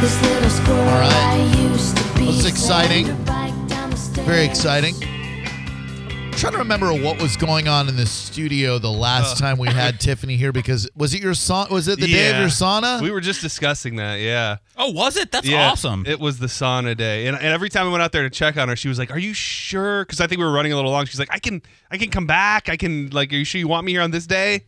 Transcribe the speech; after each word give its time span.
All 0.00 0.06
right. 0.06 1.12
I 1.12 1.58
used 1.60 1.94
to 1.94 2.02
be 2.14 2.24
This 2.24 2.36
is 2.38 2.46
exciting. 2.46 3.04
slid 3.04 3.18
her 3.18 3.24
bike 3.26 3.68
down 3.68 3.90
the 3.90 3.96
stairs. 3.98 4.26
Very 4.26 4.46
exciting. 4.46 4.94
I'm 5.02 6.30
trying 6.32 6.54
to 6.54 6.58
remember 6.58 6.94
what 6.94 7.20
was 7.20 7.36
going 7.36 7.68
on 7.68 7.86
in 7.86 7.96
the 7.96 8.06
studio 8.06 8.78
the 8.78 8.90
last 8.90 9.36
uh. 9.36 9.44
time 9.44 9.58
we 9.58 9.68
had 9.68 10.00
Tiffany 10.00 10.36
here 10.36 10.52
because 10.52 10.88
was 10.96 11.12
it 11.12 11.20
your 11.20 11.34
sauna? 11.34 11.68
Was 11.68 11.86
it 11.86 12.00
the 12.00 12.06
day 12.06 12.30
of 12.30 12.34
Yeah. 12.36 12.40
your 12.40 12.48
sauna? 12.48 13.02
We 13.02 13.10
were 13.10 13.20
just 13.20 13.42
discussing 13.42 13.96
that. 13.96 14.20
Yeah. 14.20 14.56
Oh, 14.78 14.90
was 14.90 15.18
it? 15.18 15.32
That's 15.32 15.46
yeah. 15.46 15.70
awesome. 15.70 16.04
It 16.06 16.18
was 16.18 16.38
the 16.38 16.46
sauna 16.46 16.96
day, 16.96 17.26
and, 17.26 17.36
and 17.36 17.48
every 17.48 17.68
time 17.68 17.86
I 17.86 17.90
went 17.90 18.02
out 18.02 18.12
there 18.12 18.22
to 18.22 18.30
check 18.30 18.56
on 18.56 18.70
her, 18.70 18.76
she 18.76 18.88
was 18.88 18.98
like, 18.98 19.10
"Are 19.10 19.18
you 19.18 19.34
sure?" 19.34 20.06
Because 20.06 20.22
I 20.22 20.26
think 20.26 20.38
we 20.38 20.46
were 20.46 20.52
running 20.52 20.72
a 20.72 20.76
little 20.76 20.92
long. 20.92 21.04
She's 21.04 21.18
like, 21.18 21.28
"I 21.30 21.38
can, 21.40 21.60
I 21.90 21.98
can 21.98 22.08
come 22.08 22.26
back. 22.26 22.70
I 22.70 22.78
can 22.78 23.10
like, 23.10 23.30
are 23.34 23.36
you 23.36 23.44
sure 23.44 23.58
you 23.58 23.68
want 23.68 23.84
me 23.84 23.92
here 23.92 24.00
on 24.00 24.12
this 24.12 24.26
day?" 24.26 24.64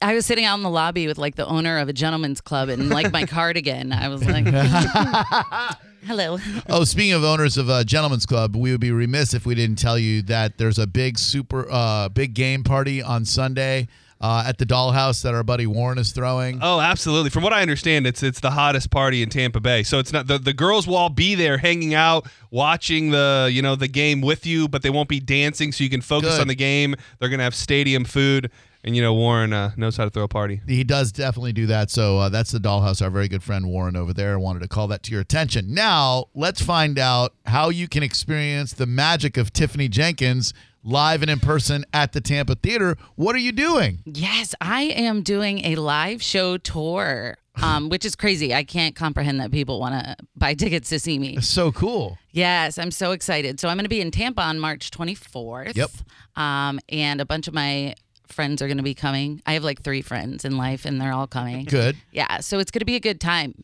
I 0.00 0.14
was 0.14 0.26
sitting 0.26 0.44
out 0.44 0.56
in 0.56 0.62
the 0.62 0.70
lobby 0.70 1.06
with 1.08 1.18
like 1.18 1.34
the 1.34 1.46
owner 1.46 1.78
of 1.78 1.88
a 1.88 1.92
gentleman's 1.92 2.40
club 2.40 2.68
and 2.68 2.88
like 2.88 3.12
my 3.12 3.26
cardigan. 3.26 3.92
I 3.92 4.08
was 4.08 4.24
like, 4.24 4.46
hello. 6.06 6.38
oh, 6.68 6.84
speaking 6.84 7.14
of 7.14 7.24
owners 7.24 7.56
of 7.56 7.68
a 7.68 7.84
gentleman's 7.84 8.24
club, 8.24 8.54
we 8.54 8.70
would 8.70 8.80
be 8.80 8.92
remiss 8.92 9.34
if 9.34 9.44
we 9.44 9.56
didn't 9.56 9.78
tell 9.78 9.98
you 9.98 10.22
that 10.22 10.56
there's 10.56 10.78
a 10.78 10.86
big 10.86 11.18
super 11.18 11.66
uh, 11.68 12.08
big 12.10 12.34
game 12.34 12.62
party 12.62 13.02
on 13.02 13.24
Sunday 13.24 13.88
uh, 14.20 14.44
at 14.46 14.58
the 14.58 14.66
Dollhouse 14.66 15.22
that 15.22 15.34
our 15.34 15.42
buddy 15.44 15.66
Warren 15.66 15.98
is 15.98 16.12
throwing. 16.12 16.58
Oh, 16.62 16.80
absolutely. 16.80 17.30
From 17.30 17.42
what 17.42 17.52
I 17.52 17.62
understand, 17.62 18.06
it's 18.06 18.22
it's 18.22 18.40
the 18.40 18.50
hottest 18.50 18.90
party 18.90 19.22
in 19.22 19.30
Tampa 19.30 19.60
Bay. 19.60 19.82
So 19.82 19.98
it's 19.98 20.12
not 20.12 20.26
the, 20.26 20.38
the 20.38 20.52
girls 20.52 20.86
will 20.86 20.96
all 20.96 21.08
be 21.08 21.34
there 21.34 21.58
hanging 21.58 21.94
out, 21.94 22.28
watching 22.50 23.10
the 23.10 23.48
you 23.50 23.62
know 23.62 23.76
the 23.76 23.88
game 23.88 24.20
with 24.20 24.46
you, 24.46 24.68
but 24.68 24.82
they 24.82 24.90
won't 24.90 25.08
be 25.08 25.20
dancing, 25.20 25.72
so 25.72 25.84
you 25.84 25.90
can 25.90 26.02
focus 26.02 26.34
Good. 26.34 26.42
on 26.42 26.48
the 26.48 26.54
game. 26.54 26.94
They're 27.18 27.28
gonna 27.28 27.44
have 27.44 27.54
stadium 27.54 28.04
food, 28.04 28.50
and 28.84 28.94
you 28.94 29.02
know 29.02 29.14
Warren 29.14 29.52
uh, 29.52 29.72
knows 29.76 29.96
how 29.96 30.04
to 30.04 30.10
throw 30.10 30.24
a 30.24 30.28
party. 30.28 30.60
He 30.66 30.84
does 30.84 31.12
definitely 31.12 31.52
do 31.52 31.66
that. 31.66 31.90
So 31.90 32.18
uh, 32.18 32.28
that's 32.28 32.52
the 32.52 32.58
Dollhouse. 32.58 33.02
Our 33.02 33.10
very 33.10 33.28
good 33.28 33.42
friend 33.42 33.66
Warren 33.66 33.96
over 33.96 34.12
there 34.12 34.38
wanted 34.38 34.60
to 34.60 34.68
call 34.68 34.88
that 34.88 35.02
to 35.04 35.12
your 35.12 35.20
attention. 35.20 35.74
Now 35.74 36.26
let's 36.34 36.62
find 36.62 36.98
out 36.98 37.34
how 37.46 37.70
you 37.70 37.88
can 37.88 38.02
experience 38.02 38.72
the 38.72 38.86
magic 38.86 39.36
of 39.36 39.52
Tiffany 39.52 39.88
Jenkins 39.88 40.54
live 40.84 41.22
and 41.22 41.30
in 41.30 41.40
person 41.40 41.84
at 41.92 42.12
the 42.12 42.20
Tampa 42.20 42.54
Theater. 42.54 42.96
What 43.16 43.34
are 43.34 43.40
you 43.40 43.52
doing? 43.52 44.00
Yes, 44.06 44.54
I 44.60 44.82
am 44.82 45.22
doing 45.22 45.64
a 45.64 45.74
live 45.76 46.22
show 46.22 46.56
tour, 46.56 47.36
um, 47.60 47.88
which 47.88 48.04
is 48.04 48.14
crazy. 48.14 48.54
I 48.54 48.64
can't 48.64 48.94
comprehend 48.94 49.40
that 49.40 49.50
people 49.50 49.80
want 49.80 50.02
to 50.02 50.16
buy 50.36 50.54
tickets 50.54 50.88
to 50.90 51.00
see 51.00 51.18
me. 51.18 51.36
It's 51.36 51.48
so 51.48 51.72
cool. 51.72 52.18
Yes, 52.30 52.78
I'm 52.78 52.92
so 52.92 53.12
excited. 53.12 53.58
So 53.58 53.68
I'm 53.68 53.76
going 53.76 53.84
to 53.84 53.90
be 53.90 54.00
in 54.00 54.10
Tampa 54.10 54.42
on 54.42 54.58
March 54.60 54.90
24th. 54.90 55.76
Yep. 55.76 55.90
Um, 56.36 56.78
and 56.88 57.20
a 57.20 57.26
bunch 57.26 57.48
of 57.48 57.54
my 57.54 57.94
friends 58.28 58.62
are 58.62 58.66
going 58.66 58.78
to 58.78 58.82
be 58.82 58.94
coming. 58.94 59.42
I 59.46 59.54
have 59.54 59.64
like 59.64 59.82
three 59.82 60.02
friends 60.02 60.44
in 60.44 60.56
life, 60.56 60.84
and 60.84 61.00
they're 61.00 61.12
all 61.12 61.26
coming. 61.26 61.64
Good. 61.64 61.96
Yeah, 62.12 62.38
so 62.40 62.58
it's 62.58 62.70
going 62.70 62.80
to 62.80 62.86
be 62.86 62.96
a 62.96 63.00
good 63.00 63.20
time. 63.20 63.54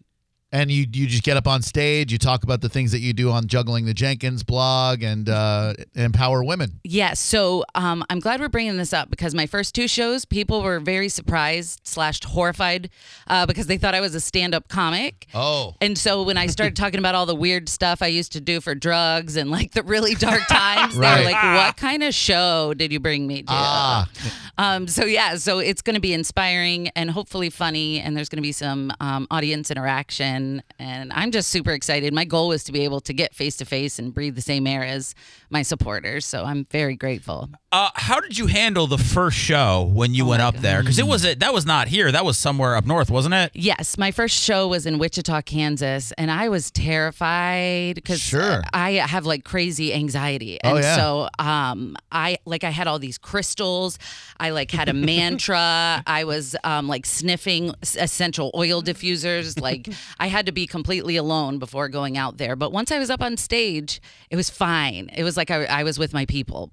And 0.55 0.71
you 0.71 0.87
you 0.93 1.09
just 1.09 1.25
get 1.25 1.37
up 1.37 1.49
on 1.49 1.63
stage, 1.63 2.13
you 2.13 2.19
talk 2.19 2.45
about 2.45 2.61
the 2.61 2.69
things 2.69 2.93
that 2.93 3.01
you 3.01 3.13
do 3.13 3.33
on 3.33 3.49
Juggling 3.49 3.87
the 3.87 3.93
Jenkins 3.93 4.45
blog 4.45 5.03
and 5.03 5.29
uh, 5.29 5.75
empower 5.97 6.45
women. 6.45 6.79
Yeah, 6.85 7.15
so 7.15 7.65
um, 7.75 8.05
I'm 8.09 8.20
glad 8.20 8.39
we're 8.39 8.48
bringing 8.48 8.77
this 8.77 8.93
up 8.93 9.11
because 9.11 9.35
my 9.35 9.47
first 9.47 9.75
two 9.75 9.89
shows, 9.89 10.25
people 10.25 10.63
were 10.63 10.79
very 10.79 11.09
surprised 11.09 11.81
slash 11.83 12.23
horrified 12.23 12.89
uh, 13.27 13.47
because 13.47 13.67
they 13.67 13.79
thought 13.79 13.97
I 13.97 14.01
was 14.01 14.14
a 14.14 14.20
stand-up 14.20 14.69
comic. 14.69 15.27
Oh. 15.35 15.75
And 15.81 15.98
so 15.98 16.23
when 16.23 16.39
I 16.39 16.47
started 16.47 16.77
talking 16.83 17.01
about 17.01 17.17
all 17.17 17.27
the 17.27 17.35
weird 17.35 17.69
stuff 17.69 18.01
I 18.01 18.07
used 18.07 18.31
to 18.35 18.41
do 18.41 18.61
for 18.61 18.77
drugs 18.77 19.35
and 19.35 19.51
like 19.51 19.73
the 19.73 19.83
really 19.83 20.14
dark 20.14 20.43
times, 20.48 20.95
they 20.95 21.01
Right. 21.01 21.19
were 21.19 21.33
like, 21.33 21.43
"What 21.67 21.77
kind 21.77 22.05
of 22.05 22.14
show 22.14 22.75
did 22.75 22.93
you 22.93 23.01
bring 23.01 23.27
me 23.27 23.43
to?" 23.43 23.48
Ah. 23.51 24.09
Um, 24.57 24.87
so 24.87 25.05
yeah, 25.05 25.35
so 25.35 25.59
it's 25.59 25.83
going 25.83 25.95
to 25.97 26.01
be 26.01 26.14
inspiring 26.14 26.91
and 26.95 27.11
hopefully 27.11 27.51
funny, 27.51 27.98
and 27.98 28.17
there's 28.17 28.29
going 28.29 28.37
to 28.37 28.47
be 28.47 28.53
some 28.53 28.93
um, 29.01 29.27
audience 29.33 29.69
interaction, 29.73 30.44
and 30.79 31.13
I'm 31.13 31.31
just 31.31 31.51
super 31.51 31.73
excited. 31.73 32.13
My 32.13 32.25
goal 32.25 32.49
was 32.49 32.65
to 32.65 32.73
be 32.73 32.85
able 32.85 33.01
to 33.01 33.13
get 33.13 33.35
face 33.35 33.57
to 33.57 33.65
face 33.65 33.99
and 33.99 34.13
breathe 34.13 34.35
the 34.35 34.43
same 34.43 34.67
air 34.67 34.85
as 34.85 35.15
my 35.55 35.63
supporters, 35.63 36.27
so 36.27 36.45
I'm 36.45 36.67
very 36.70 36.97
grateful. 36.97 37.48
uh, 37.73 37.89
how 37.95 38.20
did 38.20 38.37
you 38.37 38.47
handle 38.48 38.87
the 38.87 38.98
first 38.98 39.39
show 39.39 39.91
when 39.95 40.13
you 40.13 40.27
went 40.27 40.42
up 40.42 40.57
there? 40.59 40.81
Because 40.83 40.98
it 40.98 41.07
was 41.07 41.23
that 41.23 41.55
was 41.55 41.65
not 41.65 41.89
here. 41.89 42.13
That 42.13 42.25
was 42.27 42.37
somewhere 42.37 42.77
up 42.77 42.85
north, 42.85 43.11
wasn't 43.11 43.35
it? 43.35 43.51
Yes, 43.55 43.97
my 43.97 44.11
first 44.11 44.37
show 44.45 44.69
was 44.69 44.85
in 44.85 44.98
Wichita, 44.98 45.41
Kansas, 45.43 46.13
and 46.19 46.31
I 46.31 46.48
was 46.51 46.70
terrified 46.70 47.95
because 47.95 48.20
Sure. 48.20 48.63
I 48.73 48.93
have 48.93 49.25
like 49.27 49.45
crazy 49.45 49.95
anxiety, 49.95 50.59
Oh, 50.64 50.75
and 50.77 50.85
yeah. 50.85 50.97
so 50.97 51.29
um, 51.39 51.97
I 52.13 52.39
like 52.45 52.64
I 52.64 52.70
had 52.70 52.87
all 52.87 52.98
these 52.98 53.19
crystals. 53.19 53.98
I 54.39 54.51
like 54.51 54.70
had 54.70 54.89
a 54.89 54.93
mantra. 54.93 56.03
I 56.07 56.25
was 56.25 56.57
um, 56.64 56.89
like 56.89 57.07
sniffing 57.07 57.73
essential 57.83 58.51
oil 58.55 58.83
diffusers. 58.83 59.61
Like 59.61 59.89
I 60.19 60.27
had 60.27 60.47
to 60.47 60.53
be 60.53 60.67
completely 60.67 61.17
alone 61.17 61.59
before 61.59 61.89
going 61.89 62.19
out 62.19 62.37
there. 62.39 62.57
But 62.57 62.73
once 62.73 62.91
I 62.91 62.98
was 62.98 63.11
up 63.11 63.23
on 63.23 63.37
stage, 63.37 64.01
it 64.31 64.37
was 64.37 64.51
fine. 64.51 65.11
It 65.14 65.23
was 65.25 65.37
like 65.37 65.44
I, 65.51 65.65
I 65.65 65.83
was 65.85 65.99
with 65.99 66.13
my 66.13 66.27
people. 66.27 66.71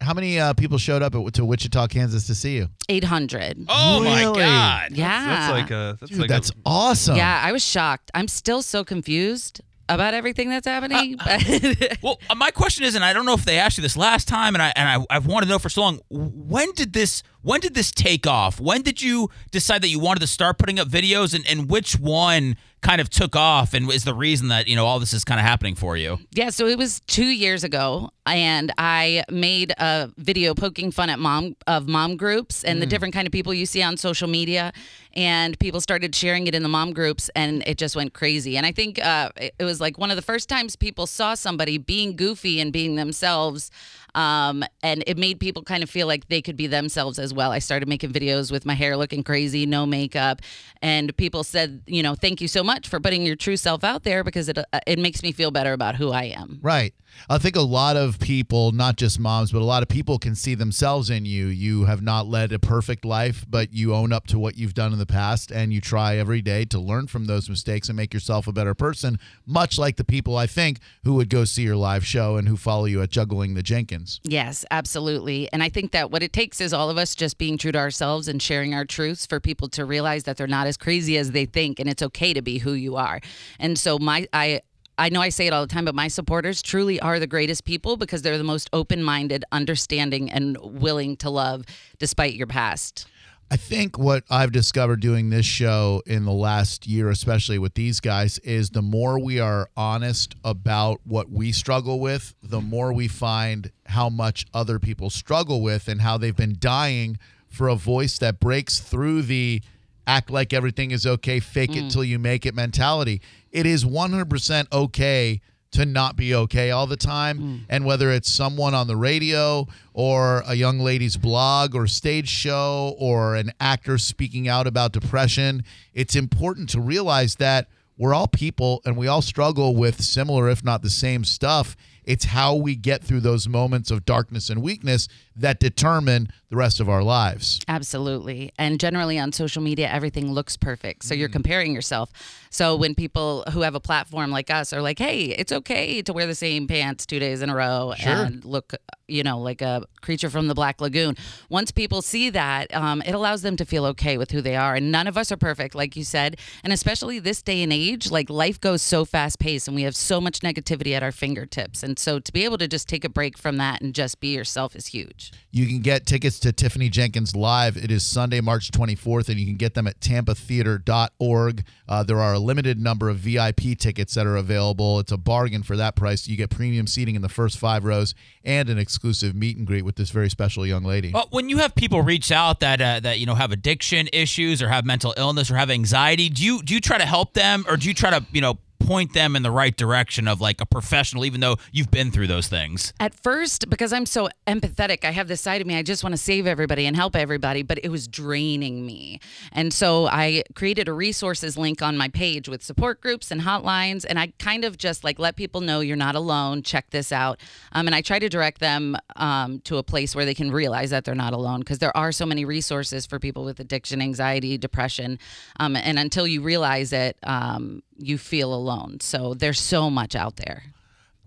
How 0.00 0.14
many 0.14 0.38
uh, 0.40 0.52
people 0.54 0.78
showed 0.78 1.00
up 1.00 1.14
at, 1.14 1.34
to 1.34 1.44
Wichita, 1.44 1.86
Kansas 1.86 2.26
to 2.26 2.34
see 2.34 2.56
you? 2.56 2.68
Eight 2.88 3.04
hundred. 3.04 3.64
Oh 3.68 4.02
my 4.02 4.22
Really? 4.24 4.40
god! 4.40 4.92
yeah, 4.92 5.26
That's 5.26 5.52
like 5.52 5.70
a 5.70 5.96
that's 6.00 6.10
Dude, 6.10 6.20
like 6.20 6.28
that's 6.28 6.50
a, 6.50 6.54
awesome. 6.66 7.16
Yeah, 7.16 7.40
I 7.44 7.52
was 7.52 7.64
shocked. 7.64 8.10
I'm 8.14 8.26
still 8.26 8.62
so 8.62 8.82
confused 8.84 9.60
about 9.88 10.12
everything 10.14 10.48
that's 10.48 10.66
happening. 10.66 11.16
but- 11.18 11.98
Well, 12.02 12.18
uh, 12.28 12.34
my 12.34 12.50
question 12.50 12.84
is, 12.84 12.94
and 12.96 13.04
I 13.04 13.12
don't 13.12 13.26
know 13.26 13.34
if 13.34 13.44
they 13.44 13.58
asked 13.58 13.78
you 13.78 13.82
this 13.82 13.96
last 13.96 14.26
time, 14.26 14.54
and 14.56 14.62
I 14.62 14.72
and 14.74 14.88
I, 14.88 15.14
I've 15.16 15.26
wanted 15.26 15.46
to 15.46 15.52
know 15.52 15.58
for 15.60 15.68
so 15.68 15.82
long. 15.82 16.00
When 16.10 16.72
did 16.72 16.92
this? 16.92 17.22
When 17.42 17.60
did 17.60 17.74
this 17.74 17.90
take 17.90 18.26
off? 18.26 18.60
When 18.60 18.82
did 18.82 19.02
you 19.02 19.30
decide 19.50 19.82
that 19.82 19.88
you 19.88 19.98
wanted 19.98 20.20
to 20.20 20.26
start 20.26 20.58
putting 20.58 20.78
up 20.78 20.88
videos, 20.88 21.34
and, 21.34 21.44
and 21.48 21.68
which 21.68 21.98
one 21.98 22.56
kind 22.82 23.00
of 23.00 23.08
took 23.08 23.36
off, 23.36 23.74
and 23.74 23.90
is 23.92 24.02
the 24.04 24.14
reason 24.14 24.48
that 24.48 24.66
you 24.66 24.74
know 24.74 24.86
all 24.86 24.98
this 24.98 25.12
is 25.12 25.24
kind 25.24 25.38
of 25.38 25.46
happening 25.46 25.74
for 25.74 25.96
you? 25.96 26.18
yeah, 26.32 26.50
so 26.50 26.66
it 26.66 26.78
was 26.78 27.00
two 27.06 27.26
years 27.26 27.64
ago, 27.64 28.10
and 28.26 28.72
I 28.78 29.24
made 29.30 29.72
a 29.78 30.10
video 30.16 30.54
poking 30.54 30.90
fun 30.90 31.08
at 31.10 31.18
mom 31.18 31.56
of 31.66 31.88
mom 31.88 32.16
groups 32.16 32.64
and 32.64 32.80
the 32.82 32.86
different 32.86 33.14
kind 33.14 33.26
of 33.26 33.32
people 33.32 33.54
you 33.54 33.66
see 33.66 33.82
on 33.82 33.96
social 33.96 34.28
media, 34.28 34.72
and 35.14 35.58
people 35.58 35.80
started 35.80 36.14
sharing 36.14 36.46
it 36.46 36.54
in 36.54 36.62
the 36.62 36.68
mom 36.68 36.92
groups, 36.92 37.30
and 37.36 37.62
it 37.66 37.78
just 37.78 37.94
went 37.96 38.14
crazy. 38.14 38.56
And 38.56 38.66
I 38.66 38.72
think 38.72 39.04
uh, 39.04 39.30
it 39.36 39.64
was 39.64 39.80
like 39.80 39.98
one 39.98 40.10
of 40.10 40.16
the 40.16 40.22
first 40.22 40.48
times 40.48 40.76
people 40.76 41.06
saw 41.06 41.34
somebody 41.34 41.78
being 41.78 42.16
goofy 42.16 42.60
and 42.60 42.72
being 42.72 42.96
themselves. 42.96 43.70
Um, 44.14 44.64
and 44.82 45.02
it 45.06 45.16
made 45.16 45.40
people 45.40 45.62
kind 45.62 45.82
of 45.82 45.90
feel 45.90 46.06
like 46.06 46.28
they 46.28 46.42
could 46.42 46.56
be 46.56 46.66
themselves 46.66 47.18
as 47.18 47.32
well. 47.32 47.50
I 47.50 47.58
started 47.58 47.88
making 47.88 48.12
videos 48.12 48.52
with 48.52 48.66
my 48.66 48.74
hair 48.74 48.96
looking 48.96 49.22
crazy, 49.22 49.66
no 49.66 49.86
makeup, 49.86 50.40
and 50.82 51.16
people 51.16 51.44
said, 51.44 51.82
you 51.86 52.02
know, 52.02 52.14
thank 52.14 52.40
you 52.40 52.48
so 52.48 52.62
much 52.62 52.88
for 52.88 53.00
putting 53.00 53.22
your 53.22 53.36
true 53.36 53.56
self 53.56 53.84
out 53.84 54.04
there 54.04 54.24
because 54.24 54.48
it 54.48 54.58
uh, 54.58 54.64
it 54.86 54.98
makes 54.98 55.22
me 55.22 55.32
feel 55.32 55.50
better 55.50 55.72
about 55.72 55.96
who 55.96 56.10
I 56.10 56.24
am. 56.24 56.58
Right. 56.62 56.94
I 57.28 57.38
think 57.38 57.56
a 57.56 57.62
lot 57.62 57.96
of 57.96 58.18
people, 58.18 58.72
not 58.72 58.96
just 58.96 59.20
moms, 59.20 59.52
but 59.52 59.60
a 59.60 59.64
lot 59.64 59.82
of 59.82 59.88
people 59.88 60.18
can 60.18 60.34
see 60.34 60.54
themselves 60.54 61.10
in 61.10 61.24
you. 61.24 61.46
You 61.46 61.84
have 61.84 62.02
not 62.02 62.26
led 62.26 62.52
a 62.52 62.58
perfect 62.58 63.04
life, 63.04 63.44
but 63.48 63.72
you 63.72 63.94
own 63.94 64.12
up 64.12 64.26
to 64.28 64.38
what 64.38 64.56
you've 64.56 64.74
done 64.74 64.92
in 64.92 64.98
the 64.98 65.06
past 65.06 65.50
and 65.50 65.72
you 65.72 65.80
try 65.80 66.16
every 66.16 66.42
day 66.42 66.64
to 66.66 66.80
learn 66.80 67.06
from 67.06 67.26
those 67.26 67.48
mistakes 67.48 67.88
and 67.88 67.96
make 67.96 68.14
yourself 68.14 68.46
a 68.46 68.52
better 68.52 68.74
person, 68.74 69.18
much 69.46 69.78
like 69.78 69.96
the 69.96 70.04
people 70.04 70.36
I 70.36 70.46
think 70.46 70.78
who 71.04 71.14
would 71.14 71.28
go 71.28 71.44
see 71.44 71.62
your 71.62 71.76
live 71.76 72.04
show 72.06 72.36
and 72.36 72.48
who 72.48 72.56
follow 72.56 72.86
you 72.86 73.02
at 73.02 73.10
Juggling 73.10 73.54
the 73.54 73.62
Jenkins. 73.62 74.01
Yes, 74.22 74.64
absolutely. 74.70 75.52
And 75.52 75.62
I 75.62 75.68
think 75.68 75.92
that 75.92 76.10
what 76.10 76.22
it 76.22 76.32
takes 76.32 76.60
is 76.60 76.72
all 76.72 76.90
of 76.90 76.98
us 76.98 77.14
just 77.14 77.38
being 77.38 77.58
true 77.58 77.72
to 77.72 77.78
ourselves 77.78 78.28
and 78.28 78.40
sharing 78.40 78.74
our 78.74 78.84
truths 78.84 79.26
for 79.26 79.40
people 79.40 79.68
to 79.70 79.84
realize 79.84 80.24
that 80.24 80.36
they're 80.36 80.46
not 80.46 80.66
as 80.66 80.76
crazy 80.76 81.16
as 81.18 81.32
they 81.32 81.44
think 81.44 81.78
and 81.78 81.88
it's 81.88 82.02
okay 82.02 82.32
to 82.32 82.42
be 82.42 82.58
who 82.58 82.72
you 82.72 82.96
are. 82.96 83.20
And 83.58 83.78
so 83.78 83.98
my 83.98 84.26
I 84.32 84.60
I 84.98 85.08
know 85.08 85.20
I 85.20 85.30
say 85.30 85.46
it 85.46 85.52
all 85.52 85.66
the 85.66 85.72
time, 85.72 85.86
but 85.86 85.94
my 85.94 86.08
supporters 86.08 86.62
truly 86.62 87.00
are 87.00 87.18
the 87.18 87.26
greatest 87.26 87.64
people 87.64 87.96
because 87.96 88.22
they're 88.22 88.38
the 88.38 88.44
most 88.44 88.68
open 88.72 89.02
minded, 89.02 89.44
understanding, 89.50 90.30
and 90.30 90.56
willing 90.60 91.16
to 91.18 91.30
love 91.30 91.64
despite 91.98 92.34
your 92.34 92.46
past. 92.46 93.06
I 93.52 93.56
think 93.56 93.98
what 93.98 94.24
I've 94.30 94.50
discovered 94.50 95.00
doing 95.00 95.28
this 95.28 95.44
show 95.44 96.02
in 96.06 96.24
the 96.24 96.32
last 96.32 96.86
year, 96.86 97.10
especially 97.10 97.58
with 97.58 97.74
these 97.74 98.00
guys, 98.00 98.38
is 98.38 98.70
the 98.70 98.80
more 98.80 99.18
we 99.18 99.40
are 99.40 99.68
honest 99.76 100.34
about 100.42 101.02
what 101.04 101.30
we 101.30 101.52
struggle 101.52 102.00
with, 102.00 102.34
the 102.42 102.62
more 102.62 102.94
we 102.94 103.08
find 103.08 103.70
how 103.92 104.08
much 104.08 104.46
other 104.52 104.78
people 104.78 105.10
struggle 105.10 105.62
with 105.62 105.88
and 105.88 106.02
how 106.02 106.18
they've 106.18 106.36
been 106.36 106.56
dying 106.58 107.18
for 107.48 107.68
a 107.68 107.76
voice 107.76 108.18
that 108.18 108.40
breaks 108.40 108.80
through 108.80 109.22
the 109.22 109.62
act 110.06 110.30
like 110.30 110.52
everything 110.52 110.90
is 110.90 111.06
okay, 111.06 111.38
fake 111.40 111.76
it 111.76 111.84
mm. 111.84 111.92
till 111.92 112.04
you 112.04 112.18
make 112.18 112.44
it 112.44 112.54
mentality. 112.54 113.20
It 113.50 113.66
is 113.66 113.84
100% 113.84 114.72
okay 114.72 115.40
to 115.72 115.86
not 115.86 116.16
be 116.16 116.34
okay 116.34 116.70
all 116.70 116.86
the 116.86 116.96
time. 116.96 117.38
Mm. 117.38 117.60
And 117.68 117.84
whether 117.84 118.10
it's 118.10 118.30
someone 118.30 118.74
on 118.74 118.86
the 118.86 118.96
radio 118.96 119.66
or 119.94 120.42
a 120.46 120.54
young 120.54 120.78
lady's 120.78 121.16
blog 121.16 121.74
or 121.74 121.86
stage 121.86 122.28
show 122.28 122.94
or 122.98 123.34
an 123.34 123.52
actor 123.58 123.98
speaking 123.98 124.48
out 124.48 124.66
about 124.66 124.92
depression, 124.92 125.64
it's 125.94 126.14
important 126.14 126.68
to 126.70 126.80
realize 126.80 127.36
that 127.36 127.68
we're 127.96 128.14
all 128.14 128.28
people 128.28 128.82
and 128.84 128.96
we 128.96 129.06
all 129.06 129.22
struggle 129.22 129.74
with 129.74 130.02
similar, 130.02 130.48
if 130.48 130.64
not 130.64 130.82
the 130.82 130.90
same 130.90 131.24
stuff. 131.24 131.76
It's 132.04 132.26
how 132.26 132.54
we 132.54 132.74
get 132.74 133.02
through 133.02 133.20
those 133.20 133.48
moments 133.48 133.90
of 133.90 134.04
darkness 134.04 134.50
and 134.50 134.62
weakness 134.62 135.08
that 135.36 135.58
determine 135.60 136.28
the 136.50 136.56
rest 136.56 136.80
of 136.80 136.88
our 136.88 137.02
lives. 137.02 137.60
Absolutely. 137.66 138.52
And 138.58 138.78
generally 138.78 139.18
on 139.18 139.32
social 139.32 139.62
media, 139.62 139.88
everything 139.88 140.30
looks 140.32 140.56
perfect. 140.56 141.04
So 141.04 141.14
you're 141.14 141.30
Mm. 141.30 141.32
comparing 141.32 141.74
yourself. 141.74 142.10
So 142.50 142.76
when 142.76 142.94
people 142.94 143.42
who 143.52 143.62
have 143.62 143.74
a 143.74 143.80
platform 143.80 144.30
like 144.30 144.50
us 144.50 144.72
are 144.74 144.82
like, 144.82 144.98
hey, 144.98 145.24
it's 145.26 145.50
okay 145.52 146.02
to 146.02 146.12
wear 146.12 146.26
the 146.26 146.34
same 146.34 146.66
pants 146.66 147.06
two 147.06 147.18
days 147.18 147.40
in 147.40 147.48
a 147.48 147.54
row 147.54 147.94
Sure. 147.96 148.12
and 148.12 148.44
look, 148.44 148.74
you 149.08 149.22
know, 149.22 149.38
like 149.38 149.62
a 149.62 149.84
creature 150.02 150.28
from 150.28 150.48
the 150.48 150.54
Black 150.54 150.80
Lagoon. 150.82 151.16
Once 151.48 151.70
people 151.70 152.02
see 152.02 152.28
that, 152.30 152.72
um, 152.74 153.02
it 153.06 153.14
allows 153.14 153.40
them 153.40 153.56
to 153.56 153.64
feel 153.64 153.86
okay 153.86 154.18
with 154.18 154.30
who 154.32 154.42
they 154.42 154.54
are. 154.56 154.74
And 154.74 154.92
none 154.92 155.06
of 155.06 155.16
us 155.16 155.32
are 155.32 155.36
perfect, 155.38 155.74
like 155.74 155.96
you 155.96 156.04
said. 156.04 156.36
And 156.62 156.72
especially 156.72 157.18
this 157.18 157.40
day 157.42 157.62
and 157.62 157.72
age, 157.72 158.10
like 158.10 158.28
life 158.28 158.60
goes 158.60 158.82
so 158.82 159.06
fast 159.06 159.38
paced 159.38 159.68
and 159.68 159.74
we 159.74 159.82
have 159.84 159.96
so 159.96 160.20
much 160.20 160.40
negativity 160.40 160.92
at 160.94 161.02
our 161.02 161.12
fingertips. 161.12 161.82
And 161.82 161.98
so 161.98 162.18
to 162.18 162.32
be 162.32 162.44
able 162.44 162.58
to 162.58 162.68
just 162.68 162.88
take 162.88 163.04
a 163.04 163.08
break 163.08 163.38
from 163.38 163.56
that 163.56 163.80
and 163.80 163.94
just 163.94 164.20
be 164.20 164.34
yourself 164.34 164.76
is 164.76 164.88
huge. 164.88 165.21
You 165.50 165.66
can 165.66 165.80
get 165.80 166.06
tickets 166.06 166.38
to 166.40 166.52
Tiffany 166.52 166.88
Jenkins 166.88 167.36
Live. 167.36 167.76
It 167.76 167.90
is 167.90 168.04
Sunday, 168.04 168.40
March 168.40 168.70
24th, 168.70 169.28
and 169.28 169.38
you 169.38 169.46
can 169.46 169.56
get 169.56 169.74
them 169.74 169.86
at 169.86 170.00
tampatheater.org. 170.00 171.64
Uh, 171.88 172.02
there 172.02 172.20
are 172.20 172.34
a 172.34 172.38
limited 172.38 172.80
number 172.80 173.08
of 173.08 173.18
VIP 173.18 173.78
tickets 173.78 174.14
that 174.14 174.26
are 174.26 174.36
available. 174.36 174.98
It's 174.98 175.12
a 175.12 175.16
bargain 175.16 175.62
for 175.62 175.76
that 175.76 175.94
price. 175.94 176.26
You 176.26 176.36
get 176.36 176.50
premium 176.50 176.86
seating 176.86 177.14
in 177.14 177.22
the 177.22 177.28
first 177.28 177.58
five 177.58 177.84
rows 177.84 178.14
and 178.44 178.68
an 178.68 178.78
exclusive 178.78 179.34
meet 179.34 179.56
and 179.56 179.66
greet 179.66 179.84
with 179.84 179.96
this 179.96 180.10
very 180.10 180.30
special 180.30 180.66
young 180.66 180.84
lady. 180.84 181.12
Well, 181.12 181.28
when 181.30 181.48
you 181.48 181.58
have 181.58 181.74
people 181.74 182.02
reach 182.02 182.32
out 182.32 182.60
that 182.60 182.80
uh, 182.80 183.00
that 183.00 183.18
you 183.18 183.26
know 183.26 183.34
have 183.34 183.52
addiction 183.52 184.08
issues 184.12 184.62
or 184.62 184.68
have 184.68 184.84
mental 184.84 185.14
illness 185.16 185.50
or 185.50 185.56
have 185.56 185.70
anxiety, 185.70 186.28
do 186.28 186.44
you 186.44 186.62
do 186.62 186.74
you 186.74 186.80
try 186.80 186.98
to 186.98 187.06
help 187.06 187.34
them 187.34 187.64
or 187.68 187.76
do 187.76 187.88
you 187.88 187.94
try 187.94 188.10
to 188.10 188.24
you 188.32 188.40
know 188.40 188.58
point 188.86 189.12
them 189.12 189.36
in 189.36 189.42
the 189.42 189.50
right 189.50 189.76
direction 189.76 190.28
of 190.28 190.40
like 190.40 190.60
a 190.60 190.66
professional, 190.66 191.24
even 191.24 191.40
though 191.40 191.56
you've 191.72 191.90
been 191.90 192.10
through 192.10 192.26
those 192.26 192.48
things? 192.48 192.92
At 193.00 193.14
first, 193.14 193.70
because 193.70 193.92
I'm 193.92 194.06
so 194.06 194.28
empathetic, 194.46 195.04
I 195.04 195.10
have 195.10 195.28
this 195.28 195.40
side 195.40 195.60
of 195.60 195.66
me. 195.66 195.76
I 195.76 195.82
just 195.82 196.02
want 196.02 196.12
to 196.12 196.18
save 196.18 196.46
everybody 196.46 196.86
and 196.86 196.96
help 196.96 197.16
everybody, 197.16 197.62
but 197.62 197.78
it 197.82 197.88
was 197.88 198.08
draining 198.08 198.84
me. 198.84 199.20
And 199.52 199.72
so 199.72 200.06
I 200.06 200.42
created 200.54 200.88
a 200.88 200.92
resources 200.92 201.56
link 201.56 201.82
on 201.82 201.96
my 201.96 202.08
page 202.08 202.48
with 202.48 202.62
support 202.62 203.00
groups 203.00 203.30
and 203.30 203.40
hotlines. 203.40 204.04
And 204.08 204.18
I 204.18 204.32
kind 204.38 204.64
of 204.64 204.78
just 204.78 205.04
like 205.04 205.18
let 205.18 205.36
people 205.36 205.60
know 205.60 205.80
you're 205.80 205.96
not 205.96 206.14
alone. 206.14 206.62
Check 206.62 206.90
this 206.90 207.12
out. 207.12 207.40
Um, 207.72 207.86
and 207.86 207.94
I 207.94 208.02
try 208.02 208.18
to 208.18 208.28
direct 208.28 208.60
them 208.60 208.96
um, 209.16 209.60
to 209.60 209.78
a 209.78 209.82
place 209.82 210.14
where 210.14 210.24
they 210.24 210.34
can 210.34 210.50
realize 210.50 210.90
that 210.90 211.04
they're 211.04 211.14
not 211.14 211.32
alone 211.32 211.60
because 211.60 211.78
there 211.78 211.96
are 211.96 212.12
so 212.12 212.26
many 212.26 212.44
resources 212.44 213.06
for 213.06 213.18
people 213.18 213.44
with 213.44 213.60
addiction, 213.60 214.00
anxiety, 214.00 214.58
depression. 214.58 215.18
Um, 215.58 215.76
and 215.76 215.98
until 215.98 216.26
you 216.26 216.42
realize 216.42 216.92
it, 216.92 217.16
um, 217.22 217.82
you 218.02 218.18
feel 218.18 218.52
alone. 218.52 218.98
So 219.00 219.34
there's 219.34 219.60
so 219.60 219.90
much 219.90 220.14
out 220.14 220.36
there. 220.36 220.64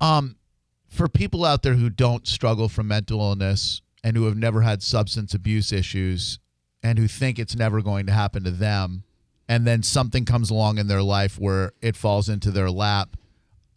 Um, 0.01 0.35
for 0.89 1.07
people 1.07 1.45
out 1.45 1.63
there 1.63 1.75
who 1.75 1.89
don't 1.89 2.27
struggle 2.27 2.69
from 2.69 2.87
mental 2.87 3.19
illness 3.19 3.81
and 4.03 4.15
who 4.15 4.25
have 4.25 4.37
never 4.37 4.61
had 4.61 4.83
substance 4.83 5.33
abuse 5.33 5.71
issues 5.71 6.39
and 6.83 6.99
who 6.99 7.07
think 7.07 7.39
it's 7.39 7.55
never 7.55 7.81
going 7.81 8.05
to 8.05 8.11
happen 8.11 8.43
to 8.43 8.51
them, 8.51 9.03
and 9.47 9.65
then 9.65 9.83
something 9.83 10.25
comes 10.25 10.49
along 10.49 10.77
in 10.77 10.87
their 10.87 11.01
life 11.01 11.39
where 11.39 11.73
it 11.81 11.95
falls 11.95 12.29
into 12.29 12.51
their 12.51 12.69
lap, 12.69 13.17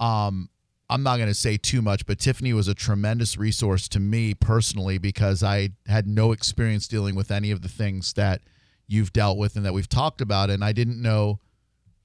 um, 0.00 0.48
I'm 0.90 1.02
not 1.02 1.16
going 1.16 1.28
to 1.28 1.34
say 1.34 1.58
too 1.58 1.82
much, 1.82 2.06
but 2.06 2.18
Tiffany 2.18 2.52
was 2.54 2.68
a 2.68 2.74
tremendous 2.74 3.36
resource 3.36 3.88
to 3.88 4.00
me 4.00 4.32
personally 4.32 4.96
because 4.96 5.42
I 5.42 5.70
had 5.86 6.06
no 6.06 6.32
experience 6.32 6.88
dealing 6.88 7.14
with 7.14 7.30
any 7.30 7.50
of 7.50 7.60
the 7.60 7.68
things 7.68 8.14
that 8.14 8.40
you've 8.86 9.12
dealt 9.12 9.36
with 9.36 9.56
and 9.56 9.66
that 9.66 9.74
we've 9.74 9.88
talked 9.88 10.22
about. 10.22 10.48
And 10.48 10.64
I 10.64 10.72
didn't 10.72 11.00
know, 11.02 11.40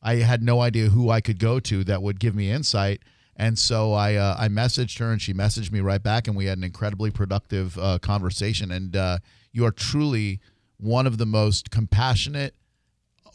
I 0.04 0.16
had 0.16 0.44
no 0.44 0.62
idea 0.62 0.90
who 0.90 1.10
I 1.10 1.22
could 1.22 1.40
go 1.40 1.60
to 1.62 1.84
that 1.86 2.04
would 2.04 2.20
give 2.20 2.36
me 2.36 2.52
insight. 2.52 3.02
And 3.36 3.58
so 3.58 3.94
I 3.94 4.16
uh, 4.16 4.36
I 4.38 4.48
messaged 4.50 5.00
her 5.00 5.12
and 5.12 5.22
she 5.22 5.34
messaged 5.34 5.72
me 5.72 5.80
right 5.80 6.04
back 6.04 6.28
and 6.28 6.38
we 6.38 6.46
had 6.46 6.58
an 6.58 6.64
incredibly 6.64 7.10
productive 7.10 7.78
uh, 7.80 7.98
conversation. 8.00 8.72
And 8.72 8.96
uh, 8.96 9.18
you 9.52 9.66
are 9.66 9.72
truly 9.72 10.40
one 10.78 11.08
of 11.08 11.18
the 11.18 11.26
most 11.26 11.72
compassionate, 11.72 12.54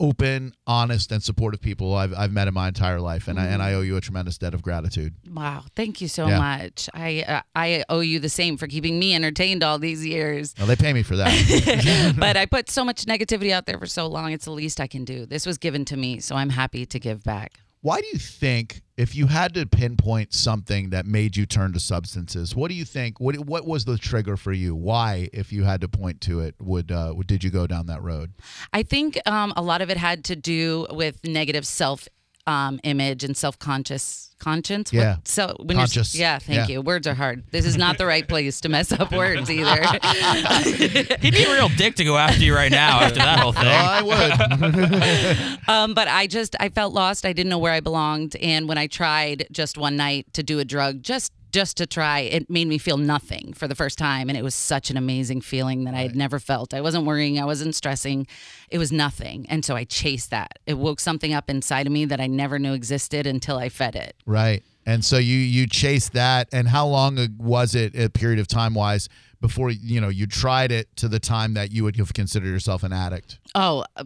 open, 0.01 0.53
honest, 0.67 1.11
and 1.13 1.23
supportive 1.23 1.61
people 1.61 1.95
I've, 1.95 2.15
I've 2.15 2.33
met 2.33 2.49
in 2.49 2.55
my 2.55 2.69
entire 2.69 3.01
life. 3.01 3.29
And 3.29 3.39
I 3.39 3.47
and 3.47 3.63
I 3.63 3.75
owe 3.75 3.81
you 3.81 3.97
a 3.97 4.01
tremendous 4.01 4.39
debt 4.39 4.55
of 4.55 4.63
gratitude. 4.63 5.15
Wow, 5.33 5.65
thank 5.77 6.01
you 6.01 6.09
so 6.09 6.27
Yeah. 6.29 6.39
much. 6.39 6.89
I 6.95 7.23
uh, 7.27 7.41
I 7.55 7.85
owe 7.89 8.01
you 8.01 8.19
the 8.21 8.29
same 8.29 8.57
for 8.57 8.67
keeping 8.67 8.99
me 8.99 9.15
entertained 9.15 9.63
all 9.63 9.79
these 9.79 10.05
years. 10.07 10.55
Now 10.59 10.67
they 10.67 10.77
pay 10.77 10.93
me 10.93 11.03
for 11.03 11.17
that. 11.17 12.15
but 12.19 12.37
I 12.43 12.47
put 12.47 12.71
so 12.71 12.85
much 12.85 13.05
negativity 13.07 13.51
out 13.51 13.67
there 13.67 13.79
for 13.79 13.87
so 13.87 14.07
long. 14.07 14.33
It's 14.33 14.45
the 14.45 14.51
least 14.53 14.81
I 14.81 14.87
can 14.87 15.05
do. 15.05 15.27
This 15.27 15.47
was 15.47 15.59
given 15.59 15.85
to 15.87 15.97
me, 15.97 16.21
so 16.21 16.37
I'm 16.37 16.51
happy 16.51 16.87
to 16.87 16.99
give 16.99 17.23
back. 17.23 17.61
Why 17.81 18.01
do 18.01 18.07
you 18.09 18.19
think, 18.19 18.83
if 18.97 19.15
you 19.15 19.29
had 19.29 19.55
to 19.55 19.65
pinpoint 19.65 20.35
something 20.35 20.91
that 20.91 21.07
made 21.07 21.37
you 21.37 21.47
turn 21.47 21.73
to 21.75 21.81
substances, 21.81 22.57
what 22.57 22.69
do 22.69 22.75
you 22.75 22.85
think? 22.85 23.21
What 23.21 23.39
what 23.39 23.67
was 23.67 23.85
the 23.85 23.97
trigger 23.97 24.37
for 24.37 24.53
you? 24.53 24.75
Why, 24.75 25.29
if 25.33 25.53
you 25.53 25.63
had 25.63 25.81
to 25.83 25.89
point 25.89 26.21
to 26.23 26.41
it, 26.41 26.57
would 26.61 26.91
uh, 26.91 27.15
did 27.27 27.45
you 27.45 27.51
go 27.51 27.67
down 27.67 27.87
that 27.87 28.03
road? 28.03 28.33
I 28.73 28.83
think 28.83 29.19
um, 29.27 29.53
a 29.57 29.63
lot 29.63 29.81
of 29.81 29.91
it 29.91 29.97
had 29.97 30.25
to 30.25 30.37
do 30.37 30.87
with 30.91 31.25
negative 31.25 31.67
self 31.67 32.09
um, 32.49 32.81
image 32.83 33.23
and 33.25 33.37
self 33.37 33.59
conscious 33.59 34.25
conscience. 34.39 34.93
Yeah. 34.93 35.17
What- 35.17 35.29
so 35.29 35.57
when 35.59 35.77
Conscious. 35.77 36.15
you're 36.15 36.21
yeah, 36.23 36.39
thank 36.39 36.69
Yeah. 36.69 36.75
you. 36.77 36.81
Words 36.81 37.07
are 37.09 37.15
hard. 37.15 37.43
This 37.51 37.67
is 37.67 37.77
not 37.77 37.99
the 37.99 38.07
right 38.07 38.27
place 38.27 38.61
to 38.61 38.69
mess 38.69 38.93
up 38.93 39.11
words 39.13 39.51
either. 39.51 39.77
He'd 41.21 41.35
be 41.35 41.43
a 41.45 41.53
real 41.53 41.69
dick 41.71 41.97
to 41.97 42.05
go 42.05 42.17
after 42.17 42.43
you 42.45 42.55
right 42.55 42.71
now 42.71 43.01
after 43.01 43.19
that 43.19 43.41
whole 43.41 43.53
thing. 43.53 43.65
Oh, 43.67 43.69
I 43.69 44.03
would. 44.03 45.59
Um, 45.69 45.93
but 45.93 46.09
I 46.09 46.27
just 46.27 46.57
I 46.61 46.69
felt 46.71 46.95
lost. 46.95 47.27
I 47.27 47.33
didn't 47.35 47.51
know 47.51 47.59
where 47.59 47.73
I 47.75 47.81
belonged, 47.81 48.37
and 48.37 48.67
when 48.69 48.79
I 48.79 48.87
tried 48.87 49.47
just 49.53 49.77
one 49.77 49.97
night 49.97 50.33
to 50.33 50.43
do 50.43 50.61
a 50.61 50.65
drug, 50.65 51.03
just 51.03 51.31
just 51.53 51.77
to 51.79 51.87
try, 51.87 52.21
it 52.21 52.49
made 52.51 52.67
me 52.67 52.79
feel 52.79 52.97
nothing 52.97 53.53
for 53.55 53.67
the 53.69 53.75
first 53.75 53.99
time, 53.99 54.29
and 54.29 54.37
it 54.37 54.43
was 54.43 54.55
such 54.55 54.91
an 54.91 54.97
amazing 54.97 55.41
feeling 55.41 55.85
that 55.85 55.95
I 55.95 56.03
had 56.03 56.17
never 56.17 56.39
felt. 56.39 56.75
I 56.75 56.81
wasn't 56.81 57.05
worrying, 57.05 57.39
I 57.41 57.45
wasn't 57.45 57.75
stressing, 57.75 58.27
it 58.71 58.79
was 58.79 58.93
nothing, 58.93 59.47
and 59.49 59.65
so 59.65 59.75
I 59.77 59.85
chased 59.85 60.31
that. 60.31 60.59
It 60.67 60.75
woke 60.79 61.01
something 61.01 61.33
up 61.33 61.49
inside 61.51 61.87
of 61.87 61.93
me 61.93 62.05
that 62.07 62.21
I 62.21 62.27
never 62.27 62.59
knew 62.59 62.73
existed 62.73 63.27
until 63.27 63.59
I 63.59 63.69
fed 63.69 63.97
it. 63.97 64.17
right. 64.27 64.63
And 64.87 65.05
so 65.05 65.19
you 65.19 65.37
you 65.37 65.67
chased 65.67 66.15
that. 66.15 66.49
And 66.51 66.67
how 66.67 66.87
long 66.87 67.19
was 67.37 67.75
it, 67.75 67.95
a 67.95 68.09
period 68.09 68.39
of 68.39 68.49
time 68.49 68.73
wise, 68.73 69.11
before 69.39 69.71
you 69.71 70.01
know 70.01 70.09
you 70.09 70.27
tried 70.27 70.73
it 70.73 70.89
to 70.97 71.09
the 71.09 71.21
time 71.21 71.53
that 71.55 71.71
you 71.73 71.85
would 71.85 71.97
have 71.97 72.15
considered 72.15 72.49
yourself 72.49 72.83
an 72.83 72.93
addict? 72.95 73.39
Oh, 73.55 73.85
uh, 73.97 74.05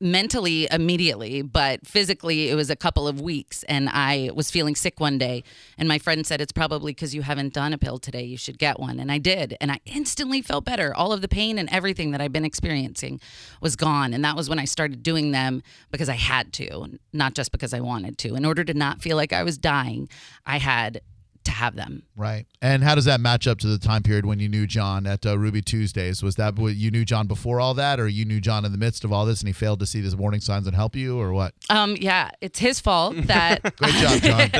mentally 0.00 0.68
immediately, 0.70 1.42
but 1.42 1.86
physically 1.86 2.48
it 2.48 2.54
was 2.54 2.70
a 2.70 2.76
couple 2.76 3.06
of 3.06 3.20
weeks. 3.20 3.62
And 3.64 3.88
I 3.88 4.30
was 4.34 4.50
feeling 4.50 4.74
sick 4.74 5.00
one 5.00 5.18
day, 5.18 5.44
and 5.78 5.88
my 5.88 5.98
friend 5.98 6.26
said, 6.26 6.40
It's 6.40 6.52
probably 6.52 6.92
because 6.92 7.14
you 7.14 7.22
haven't 7.22 7.52
done 7.52 7.72
a 7.72 7.78
pill 7.78 7.98
today. 7.98 8.24
You 8.24 8.36
should 8.36 8.58
get 8.58 8.78
one. 8.78 8.98
And 8.98 9.10
I 9.10 9.18
did. 9.18 9.56
And 9.60 9.70
I 9.70 9.80
instantly 9.84 10.42
felt 10.42 10.64
better. 10.64 10.94
All 10.94 11.12
of 11.12 11.20
the 11.20 11.28
pain 11.28 11.58
and 11.58 11.68
everything 11.70 12.10
that 12.12 12.20
I've 12.20 12.32
been 12.32 12.44
experiencing 12.44 13.20
was 13.60 13.76
gone. 13.76 14.14
And 14.14 14.24
that 14.24 14.36
was 14.36 14.48
when 14.48 14.58
I 14.58 14.64
started 14.64 15.02
doing 15.02 15.32
them 15.32 15.62
because 15.90 16.08
I 16.08 16.14
had 16.14 16.52
to, 16.54 16.98
not 17.12 17.34
just 17.34 17.52
because 17.52 17.74
I 17.74 17.80
wanted 17.80 18.18
to. 18.18 18.34
In 18.34 18.44
order 18.44 18.64
to 18.64 18.74
not 18.74 19.02
feel 19.02 19.16
like 19.16 19.32
I 19.32 19.42
was 19.42 19.58
dying, 19.58 20.08
I 20.44 20.58
had 20.58 21.00
to 21.46 21.52
have 21.52 21.76
them. 21.76 22.02
Right. 22.16 22.46
And 22.60 22.84
how 22.84 22.94
does 22.94 23.04
that 23.06 23.20
match 23.20 23.46
up 23.46 23.58
to 23.60 23.66
the 23.66 23.78
time 23.78 24.02
period 24.02 24.26
when 24.26 24.38
you 24.38 24.48
knew 24.48 24.66
John 24.66 25.06
at 25.06 25.24
uh, 25.24 25.38
Ruby 25.38 25.62
Tuesdays? 25.62 26.22
Was 26.22 26.36
that 26.36 26.56
what 26.56 26.76
you 26.76 26.90
knew 26.90 27.04
John 27.04 27.26
before 27.26 27.60
all 27.60 27.74
that, 27.74 27.98
or 27.98 28.08
you 28.08 28.24
knew 28.24 28.40
John 28.40 28.64
in 28.64 28.72
the 28.72 28.78
midst 28.78 29.04
of 29.04 29.12
all 29.12 29.24
this 29.24 29.40
and 29.40 29.48
he 29.48 29.52
failed 29.52 29.80
to 29.80 29.86
see 29.86 30.00
these 30.00 30.16
warning 30.16 30.40
signs 30.40 30.66
and 30.66 30.76
help 30.76 30.94
you, 30.94 31.18
or 31.18 31.32
what? 31.32 31.54
Um, 31.70 31.96
yeah, 31.98 32.30
it's 32.40 32.58
his 32.58 32.80
fault 32.80 33.16
that 33.26 33.62
Great 33.76 33.94
job, 33.94 34.20
John. 34.20 34.50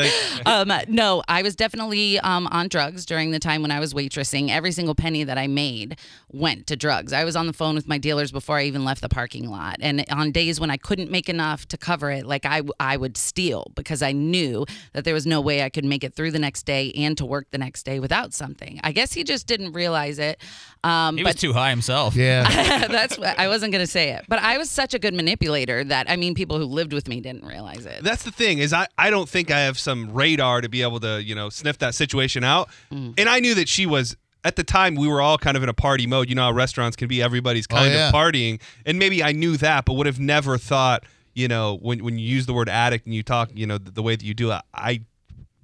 um, 0.46 0.80
no, 0.88 1.22
I 1.28 1.42
was 1.42 1.56
definitely 1.56 2.18
um, 2.20 2.46
on 2.48 2.68
drugs 2.68 3.06
during 3.06 3.30
the 3.30 3.38
time 3.38 3.62
when 3.62 3.70
I 3.70 3.80
was 3.80 3.94
waitressing. 3.94 4.50
Every 4.50 4.72
single 4.72 4.94
penny 4.94 5.24
that 5.24 5.38
I 5.38 5.46
made 5.46 5.98
went 6.30 6.66
to 6.68 6.76
drugs. 6.76 7.12
I 7.12 7.24
was 7.24 7.36
on 7.36 7.46
the 7.46 7.52
phone 7.52 7.74
with 7.74 7.88
my 7.88 7.98
dealers 7.98 8.30
before 8.30 8.58
I 8.58 8.64
even 8.64 8.84
left 8.84 9.00
the 9.00 9.08
parking 9.08 9.48
lot. 9.48 9.76
And 9.80 10.04
on 10.10 10.32
days 10.32 10.60
when 10.60 10.70
I 10.70 10.76
couldn't 10.76 11.10
make 11.10 11.28
enough 11.28 11.66
to 11.68 11.78
cover 11.78 12.10
it, 12.10 12.26
like 12.26 12.44
I, 12.44 12.62
I 12.78 12.96
would 12.96 13.16
steal 13.16 13.72
because 13.74 14.02
I 14.02 14.12
knew 14.12 14.66
that 14.92 15.04
there 15.04 15.14
was 15.14 15.26
no 15.26 15.40
way 15.40 15.62
I 15.62 15.70
could 15.70 15.84
make 15.84 16.04
it 16.04 16.14
through 16.14 16.30
the 16.30 16.38
next 16.38 16.64
day 16.64 16.75
and 16.96 17.16
to 17.18 17.26
work 17.26 17.46
the 17.50 17.58
next 17.58 17.84
day 17.84 18.00
without 18.00 18.32
something. 18.32 18.80
I 18.82 18.92
guess 18.92 19.12
he 19.12 19.24
just 19.24 19.46
didn't 19.46 19.72
realize 19.72 20.18
it. 20.18 20.40
Um, 20.84 21.16
He 21.16 21.22
but 21.22 21.34
was 21.34 21.40
too 21.40 21.52
high 21.52 21.70
himself. 21.70 22.14
Yeah. 22.14 22.86
that's 22.88 23.18
what 23.18 23.38
I 23.38 23.48
wasn't 23.48 23.72
going 23.72 23.84
to 23.84 23.90
say 23.90 24.10
it. 24.10 24.24
But 24.28 24.40
I 24.40 24.58
was 24.58 24.70
such 24.70 24.94
a 24.94 24.98
good 24.98 25.14
manipulator 25.14 25.84
that, 25.84 26.08
I 26.08 26.16
mean, 26.16 26.34
people 26.34 26.58
who 26.58 26.64
lived 26.64 26.92
with 26.92 27.08
me 27.08 27.20
didn't 27.20 27.44
realize 27.44 27.86
it. 27.86 28.02
That's 28.02 28.22
the 28.22 28.30
thing 28.30 28.58
is 28.58 28.72
I, 28.72 28.86
I 28.98 29.10
don't 29.10 29.28
think 29.28 29.50
I 29.50 29.60
have 29.60 29.78
some 29.78 30.12
radar 30.12 30.60
to 30.60 30.68
be 30.68 30.82
able 30.82 31.00
to 31.00 31.22
you 31.22 31.34
know 31.34 31.48
sniff 31.48 31.78
that 31.78 31.94
situation 31.94 32.44
out, 32.44 32.68
and 32.90 33.28
I 33.28 33.40
knew 33.40 33.54
that 33.54 33.68
she 33.68 33.86
was 33.86 34.16
at 34.44 34.56
the 34.56 34.64
time 34.64 34.94
we 34.94 35.08
were 35.08 35.20
all 35.20 35.38
kind 35.38 35.56
of 35.56 35.62
in 35.62 35.68
a 35.68 35.74
party 35.74 36.06
mode. 36.06 36.28
You 36.28 36.34
know 36.34 36.42
how 36.42 36.52
restaurants 36.52 36.96
can 36.96 37.08
be, 37.08 37.22
everybody's 37.22 37.66
kind 37.66 37.92
yeah. 37.92 38.08
of 38.08 38.14
partying, 38.14 38.60
and 38.84 38.98
maybe 38.98 39.22
I 39.22 39.32
knew 39.32 39.56
that, 39.58 39.84
but 39.84 39.94
would 39.94 40.06
have 40.06 40.20
never 40.20 40.58
thought. 40.58 41.04
You 41.34 41.48
know, 41.48 41.76
when 41.82 42.02
when 42.02 42.18
you 42.18 42.26
use 42.26 42.46
the 42.46 42.54
word 42.54 42.70
addict 42.70 43.04
and 43.04 43.14
you 43.14 43.22
talk, 43.22 43.50
you 43.54 43.66
know, 43.66 43.76
the, 43.76 43.90
the 43.90 44.02
way 44.02 44.16
that 44.16 44.24
you 44.24 44.32
do 44.32 44.52
it, 44.52 44.62
I 44.72 45.02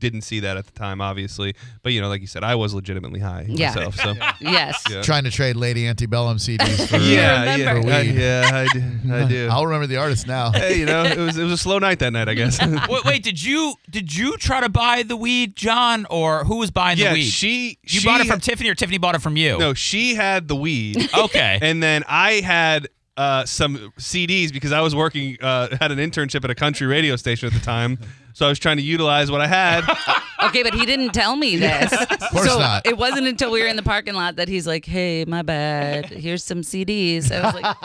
didn't 0.02 0.22
see 0.22 0.40
that 0.40 0.56
at 0.58 0.66
the 0.66 0.72
time, 0.72 1.00
obviously. 1.00 1.54
But 1.82 1.92
you 1.92 2.00
know, 2.02 2.08
like 2.08 2.20
you 2.20 2.26
said, 2.26 2.44
I 2.44 2.54
was 2.56 2.74
legitimately 2.74 3.20
high 3.20 3.46
Yeah. 3.48 3.68
myself. 3.74 3.96
So 3.96 4.14
Yes. 4.40 4.82
Yeah. 4.90 5.00
Trying 5.02 5.24
to 5.24 5.30
trade 5.30 5.56
Lady 5.56 5.86
Antebellum 5.86 6.36
CDs 6.36 6.86
for 6.88 6.96
yeah, 6.98 7.56
yeah, 7.56 7.70
remember. 7.70 7.88
For 7.88 7.94
I, 7.94 8.02
weed. 8.02 8.14
yeah, 8.14 8.50
I 8.52 8.66
do. 8.72 9.14
I 9.14 9.24
do. 9.28 9.48
I'll 9.50 9.64
remember 9.64 9.86
the 9.86 9.96
artist 9.96 10.26
now. 10.26 10.50
hey, 10.54 10.78
you 10.78 10.84
know, 10.86 11.04
it 11.04 11.16
was 11.16 11.38
it 11.38 11.42
was 11.44 11.52
a 11.52 11.56
slow 11.58 11.78
night 11.78 12.00
that 12.00 12.12
night, 12.12 12.28
I 12.28 12.34
guess. 12.34 12.60
wait, 12.88 13.04
wait, 13.04 13.22
did 13.22 13.42
you 13.42 13.74
did 13.90 14.14
you 14.14 14.36
try 14.36 14.60
to 14.60 14.68
buy 14.68 15.02
the 15.04 15.16
weed, 15.16 15.56
John, 15.56 16.06
or 16.10 16.44
who 16.44 16.56
was 16.58 16.70
buying 16.70 16.98
yeah, 16.98 17.08
the 17.10 17.14
weed? 17.14 17.22
she 17.30 17.78
you 17.84 18.00
she 18.00 18.06
bought 18.06 18.20
it 18.20 18.26
from 18.26 18.40
had- 18.40 18.42
Tiffany, 18.42 18.68
or 18.68 18.74
Tiffany 18.74 18.98
bought 18.98 19.14
it 19.14 19.22
from 19.22 19.36
you? 19.36 19.58
No, 19.58 19.72
she 19.74 20.14
had 20.14 20.48
the 20.48 20.56
weed. 20.56 21.08
Okay. 21.16 21.58
and 21.62 21.82
then 21.82 22.04
I 22.08 22.34
had 22.40 22.88
uh, 23.16 23.44
some 23.44 23.92
CDs 23.98 24.52
because 24.52 24.72
I 24.72 24.80
was 24.80 24.94
working, 24.94 25.36
uh, 25.40 25.76
had 25.80 25.92
an 25.92 25.98
internship 25.98 26.44
at 26.44 26.50
a 26.50 26.54
country 26.54 26.86
radio 26.86 27.16
station 27.16 27.46
at 27.46 27.52
the 27.52 27.60
time. 27.60 27.98
So 28.34 28.46
I 28.46 28.48
was 28.48 28.58
trying 28.58 28.78
to 28.78 28.82
utilize 28.82 29.30
what 29.30 29.40
I 29.40 29.46
had. 29.46 29.84
Okay, 30.48 30.62
but 30.62 30.74
he 30.74 30.84
didn't 30.86 31.10
tell 31.12 31.36
me 31.36 31.56
this. 31.66 31.92
Of 31.92 32.08
course 32.30 32.46
so 32.46 32.58
not. 32.58 32.86
It 32.86 32.96
wasn't 32.98 33.26
until 33.26 33.50
we 33.50 33.60
were 33.62 33.68
in 33.68 33.76
the 33.76 33.82
parking 33.82 34.14
lot 34.14 34.36
that 34.36 34.48
he's 34.48 34.66
like, 34.66 34.84
"Hey, 34.84 35.24
my 35.26 35.42
bad. 35.42 36.06
Here's 36.06 36.42
some 36.44 36.62
CDs." 36.62 37.30
I 37.32 37.44
was 37.44 37.54
like, 37.62 37.76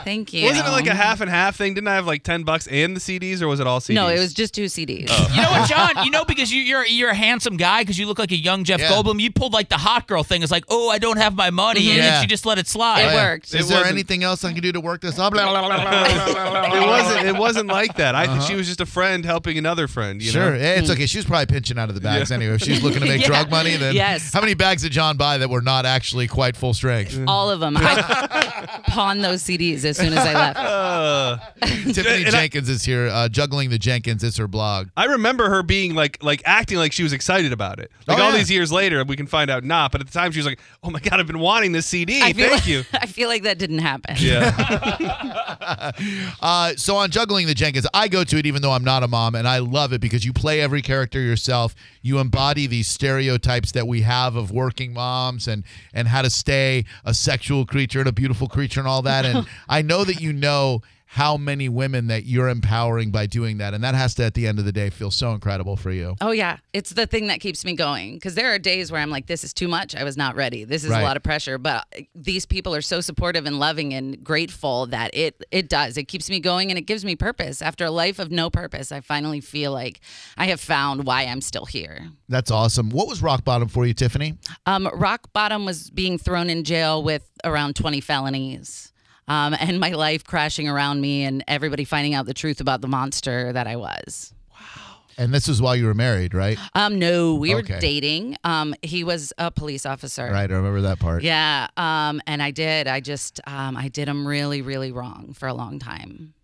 "Thank 0.04 0.32
you." 0.32 0.46
Wasn't 0.46 0.66
it 0.66 0.70
like 0.70 0.86
a 0.86 0.94
half 0.94 1.20
and 1.20 1.30
half 1.30 1.56
thing? 1.56 1.74
Didn't 1.74 1.88
I 1.88 1.94
have 1.94 2.06
like 2.06 2.22
10 2.22 2.42
bucks 2.44 2.66
and 2.66 2.96
the 2.96 3.00
CDs 3.00 3.40
or 3.42 3.48
was 3.48 3.60
it 3.60 3.66
all 3.66 3.80
CDs? 3.80 3.94
No, 3.94 4.08
it 4.08 4.18
was 4.18 4.32
just 4.34 4.54
two 4.54 4.64
CDs. 4.66 5.08
You 5.34 5.42
know 5.42 5.50
what, 5.50 5.68
John? 5.94 6.04
You 6.04 6.10
know 6.10 6.24
because 6.24 6.52
you, 6.52 6.60
you're 6.62 6.86
you're 6.86 7.10
a 7.10 7.14
handsome 7.14 7.56
guy 7.56 7.82
because 7.82 7.98
you 7.98 8.06
look 8.06 8.18
like 8.18 8.32
a 8.32 8.36
young 8.36 8.64
Jeff 8.64 8.80
Yeah. 8.80 8.90
Goldblum. 8.90 9.20
You 9.20 9.30
pulled 9.30 9.52
like 9.52 9.68
the 9.68 9.78
hot 9.78 10.06
girl 10.06 10.22
thing. 10.24 10.42
It's 10.42 10.52
like, 10.52 10.64
oh, 10.68 10.88
I 10.90 10.98
don't 10.98 11.18
have 11.18 11.34
my 11.34 11.50
money, 11.50 11.80
and 11.88 11.96
Yeah. 11.98 12.10
then 12.10 12.20
she 12.22 12.26
just 12.26 12.46
let 12.46 12.58
it 12.58 12.66
slide. 12.66 13.00
It 13.00 13.04
Oh, 13.04 13.10
yeah. 13.10 13.24
worked. 13.30 13.46
Is 13.46 13.54
It 13.54 13.58
there 13.68 13.78
wasn't- 13.78 13.92
anything 13.94 14.22
else 14.24 14.44
I 14.44 14.52
can 14.52 14.62
do 14.62 14.72
to 14.72 14.80
work 14.80 15.00
this 15.00 15.18
up? 15.18 15.34
it 15.34 16.86
wasn't 16.86 17.26
it 17.26 17.36
wasn't 17.36 17.68
like 17.68 17.96
that. 17.96 18.14
I 18.14 18.26
think 18.26 18.42
she 18.42 18.54
was 18.54 18.66
just 18.66 18.80
a 18.80 18.86
friend 18.86 19.24
helping 19.24 19.58
another 19.58 19.88
friend, 19.88 20.22
you 20.22 20.30
Uh-huh. 20.30 20.40
sure, 20.40 20.50
know. 20.52 20.56
Yeah, 20.62 20.74
it's 20.74 20.90
okay. 20.90 21.06
She 21.06 21.18
was 21.18 21.24
probably 21.26 21.46
pinching 21.46 21.78
out 21.78 21.83
of 21.88 21.94
the 21.94 22.00
bags 22.00 22.30
anyway. 22.32 22.54
If 22.54 22.62
she's 22.62 22.82
looking 22.82 23.00
to 23.00 23.06
make 23.06 23.20
Yeah. 23.22 23.26
drug 23.26 23.50
money, 23.50 23.76
then 23.76 23.94
Yes. 23.94 24.32
how 24.32 24.40
many 24.40 24.54
bags 24.54 24.82
did 24.82 24.92
John 24.92 25.16
buy 25.16 25.38
that 25.38 25.48
were 25.50 25.62
not 25.62 25.86
actually 25.86 26.26
quite 26.28 26.56
full 26.56 26.74
strength? 26.74 27.18
All 27.26 27.50
of 27.50 27.60
them. 27.60 27.76
I 27.78 28.80
pawned 28.88 29.22
those 29.24 29.42
CDs 29.42 29.84
as 29.84 29.96
soon 29.96 30.12
as 30.12 30.18
I 30.18 30.32
left. 30.34 30.58
Uh, 31.04 31.38
Tiffany 31.60 32.24
And 32.24 32.28
I- 32.28 32.30
Jenkins 32.30 32.68
is 32.68 32.84
here, 32.84 33.08
uh, 33.08 33.28
juggling 33.28 33.70
the 33.70 33.78
Jenkins. 33.78 34.22
It's 34.22 34.36
her 34.36 34.46
blog. 34.48 34.88
I 34.96 35.04
remember 35.06 35.48
her 35.48 35.62
being 35.62 35.94
like 35.94 36.22
like 36.22 36.42
acting 36.44 36.78
like 36.78 36.92
she 36.92 37.02
was 37.02 37.12
excited 37.12 37.52
about 37.52 37.78
it. 37.78 37.90
Like 38.06 38.18
Oh, 38.18 38.22
all 38.22 38.30
yeah. 38.32 38.38
these 38.38 38.50
years 38.50 38.70
later, 38.72 39.02
we 39.04 39.16
can 39.16 39.26
find 39.26 39.50
out 39.50 39.64
not. 39.64 39.92
But 39.92 40.00
at 40.00 40.06
the 40.06 40.12
time, 40.12 40.32
she 40.32 40.38
was 40.38 40.46
like, 40.46 40.60
"Oh 40.82 40.90
my 40.90 41.00
god, 41.00 41.20
I've 41.20 41.26
been 41.26 41.38
wanting 41.38 41.72
this 41.72 41.86
CD. 41.86 42.20
I 42.22 42.32
feel 42.32 42.48
Thank 42.48 42.60
like, 42.60 42.66
you." 42.66 42.84
I 42.94 43.06
feel 43.06 43.28
like 43.28 43.42
that 43.44 43.58
didn't 43.58 43.78
happen. 43.80 44.16
Yeah. 44.18 45.92
Uh, 46.40 46.74
so 46.76 46.96
on 46.96 47.10
juggling 47.10 47.46
the 47.46 47.54
Jenkins, 47.54 47.86
I 47.94 48.08
go 48.08 48.24
to 48.24 48.38
it 48.38 48.46
even 48.46 48.62
though 48.62 48.72
I'm 48.72 48.84
not 48.84 49.02
a 49.02 49.08
mom, 49.08 49.34
and 49.34 49.46
I 49.48 49.58
love 49.58 49.92
it 49.92 50.00
because 50.00 50.24
you 50.24 50.32
play 50.32 50.60
every 50.60 50.82
character 50.82 51.20
yourself. 51.20 51.73
You 52.02 52.18
embody 52.18 52.66
these 52.66 52.88
stereotypes 52.88 53.72
that 53.72 53.86
we 53.86 54.02
have 54.02 54.36
of 54.36 54.50
working 54.50 54.92
moms 54.92 55.48
and 55.48 55.64
and 55.92 56.08
how 56.08 56.22
to 56.22 56.30
stay 56.30 56.84
a 57.04 57.14
sexual 57.14 57.66
creature 57.66 58.00
and 58.00 58.08
a 58.08 58.12
beautiful 58.12 58.48
creature 58.48 58.80
and 58.80 58.88
all 58.88 59.02
that. 59.02 59.24
And 59.24 59.46
I 59.68 59.82
know 59.82 60.04
that 60.04 60.20
you 60.20 60.32
know 60.32 60.82
how 61.14 61.36
many 61.36 61.68
women 61.68 62.08
that 62.08 62.24
you're 62.24 62.48
empowering 62.48 63.12
by 63.12 63.24
doing 63.24 63.58
that, 63.58 63.72
and 63.72 63.84
that 63.84 63.94
has 63.94 64.16
to, 64.16 64.24
at 64.24 64.34
the 64.34 64.48
end 64.48 64.58
of 64.58 64.64
the 64.64 64.72
day, 64.72 64.90
feel 64.90 65.12
so 65.12 65.30
incredible 65.30 65.76
for 65.76 65.92
you. 65.92 66.16
Oh 66.20 66.32
yeah, 66.32 66.56
it's 66.72 66.90
the 66.90 67.06
thing 67.06 67.28
that 67.28 67.38
keeps 67.38 67.64
me 67.64 67.74
going 67.74 68.14
because 68.14 68.34
there 68.34 68.52
are 68.52 68.58
days 68.58 68.90
where 68.90 69.00
I'm 69.00 69.10
like, 69.10 69.26
this 69.28 69.44
is 69.44 69.52
too 69.54 69.68
much. 69.68 69.94
I 69.94 70.02
was 70.02 70.16
not 70.16 70.34
ready. 70.34 70.64
This 70.64 70.82
is 70.82 70.90
Right. 70.90 71.00
a 71.00 71.04
lot 71.04 71.16
of 71.16 71.22
pressure. 71.22 71.56
But 71.56 71.86
these 72.16 72.46
people 72.46 72.74
are 72.74 72.82
so 72.82 73.00
supportive 73.00 73.46
and 73.46 73.60
loving 73.60 73.94
and 73.94 74.24
grateful 74.24 74.86
that 74.86 75.14
it 75.14 75.44
it 75.52 75.68
does. 75.68 75.96
It 75.96 76.08
keeps 76.08 76.28
me 76.28 76.40
going 76.40 76.70
and 76.72 76.78
it 76.78 76.82
gives 76.86 77.04
me 77.04 77.14
purpose. 77.14 77.62
After 77.62 77.84
a 77.84 77.92
life 77.92 78.18
of 78.18 78.32
no 78.32 78.50
purpose, 78.50 78.90
I 78.90 79.00
finally 79.00 79.40
feel 79.40 79.70
like 79.70 80.00
I 80.36 80.46
have 80.46 80.60
found 80.60 81.04
why 81.06 81.22
I'm 81.26 81.40
still 81.40 81.64
here. 81.66 82.08
That's 82.28 82.50
awesome. 82.50 82.90
What 82.90 83.06
was 83.06 83.22
rock 83.22 83.44
bottom 83.44 83.68
for 83.68 83.86
you, 83.86 83.94
Tiffany? 83.94 84.34
Um, 84.66 84.88
rock 84.92 85.32
bottom 85.32 85.64
was 85.64 85.90
being 85.90 86.18
thrown 86.18 86.50
in 86.50 86.64
jail 86.64 87.04
with 87.04 87.30
around 87.44 87.76
20 87.76 88.00
felonies. 88.00 88.90
Um, 89.28 89.54
and 89.60 89.80
my 89.80 89.90
life 89.92 90.24
crashing 90.24 90.68
around 90.68 91.00
me 91.00 91.24
and 91.24 91.42
everybody 91.48 91.84
finding 91.84 92.14
out 92.14 92.26
the 92.26 92.34
truth 92.34 92.60
about 92.60 92.80
the 92.80 92.88
monster 92.88 93.52
that 93.52 93.66
I 93.66 93.76
was. 93.76 94.32
Wow. 94.50 94.96
And 95.16 95.32
this 95.32 95.46
was 95.48 95.62
while 95.62 95.76
you 95.76 95.86
were 95.86 95.94
married, 95.94 96.34
right? 96.34 96.58
Um, 96.74 96.98
no, 96.98 97.34
we 97.36 97.54
Okay. 97.54 97.74
were 97.74 97.80
dating. 97.80 98.36
Um, 98.44 98.74
he 98.82 99.04
was 99.04 99.32
a 99.38 99.50
police 99.50 99.86
officer. 99.86 100.24
Right. 100.24 100.50
I 100.50 100.54
remember 100.54 100.80
that 100.82 100.98
part. 100.98 101.22
Yeah. 101.22 101.68
Um, 101.76 102.20
and 102.26 102.42
I 102.42 102.50
did. 102.50 102.88
I 102.88 103.00
just, 103.00 103.40
um, 103.46 103.76
I 103.76 103.88
did 103.88 104.08
him 104.08 104.26
really, 104.26 104.60
really 104.62 104.90
wrong 104.92 105.32
for 105.32 105.46
a 105.48 105.54
long 105.54 105.78
time. 105.78 106.34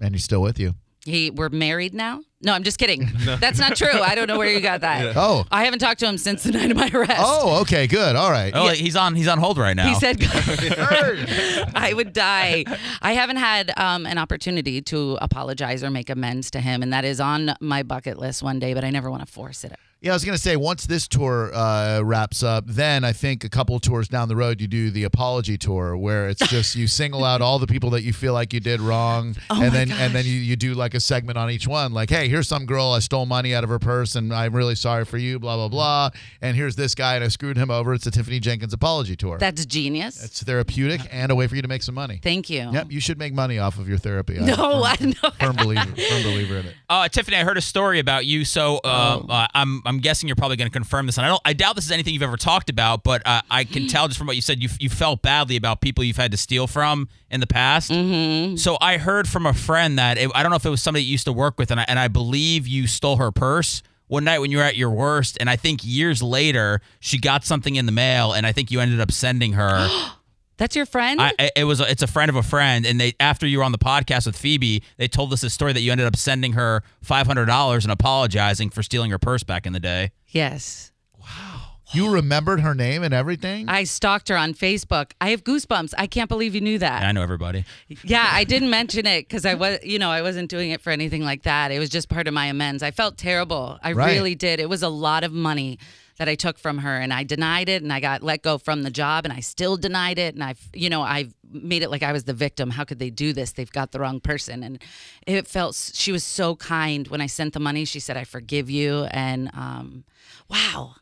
And 0.00 0.14
he's 0.14 0.24
still 0.24 0.42
with 0.42 0.58
you. 0.60 0.74
He, 1.04 1.30
we're 1.30 1.48
married 1.48 1.94
now. 1.94 2.22
No, 2.40 2.52
I'm 2.52 2.62
just 2.62 2.78
kidding. 2.78 3.10
That's 3.40 3.58
not 3.58 3.76
true. 3.76 4.00
I 4.00 4.14
don't 4.14 4.28
know 4.28 4.38
where 4.38 4.50
you 4.50 4.60
got 4.60 4.82
that. 4.82 5.16
Oh. 5.16 5.44
I 5.50 5.64
haven't 5.64 5.80
talked 5.80 6.00
to 6.00 6.06
him 6.06 6.18
since 6.18 6.44
the 6.44 6.52
night 6.52 6.70
of 6.70 6.76
my 6.76 6.88
arrest. 6.92 7.16
Oh, 7.18 7.60
okay, 7.62 7.88
good. 7.88 8.14
All 8.14 8.30
right. 8.30 8.52
Oh, 8.54 8.68
he's 8.68 8.94
on 8.94 9.16
he's 9.16 9.26
on 9.26 9.38
hold 9.38 9.58
right 9.58 9.74
now. 9.74 9.88
He 9.88 9.94
said 9.96 10.18
I 11.74 11.92
would 11.94 12.12
die. 12.12 12.64
I 13.02 13.12
haven't 13.14 13.38
had 13.38 13.72
um, 13.76 14.06
an 14.06 14.18
opportunity 14.18 14.80
to 14.82 15.18
apologize 15.20 15.82
or 15.82 15.90
make 15.90 16.10
amends 16.10 16.50
to 16.52 16.60
him, 16.60 16.82
and 16.82 16.92
that 16.92 17.04
is 17.04 17.20
on 17.20 17.54
my 17.60 17.82
bucket 17.82 18.18
list 18.18 18.42
one 18.42 18.60
day. 18.60 18.72
But 18.72 18.84
I 18.84 18.90
never 18.90 19.10
want 19.10 19.26
to 19.26 19.32
force 19.32 19.64
it. 19.64 19.74
Yeah, 20.00 20.12
I 20.12 20.14
was 20.14 20.24
gonna 20.24 20.38
say 20.38 20.54
once 20.54 20.86
this 20.86 21.08
tour 21.08 21.50
uh, 21.52 22.02
wraps 22.04 22.44
up, 22.44 22.62
then 22.68 23.02
I 23.02 23.12
think 23.12 23.42
a 23.42 23.48
couple 23.48 23.80
tours 23.80 24.06
down 24.06 24.28
the 24.28 24.36
road 24.36 24.60
you 24.60 24.68
do 24.68 24.92
the 24.92 25.02
apology 25.02 25.58
tour, 25.58 25.96
where 25.96 26.28
it's 26.28 26.46
just 26.48 26.76
you 26.76 26.86
single 26.86 27.24
out 27.24 27.40
all 27.42 27.58
the 27.58 27.66
people 27.66 27.90
that 27.90 28.02
you 28.02 28.12
feel 28.12 28.32
like 28.32 28.52
you 28.52 28.60
did 28.60 28.80
wrong, 28.80 29.34
Oh 29.50 29.60
and 29.60 29.72
my 29.72 29.76
then 29.84 29.90
and 29.90 30.14
then 30.14 30.24
you, 30.24 30.30
you 30.34 30.54
do 30.54 30.74
like 30.74 30.94
a 30.94 31.00
segment 31.00 31.36
on 31.36 31.50
each 31.50 31.66
one, 31.66 31.92
like, 31.92 32.10
hey, 32.10 32.28
here's 32.28 32.46
some 32.46 32.64
girl 32.64 32.92
I 32.92 33.00
stole 33.00 33.26
money 33.26 33.56
out 33.56 33.64
of 33.64 33.70
her 33.70 33.80
purse, 33.80 34.14
and 34.14 34.32
I'm 34.32 34.54
really 34.54 34.76
sorry 34.76 35.04
for 35.04 35.18
you, 35.18 35.40
blah 35.40 35.56
blah 35.56 35.66
blah, 35.68 36.10
and 36.40 36.56
here's 36.56 36.76
this 36.76 36.94
guy 36.94 37.16
and 37.16 37.24
I 37.24 37.28
screwed 37.28 37.56
him 37.56 37.68
over. 37.68 37.92
It's 37.92 38.04
the 38.04 38.12
Tiffany 38.12 38.38
Jenkins 38.38 38.72
apology 38.72 39.16
tour. 39.16 39.36
That's 39.38 39.66
genius. 39.66 40.22
it's 40.22 40.44
therapeutic 40.44 41.00
and 41.10 41.32
a 41.32 41.34
way 41.34 41.48
for 41.48 41.56
you 41.56 41.62
to 41.62 41.68
make 41.68 41.82
some 41.82 41.96
money. 41.96 42.20
Thank 42.22 42.48
you. 42.50 42.70
Yep, 42.72 42.92
you 42.92 43.00
should 43.00 43.18
make 43.18 43.34
money 43.34 43.58
off 43.58 43.80
of 43.80 43.88
your 43.88 43.98
therapy. 43.98 44.38
I'm 44.38 44.46
No, 44.46 44.54
a 44.54 44.82
I 44.84 44.94
firm, 44.96 45.14
know. 45.24 45.30
firm 45.40 45.56
believer, 45.56 45.86
firm 45.86 46.22
believer 46.22 46.56
in 46.58 46.66
it. 46.66 46.74
Uh, 46.88 47.08
Tiffany, 47.08 47.36
I 47.36 47.42
heard 47.42 47.58
a 47.58 47.60
story 47.62 47.98
about 47.98 48.26
you, 48.26 48.44
so 48.44 48.76
uh, 48.84 49.18
Oh. 49.20 49.26
uh, 49.28 49.46
I'm 49.54 49.82
I'm 49.88 50.00
guessing 50.00 50.28
you're 50.28 50.36
probably 50.36 50.56
going 50.56 50.70
to 50.70 50.72
confirm 50.72 51.06
this. 51.06 51.16
And 51.16 51.24
I 51.24 51.30
don't, 51.30 51.40
I 51.46 51.54
doubt 51.54 51.74
this 51.74 51.86
is 51.86 51.90
anything 51.90 52.12
you've 52.12 52.22
ever 52.22 52.36
talked 52.36 52.68
about, 52.68 53.02
but 53.04 53.22
uh, 53.24 53.40
I 53.50 53.64
can 53.64 53.88
tell 53.88 54.06
just 54.06 54.18
from 54.18 54.26
what 54.26 54.36
you 54.36 54.42
said, 54.42 54.62
you 54.62 54.68
you 54.78 54.90
felt 54.90 55.22
badly 55.22 55.56
about 55.56 55.80
people 55.80 56.04
you've 56.04 56.18
had 56.18 56.30
to 56.32 56.36
steal 56.36 56.66
from 56.66 57.08
in 57.30 57.40
the 57.40 57.46
past. 57.46 57.90
Mm-hmm. 57.90 58.56
So 58.56 58.76
I 58.82 58.98
heard 58.98 59.26
from 59.26 59.46
a 59.46 59.54
friend 59.54 59.98
that 59.98 60.18
it, 60.18 60.30
I 60.34 60.42
don't 60.42 60.50
know 60.50 60.56
if 60.56 60.66
it 60.66 60.70
was 60.70 60.82
somebody 60.82 61.04
you 61.04 61.12
used 61.12 61.24
to 61.24 61.32
work 61.32 61.58
with, 61.58 61.70
and 61.70 61.80
I, 61.80 61.86
and 61.88 61.98
I 61.98 62.08
believe 62.08 62.68
you 62.68 62.86
stole 62.86 63.16
her 63.16 63.32
purse 63.32 63.82
one 64.08 64.24
night 64.24 64.40
when 64.40 64.50
you 64.50 64.58
were 64.58 64.62
at 64.62 64.76
your 64.76 64.90
worst, 64.90 65.38
and 65.40 65.48
I 65.48 65.56
think 65.56 65.80
years 65.82 66.22
later 66.22 66.82
she 67.00 67.18
got 67.18 67.44
something 67.44 67.76
in 67.76 67.86
the 67.86 67.92
mail, 67.92 68.32
and 68.34 68.46
I 68.46 68.52
think 68.52 68.70
you 68.70 68.80
ended 68.80 69.00
up 69.00 69.10
sending 69.10 69.54
her. 69.54 69.88
That's 70.58 70.76
your 70.76 70.86
friend? 70.86 71.20
I, 71.20 71.32
I- 71.38 71.50
it 71.56 71.64
was 71.64 71.80
it's 71.80 72.02
a 72.02 72.06
friend 72.06 72.28
of 72.28 72.36
a 72.36 72.42
friend, 72.42 72.84
and 72.84 73.00
they 73.00 73.14
after 73.18 73.46
you 73.46 73.58
were 73.58 73.64
on 73.64 73.72
the 73.72 73.78
podcast 73.78 74.26
with 74.26 74.36
Phoebe, 74.36 74.82
they 74.98 75.08
told 75.08 75.32
us 75.32 75.40
this 75.40 75.54
story 75.54 75.72
that 75.72 75.80
you 75.80 75.90
ended 75.90 76.06
up 76.06 76.16
sending 76.16 76.52
her 76.52 76.82
five 77.00 77.26
hundred 77.26 77.46
dollars 77.46 77.84
and 77.84 77.92
apologizing 77.92 78.68
for 78.70 78.82
stealing 78.82 79.10
her 79.10 79.18
purse 79.18 79.42
back 79.42 79.66
in 79.66 79.72
the 79.72 79.80
day. 79.80 80.10
yes. 80.26 80.92
Wow. 81.18 81.64
You 81.92 82.12
remembered 82.12 82.60
her 82.60 82.74
name 82.74 83.02
and 83.02 83.14
everything. 83.14 83.66
I 83.70 83.84
stalked 83.84 84.28
her 84.28 84.36
on 84.36 84.52
Facebook. 84.52 85.12
I 85.22 85.30
have 85.30 85.42
goosebumps. 85.42 85.94
I 85.96 86.06
can't 86.06 86.28
believe 86.28 86.54
you 86.54 86.60
knew 86.60 86.78
that. 86.78 86.98
And 87.00 87.06
I 87.06 87.12
know 87.12 87.22
everybody. 87.22 87.64
Yeah, 88.04 88.28
I 88.30 88.44
didn't 88.44 88.68
mention 88.68 89.06
it 89.06 89.26
because 89.26 89.46
I 89.46 89.54
was, 89.54 89.78
you 89.82 89.98
know, 89.98 90.10
I 90.10 90.20
wasn't 90.20 90.50
doing 90.50 90.70
it 90.70 90.82
for 90.82 90.90
anything 90.90 91.22
like 91.24 91.44
that. 91.44 91.70
It 91.72 91.78
was 91.78 91.88
just 91.88 92.10
part 92.10 92.28
of 92.28 92.34
my 92.34 92.44
amends. 92.44 92.82
I 92.82 92.90
felt 92.90 93.16
terrible. 93.16 93.78
I 93.82 93.92
Right. 93.92 94.12
really 94.14 94.34
did. 94.34 94.60
It 94.60 94.68
was 94.68 94.82
a 94.82 94.88
lot 94.90 95.24
of 95.24 95.32
money 95.32 95.78
that 96.18 96.28
I 96.28 96.34
took 96.34 96.58
from 96.58 96.78
her, 96.78 96.96
and 96.98 97.12
I 97.12 97.24
denied 97.24 97.68
it, 97.68 97.82
and 97.82 97.92
I 97.92 98.00
got 98.00 98.22
let 98.22 98.42
go 98.42 98.58
from 98.58 98.82
the 98.82 98.90
job, 98.90 99.24
and 99.24 99.32
I 99.32 99.40
still 99.40 99.76
denied 99.76 100.18
it, 100.18 100.34
and 100.34 100.44
I've 100.44 100.60
you 100.74 100.90
know, 100.90 101.02
I've 101.02 101.32
made 101.50 101.82
it 101.82 101.90
like 101.90 102.02
I 102.02 102.12
was 102.12 102.24
the 102.24 102.34
victim. 102.34 102.70
How 102.70 102.84
could 102.84 102.98
they 102.98 103.10
do 103.10 103.32
this? 103.32 103.52
They've 103.52 103.70
got 103.70 103.92
the 103.92 104.00
wrong 104.00 104.20
person, 104.20 104.62
and 104.62 104.82
it 105.26 105.46
felt. 105.46 105.74
She 105.94 106.12
was 106.12 106.24
so 106.24 106.56
kind 106.56 107.08
when 107.08 107.20
I 107.20 107.26
sent 107.26 107.54
the 107.54 107.60
money. 107.60 107.84
She 107.84 108.00
said, 108.00 108.16
"I 108.16 108.24
forgive 108.24 108.68
you," 108.68 109.04
and 109.10 109.50
um, 109.54 110.04
wow, 110.50 110.96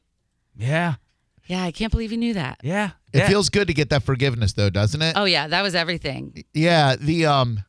Yeah, 0.56 0.94
yeah, 1.46 1.64
I 1.64 1.70
can't 1.73 1.90
believe 1.90 2.12
you 2.12 2.18
knew 2.18 2.35
that. 2.35 2.61
yeah. 2.62 2.90
it 3.12 3.18
yeah. 3.18 3.28
feels 3.28 3.49
good 3.49 3.68
to 3.68 3.75
get 3.75 3.90
that 3.90 4.02
forgiveness, 4.02 4.52
though, 4.52 4.70
doesn't 4.70 5.00
it? 5.00 5.14
Oh 5.16 5.25
yeah, 5.25 5.49
that 5.49 5.62
was 5.62 5.75
everything. 5.75 6.44
Yeah, 6.52 6.96
the 6.96 7.26
um 7.26 7.64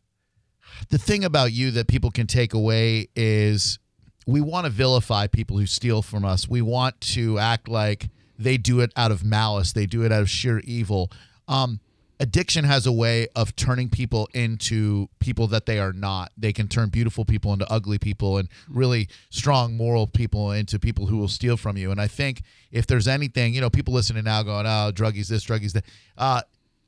the 0.90 0.98
thing 0.98 1.24
about 1.24 1.52
you 1.54 1.72
that 1.72 1.88
people 1.88 2.12
can 2.12 2.28
take 2.28 2.54
away 2.54 3.08
is 3.16 3.80
we 4.28 4.42
want 4.42 4.66
to 4.66 4.70
vilify 4.70 5.26
people 5.26 5.58
who 5.58 5.66
steal 5.66 6.04
from 6.04 6.26
us. 6.26 6.48
We 6.48 6.62
want 6.62 7.00
to 7.02 7.40
act 7.40 7.68
like 7.68 8.10
they 8.38 8.58
do 8.58 8.82
it 8.82 8.92
out 8.96 9.12
of 9.12 9.24
malice. 9.24 9.72
They 9.72 9.88
do 9.88 10.04
it 10.04 10.12
out 10.12 10.22
of 10.22 10.30
sheer 10.30 10.60
evil. 10.60 11.12
Um 11.48 11.80
addiction 12.20 12.66
has 12.66 12.88
a 12.88 12.92
way 12.92 13.28
of 13.36 13.56
turning 13.56 13.90
people 13.90 14.28
into 14.34 15.08
people 15.20 15.48
that 15.48 15.68
they 15.68 15.80
are 15.80 15.94
not. 15.94 16.32
They 16.36 16.52
can 16.52 16.68
turn 16.68 16.90
beautiful 16.90 17.26
people 17.26 17.54
into 17.54 17.72
ugly 17.72 18.00
people 18.00 18.38
and 18.38 18.50
really 18.68 19.08
strong 19.30 19.78
moral 19.78 20.08
people 20.08 20.52
into 20.52 20.80
people 20.80 21.06
who 21.06 21.18
will 21.18 21.28
steal 21.28 21.58
from 21.58 21.78
you. 21.78 21.92
And 21.92 22.02
I 22.02 22.08
think 22.08 22.42
if 22.72 22.88
there's 22.88 23.08
anything, 23.08 23.54
you 23.54 23.62
know, 23.62 23.70
people 23.70 23.94
listening 23.94 24.24
now 24.24 24.44
going, 24.44 24.66
"Oh, 24.66 24.92
druggies 24.94 25.28
this, 25.28 25.46
druggies 25.46 25.74
that," 25.74 25.86
uh, 26.18 26.42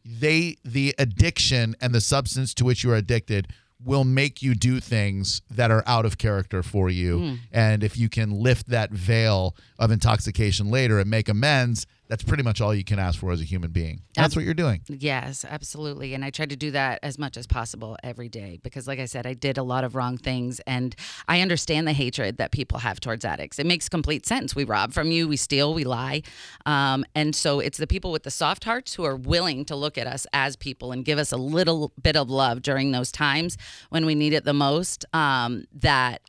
they 0.03 0.58
the 0.65 0.96
addiction 0.98 1.75
and 1.79 1.93
the 1.93 2.01
substance 2.01 2.53
to 2.55 2.65
which 2.65 2.84
you 2.84 2.91
are 2.91 2.96
addicted 2.96 3.48
will 3.83 4.03
make 4.03 4.41
you 4.41 4.55
do 4.55 4.79
things 4.79 5.41
that 5.50 5.71
are 5.71 5.83
out 5.86 6.05
of 6.05 6.17
character 6.17 6.62
for 6.62 6.89
you. 6.89 7.19
Hmm. 7.19 7.36
And 7.51 7.83
if 7.83 7.98
you 7.98 8.09
can 8.09 8.31
lift 8.31 8.67
that 8.69 8.91
veil 8.91 9.55
of 9.77 9.91
intoxication 9.91 10.69
later 10.69 11.00
and 11.00 11.09
make 11.09 11.29
amends, 11.29 11.86
that's 12.09 12.23
pretty 12.23 12.41
much 12.41 12.59
all 12.59 12.73
you 12.73 12.83
can 12.83 12.97
ask 12.97 13.19
for 13.19 13.31
as 13.31 13.39
a 13.39 13.43
human 13.43 13.69
being. 13.69 14.01
That's 14.15 14.35
what 14.35 14.43
you're 14.43 14.55
doing. 14.55 14.81
Yes, 14.89 15.45
absolutely. 15.47 16.15
And 16.15 16.25
I 16.25 16.31
try 16.31 16.47
to 16.47 16.55
do 16.55 16.71
that 16.71 16.99
as 17.03 17.19
much 17.19 17.37
as 17.37 17.45
possible 17.45 17.97
every 18.03 18.29
day 18.29 18.59
because, 18.63 18.87
like 18.87 18.97
I 18.97 19.05
said, 19.05 19.27
I 19.27 19.35
did 19.35 19.59
a 19.59 19.63
lot 19.63 19.83
of 19.83 19.95
wrong 19.95 20.17
things 20.17 20.59
and 20.61 20.95
I 21.27 21.41
understand 21.41 21.87
the 21.87 21.93
hatred 21.93 22.37
that 22.37 22.51
people 22.51 22.79
have 22.79 22.99
towards 22.99 23.23
addicts. 23.23 23.59
It 23.59 23.67
makes 23.67 23.87
complete 23.87 24.25
sense. 24.25 24.55
We 24.55 24.63
rob 24.63 24.91
from 24.91 25.11
you, 25.11 25.27
we 25.27 25.37
steal, 25.37 25.75
we 25.75 25.83
lie. 25.83 26.23
Um, 26.65 27.05
and 27.13 27.35
so 27.35 27.59
it's 27.59 27.77
the 27.77 27.87
people 27.87 28.11
with 28.11 28.23
the 28.23 28.31
soft 28.31 28.63
hearts 28.63 28.95
who 28.95 29.03
are 29.03 29.15
willing 29.15 29.63
to 29.65 29.75
look 29.75 29.95
at 29.95 30.07
us 30.07 30.25
as 30.33 30.55
people 30.55 30.91
and 30.91 31.05
give 31.05 31.19
us 31.19 31.31
a 31.31 31.37
little 31.37 31.93
bit 32.01 32.17
of 32.17 32.27
love 32.27 32.63
during 32.63 32.91
those 32.91 33.11
times 33.11 33.55
when 33.89 34.07
we 34.07 34.15
need 34.15 34.33
it 34.33 34.45
the 34.45 34.53
most 34.53 35.05
um, 35.13 35.65
that 35.73 36.21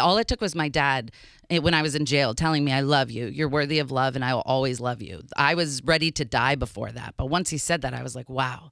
all 0.00 0.18
it 0.18 0.28
took 0.28 0.40
was 0.40 0.54
my 0.54 0.68
dad 0.68 1.10
eh, 1.50 1.58
when 1.58 1.74
I 1.74 1.82
was 1.82 1.94
in 1.94 2.04
jail 2.04 2.34
telling 2.34 2.64
me, 2.64 2.72
I 2.72 2.80
love 2.80 3.10
you. 3.10 3.26
You're 3.26 3.48
worthy 3.48 3.78
of 3.78 3.90
love 3.90 4.16
and 4.16 4.24
I 4.24 4.34
will 4.34 4.42
always 4.42 4.80
love 4.80 5.02
you. 5.02 5.22
I 5.36 5.54
was 5.54 5.82
ready 5.84 6.10
to 6.12 6.24
die 6.24 6.54
before 6.54 6.92
that. 6.92 7.14
But 7.16 7.26
once 7.26 7.50
he 7.50 7.58
said 7.58 7.82
that, 7.82 7.94
I 7.94 8.02
was 8.02 8.14
like, 8.14 8.28
wow, 8.28 8.70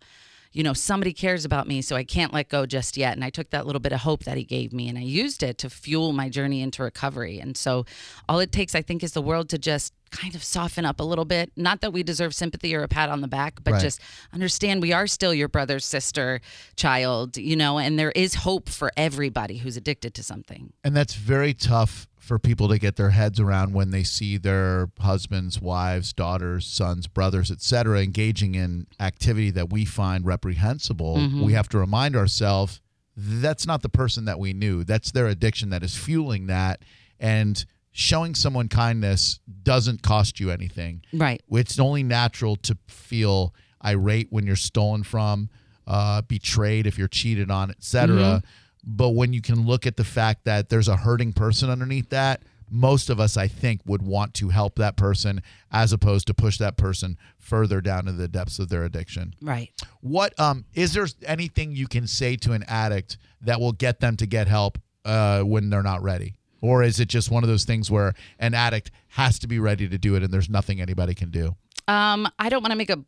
you 0.52 0.62
know, 0.62 0.74
somebody 0.74 1.12
cares 1.12 1.44
about 1.44 1.66
me, 1.66 1.80
so 1.80 1.96
I 1.96 2.04
can't 2.04 2.32
let 2.32 2.50
go 2.50 2.66
just 2.66 2.96
yet. 2.96 3.14
And 3.14 3.24
I 3.24 3.30
took 3.30 3.50
that 3.50 3.66
little 3.66 3.80
bit 3.80 3.92
of 3.92 4.00
hope 4.00 4.24
that 4.24 4.36
he 4.36 4.44
gave 4.44 4.72
me 4.72 4.88
and 4.88 4.98
I 4.98 5.02
used 5.02 5.42
it 5.42 5.58
to 5.58 5.70
fuel 5.70 6.12
my 6.12 6.28
journey 6.28 6.60
into 6.60 6.82
recovery. 6.82 7.38
And 7.38 7.56
so 7.56 7.86
all 8.28 8.38
it 8.38 8.52
takes, 8.52 8.74
I 8.74 8.82
think, 8.82 9.02
is 9.02 9.12
the 9.12 9.22
world 9.22 9.48
to 9.50 9.58
just 9.58 9.94
kind 10.12 10.34
of 10.34 10.44
soften 10.44 10.84
up 10.84 11.00
a 11.00 11.02
little 11.02 11.24
bit. 11.24 11.50
Not 11.56 11.80
that 11.80 11.92
we 11.92 12.02
deserve 12.02 12.34
sympathy 12.34 12.74
or 12.74 12.82
a 12.82 12.88
pat 12.88 13.08
on 13.08 13.20
the 13.22 13.28
back, 13.28 13.64
but 13.64 13.72
Right. 13.72 13.82
just 13.82 14.00
understand 14.32 14.80
we 14.82 14.92
are 14.92 15.06
still 15.06 15.34
your 15.34 15.48
brother, 15.48 15.80
sister, 15.80 16.40
child, 16.76 17.36
you 17.36 17.56
know, 17.56 17.78
and 17.78 17.98
there 17.98 18.12
is 18.12 18.34
hope 18.34 18.68
for 18.68 18.92
everybody 18.96 19.56
who's 19.58 19.76
addicted 19.76 20.14
to 20.14 20.22
something. 20.22 20.72
And 20.84 20.94
that's 20.94 21.14
very 21.14 21.54
tough 21.54 22.06
for 22.18 22.38
people 22.38 22.68
to 22.68 22.78
get 22.78 22.94
their 22.94 23.10
heads 23.10 23.40
around 23.40 23.72
when 23.72 23.90
they 23.90 24.04
see 24.04 24.36
their 24.36 24.90
husbands, 25.00 25.60
wives, 25.60 26.12
daughters, 26.12 26.66
sons, 26.66 27.08
brothers, 27.08 27.50
etc., 27.50 28.00
engaging 28.00 28.54
in 28.54 28.86
activity 29.00 29.50
that 29.50 29.70
we 29.70 29.84
find 29.84 30.24
reprehensible. 30.24 31.16
Mm-hmm. 31.16 31.42
We 31.42 31.54
have 31.54 31.68
to 31.70 31.78
remind 31.78 32.14
ourselves 32.14 32.80
that's 33.16 33.66
not 33.66 33.82
the 33.82 33.88
person 33.88 34.24
that 34.26 34.38
we 34.38 34.52
knew. 34.52 34.84
That's 34.84 35.10
their 35.10 35.26
addiction 35.26 35.70
that 35.70 35.82
is 35.82 35.96
fueling 35.96 36.46
that. 36.46 36.82
And 37.18 37.64
showing 37.92 38.34
someone 38.34 38.68
kindness 38.68 39.38
doesn't 39.62 40.02
cost 40.02 40.40
you 40.40 40.50
anything. 40.50 41.02
Right. 41.12 41.42
It's 41.50 41.78
only 41.78 42.02
natural 42.02 42.56
to 42.56 42.76
feel 42.88 43.54
irate 43.84 44.28
when 44.30 44.46
you're 44.46 44.56
stolen 44.56 45.02
from, 45.02 45.50
uh, 45.86 46.22
betrayed 46.22 46.86
if 46.86 46.98
you're 46.98 47.08
cheated 47.08 47.50
on, 47.50 47.70
etc. 47.70 48.42
But 48.84 49.10
when 49.10 49.32
you 49.32 49.40
can 49.42 49.66
look 49.66 49.86
at 49.86 49.96
the 49.96 50.04
fact 50.04 50.44
that 50.44 50.68
there's 50.68 50.88
a 50.88 50.96
hurting 50.96 51.32
person 51.34 51.70
underneath 51.70 52.08
that, 52.10 52.42
most 52.74 53.10
of 53.10 53.20
us, 53.20 53.36
I 53.36 53.48
think, 53.48 53.82
would 53.84 54.00
want 54.00 54.32
to 54.34 54.48
help 54.48 54.76
that 54.76 54.96
person 54.96 55.42
as 55.70 55.92
opposed 55.92 56.26
to 56.28 56.34
push 56.34 56.56
that 56.56 56.78
person 56.78 57.18
further 57.38 57.82
down 57.82 58.08
into 58.08 58.12
the 58.12 58.28
depths 58.28 58.58
of 58.58 58.70
their 58.70 58.84
addiction. 58.84 59.34
Right. 59.42 59.70
What 60.00 60.38
um 60.40 60.64
is 60.72 60.94
there 60.94 61.06
anything 61.26 61.76
you 61.76 61.86
can 61.86 62.06
say 62.06 62.36
to 62.36 62.52
an 62.52 62.64
addict 62.66 63.18
that 63.42 63.60
will 63.60 63.72
get 63.72 64.00
them 64.00 64.16
to 64.16 64.26
get 64.26 64.48
help 64.48 64.78
uh, 65.04 65.42
when 65.42 65.68
they're 65.68 65.82
not 65.82 66.02
ready? 66.02 66.34
Or 66.62 66.82
is 66.82 66.98
it 67.00 67.08
just 67.08 67.30
one 67.30 67.42
of 67.42 67.48
those 67.48 67.64
things 67.64 67.90
where 67.90 68.14
an 68.38 68.54
addict 68.54 68.90
has 69.08 69.38
to 69.40 69.48
be 69.48 69.58
ready 69.58 69.88
to 69.88 69.98
do 69.98 70.14
it 70.14 70.22
and 70.22 70.32
there's 70.32 70.48
nothing 70.48 70.80
anybody 70.80 71.14
can 71.14 71.30
do? 71.30 71.56
Um, 71.88 72.28
I 72.38 72.48
don't 72.48 72.62
want 72.62 72.70
to 72.70 72.78
make 72.78 72.88
a 72.88 73.04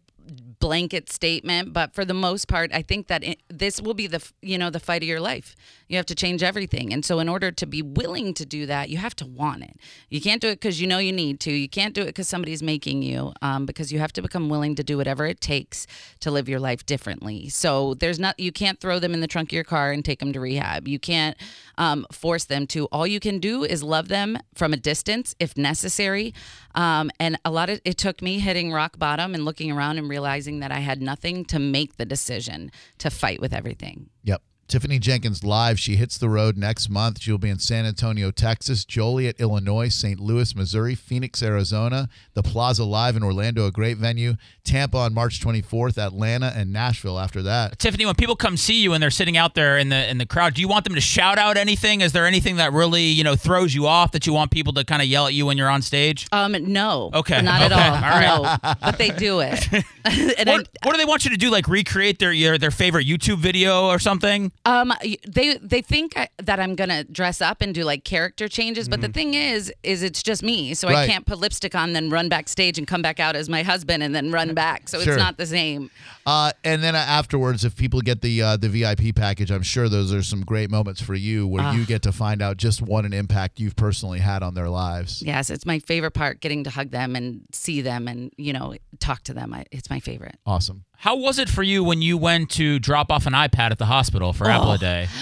blanket 0.59 1.11
statement, 1.11 1.73
but 1.73 1.95
for 1.95 2.05
the 2.05 2.15
most 2.15 2.49
part, 2.49 2.73
I 2.73 2.83
think 2.83 3.09
that 3.09 3.23
it, 3.23 3.43
this 3.49 3.81
will 3.81 3.95
be 3.95 4.07
the 4.07 4.27
you 4.43 4.59
know 4.59 4.71
the 4.71 4.81
fight 4.81 5.03
of 5.03 5.09
your 5.09 5.21
life. 5.21 5.55
You 5.89 5.97
have 5.97 6.07
to 6.07 6.15
change 6.15 6.43
everything, 6.43 6.93
and 6.93 7.05
so 7.05 7.19
in 7.19 7.29
order 7.29 7.51
to 7.51 7.67
be 7.67 7.83
willing 7.83 8.35
to 8.35 8.47
do 8.47 8.67
that, 8.67 8.89
you 8.89 8.99
have 8.99 9.15
to 9.17 9.27
want 9.27 9.63
it. 9.63 9.77
You 10.09 10.21
can't 10.21 10.41
do 10.41 10.49
it 10.49 10.61
because 10.61 10.81
you 10.81 10.87
know 10.87 10.99
you 10.99 11.13
need 11.13 11.41
to. 11.41 11.53
You 11.53 11.69
can't 11.69 11.95
do 11.95 12.03
it 12.03 12.07
because 12.07 12.29
somebody's 12.29 12.63
making 12.63 13.03
you. 13.03 13.33
Um, 13.43 13.67
because 13.67 13.93
you 13.93 13.99
have 13.99 14.13
to 14.15 14.23
become 14.23 14.49
willing 14.49 14.75
to 14.77 14.85
do 14.85 14.97
whatever 14.97 15.27
it 15.27 15.41
takes 15.41 15.87
to 16.21 16.31
live 16.31 16.49
your 16.49 16.61
life 16.61 16.87
differently. 16.87 17.49
So 17.49 17.95
there's 17.95 18.19
not 18.19 18.39
you 18.39 18.53
can't 18.53 18.81
throw 18.81 18.99
them 18.99 19.15
in 19.15 19.21
the 19.21 19.27
trunk 19.27 19.51
of 19.51 19.53
your 19.53 19.65
car 19.65 19.93
and 19.93 20.05
take 20.05 20.21
them 20.21 20.33
to 20.33 20.41
rehab. 20.41 20.89
You 20.89 20.99
can't 20.99 21.37
um, 21.79 22.07
force 22.13 22.45
them 22.45 22.67
to. 22.69 22.87
All 22.87 23.07
you 23.07 23.21
can 23.21 23.39
do 23.39 23.65
is 23.65 23.83
love 23.83 24.09
them 24.09 24.39
from 24.55 24.73
a 24.73 24.77
distance 24.77 25.35
if 25.39 25.57
necessary. 25.57 26.35
Um, 26.75 27.11
and 27.21 27.39
a 27.45 27.51
lot 27.51 27.71
of 27.71 27.81
it 27.85 27.99
took 27.99 28.23
me 28.23 28.39
hitting 28.39 28.73
rock 28.73 28.99
bottom 28.99 29.35
and 29.35 29.45
looking 29.45 29.71
around 29.71 29.99
and 29.99 30.09
realizing 30.09 30.61
that 30.61 30.73
I 30.73 30.81
had 30.81 31.01
nothing 31.01 31.45
to 31.47 31.59
make 31.59 31.97
the 31.97 32.05
decision 32.05 32.71
to 32.99 33.11
fight 33.11 33.41
with 33.41 33.53
everything. 33.53 34.11
Yep. 34.25 34.43
Tiffany 34.69 34.99
Jenkins 34.99 35.45
live. 35.45 35.79
She 35.79 35.97
hits 35.97 36.19
the 36.19 36.29
road 36.29 36.57
next 36.57 36.89
month. 36.89 37.21
She'll 37.21 37.39
be 37.39 37.51
in 37.51 37.59
San 37.59 37.85
Antonio, 37.85 38.31
Texas, 38.31 38.85
Joliet, 38.85 39.39
Illinois, 39.39 39.89
St. 39.89 40.19
Louis, 40.19 40.55
Missouri, 40.57 40.95
Phoenix, 40.95 41.43
Arizona, 41.43 42.09
the 42.35 42.43
Plaza 42.43 42.85
Live 42.85 43.17
in 43.17 43.23
Orlando, 43.23 43.67
a 43.67 43.71
great 43.71 43.99
venue, 43.99 44.35
Tampa 44.65 44.97
on 44.99 45.15
March 45.15 45.41
24th, 45.41 45.99
Atlanta, 45.99 46.53
and 46.57 46.73
Nashville 46.73 47.19
after 47.19 47.43
that. 47.43 47.79
Tiffany, 47.79 48.07
when 48.07 48.15
people 48.15 48.37
come 48.37 48.57
see 48.57 48.81
you 48.81 48.93
and 48.95 49.03
they're 49.03 49.11
sitting 49.11 49.37
out 49.37 49.55
there 49.55 49.79
in 49.79 49.89
the 49.91 50.09
in 50.11 50.19
the 50.19 50.27
crowd, 50.27 50.55
do 50.55 50.61
you 50.61 50.69
want 50.69 50.85
them 50.85 50.95
to 50.95 51.01
shout 51.01 51.39
out 51.39 51.57
anything? 51.57 52.01
Is 52.01 52.13
there 52.13 52.27
anything 52.27 52.57
that 52.57 52.73
really 52.73 53.05
you 53.05 53.25
know 53.25 53.37
throws 53.37 53.75
you 53.75 53.87
off 53.87 54.13
that 54.13 54.27
you 54.27 54.33
want 54.33 54.51
people 54.51 54.73
to 54.75 54.85
kind 54.85 55.03
of 55.03 55.09
yell 55.09 55.27
at 55.27 55.35
you 55.35 55.47
when 55.47 55.59
you're 55.59 55.71
on 55.71 55.83
stage? 55.83 56.27
Um, 56.33 56.57
no. 56.73 57.11
Okay, 57.13 57.41
Not 57.43 57.63
at 57.63 57.73
all. 57.73 57.79
all 57.79 58.45
right. 58.47 58.59
No. 58.65 58.75
But 58.81 58.99
they 58.99 59.11
do 59.11 59.41
it. 59.41 59.69
and 60.05 60.49
I, 60.51 60.53
What, 60.57 60.69
what 60.83 60.93
do 60.93 60.99
they 60.99 61.05
want 61.05 61.25
you 61.25 61.31
to 61.31 61.37
do? 61.37 61.51
Like 61.51 61.69
recreate 61.69 62.19
their 62.19 62.33
your, 62.33 62.59
their 62.59 62.71
favorite 62.71 63.07
YouTube 63.07 63.39
video 63.39 63.87
or 63.89 63.99
something? 63.99 64.53
Um, 64.67 64.93
they 65.29 65.59
they 65.59 65.83
think 65.83 66.17
I, 66.17 66.29
that 66.39 66.59
I'm 66.59 66.75
gonna 66.75 67.05
dress 67.05 67.43
up 67.43 67.61
and 67.61 67.75
do 67.75 67.85
like 67.85 68.05
character 68.05 68.49
changes, 68.49 68.89
but 68.89 69.01
the 69.03 69.09
thing 69.09 69.35
is, 69.35 69.73
is 69.83 70.03
it's 70.03 70.23
just 70.23 70.43
me, 70.43 70.73
so 70.75 70.89
I 70.89 71.07
can't 71.07 71.27
put 71.27 71.39
lipstick 71.39 71.75
on, 71.75 71.93
then 71.93 72.09
run 72.09 72.29
backstage 72.31 72.79
and 72.79 72.87
come 72.87 73.03
back 73.03 73.21
out 73.21 73.37
as 73.37 73.49
my 73.49 73.63
husband, 73.63 74.03
and 74.03 74.15
then 74.15 74.33
run 74.33 74.55
back. 74.55 74.89
So 74.89 75.01
Sure. 75.01 75.13
it's 75.15 75.23
not 75.23 75.37
the 75.37 75.47
same. 75.47 75.91
Uh, 76.27 76.53
and 76.65 76.83
then 76.83 76.95
afterwards, 76.95 77.65
if 77.65 77.77
people 77.77 78.01
get 78.01 78.23
the 78.23 78.41
uh, 78.41 78.57
the 78.57 78.69
VIP 78.71 79.15
package, 79.15 79.51
I'm 79.51 79.63
sure 79.63 79.89
those 79.91 80.13
are 80.15 80.23
some 80.23 80.41
great 80.43 80.71
moments 80.71 81.03
for 81.03 81.15
you 81.15 81.47
where 81.47 81.73
you 81.75 81.85
get 81.85 82.01
to 82.03 82.13
find 82.13 82.41
out 82.41 82.57
just 82.57 82.81
what 82.81 83.05
an 83.05 83.13
impact 83.13 83.61
you've 83.61 83.77
personally 83.77 84.21
had 84.21 84.43
on 84.43 84.55
their 84.55 84.71
lives. 84.71 85.21
Yes, 85.23 85.51
it's 85.51 85.67
my 85.67 85.79
favorite 85.81 86.13
part, 86.13 86.41
getting 86.41 86.65
to 86.65 86.71
hug 86.71 86.91
them 86.91 87.17
and 87.17 87.43
see 87.53 87.83
them, 87.83 88.09
and 88.09 88.33
you 88.39 88.55
know, 88.55 88.75
talk 88.99 89.23
to 89.25 89.35
them. 89.35 89.53
I, 89.53 89.67
it's 89.71 89.91
my 89.91 90.01
favorite. 90.01 90.37
Awesome. 90.47 90.85
How 91.05 91.17
was 91.17 91.39
it 91.39 91.51
for 91.51 91.63
you 91.63 91.85
when 91.85 92.01
you 92.01 92.17
went 92.17 92.49
to 92.53 92.79
drop 92.79 93.13
off 93.13 93.27
an 93.27 93.35
iPad 93.35 93.73
at 93.73 93.77
the 93.77 93.85
hospital 93.85 94.33
for 94.33 94.49
Apple 94.49 94.71
a 94.71 94.75
oh. 94.75 94.79
Day? 94.79 95.09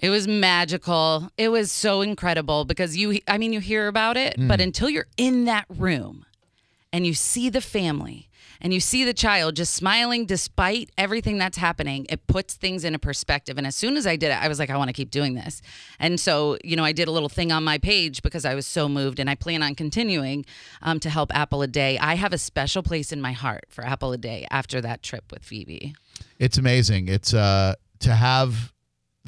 It 0.00 0.10
was 0.10 0.28
magical. 0.28 1.28
It 1.36 1.48
was 1.48 1.72
so 1.72 2.02
incredible 2.02 2.64
because 2.64 2.96
you, 2.96 3.18
I 3.26 3.36
mean, 3.36 3.52
you 3.52 3.58
hear 3.58 3.88
about 3.88 4.16
it, 4.16 4.36
but 4.38 4.60
mm. 4.60 4.62
until 4.62 4.88
you're 4.88 5.08
in 5.16 5.46
that 5.46 5.64
room 5.68 6.24
and 6.92 7.04
you 7.04 7.14
see 7.14 7.50
the 7.50 7.60
family 7.60 8.27
and 8.60 8.72
you 8.72 8.80
see 8.80 9.04
the 9.04 9.14
child 9.14 9.56
just 9.56 9.74
smiling 9.74 10.26
despite 10.26 10.90
everything 10.98 11.38
that's 11.38 11.58
happening, 11.58 12.06
it 12.08 12.26
puts 12.26 12.54
things 12.54 12.84
into 12.84 12.98
perspective. 12.98 13.58
And 13.58 13.66
as 13.66 13.76
soon 13.76 13.96
as 13.96 14.06
I 14.06 14.16
did 14.16 14.30
it, 14.30 14.42
I 14.42 14.48
was 14.48 14.58
like, 14.58 14.70
I 14.70 14.76
want 14.76 14.88
to 14.88 14.92
keep 14.94 15.10
doing 15.10 15.34
this. 15.34 15.62
And 15.98 16.18
so, 16.18 16.58
you 16.64 16.76
know, 16.76 16.84
I 16.84 16.92
did 16.92 17.08
a 17.08 17.10
little 17.10 17.28
thing 17.28 17.52
on 17.52 17.64
my 17.64 17.78
page 17.78 18.22
because 18.22 18.44
I 18.44 18.54
was 18.54 18.66
so 18.66 18.88
moved 18.88 19.18
and 19.18 19.28
I 19.30 19.34
plan 19.34 19.62
on 19.62 19.74
continuing 19.74 20.44
um, 20.82 21.00
to 21.00 21.10
help 21.10 21.34
Apple 21.34 21.62
a 21.62 21.66
Day. 21.66 21.98
I 21.98 22.14
have 22.14 22.32
a 22.32 22.38
special 22.38 22.82
place 22.82 23.12
in 23.12 23.20
my 23.20 23.32
heart 23.32 23.66
for 23.68 23.84
Apple 23.84 24.12
a 24.12 24.18
Day 24.18 24.46
after 24.50 24.80
that 24.80 25.02
trip 25.02 25.24
with 25.30 25.44
Phoebe. 25.44 25.94
It's 26.38 26.58
amazing. 26.58 27.08
It's 27.08 27.34
uh 27.34 27.74
to 28.00 28.14
have 28.14 28.72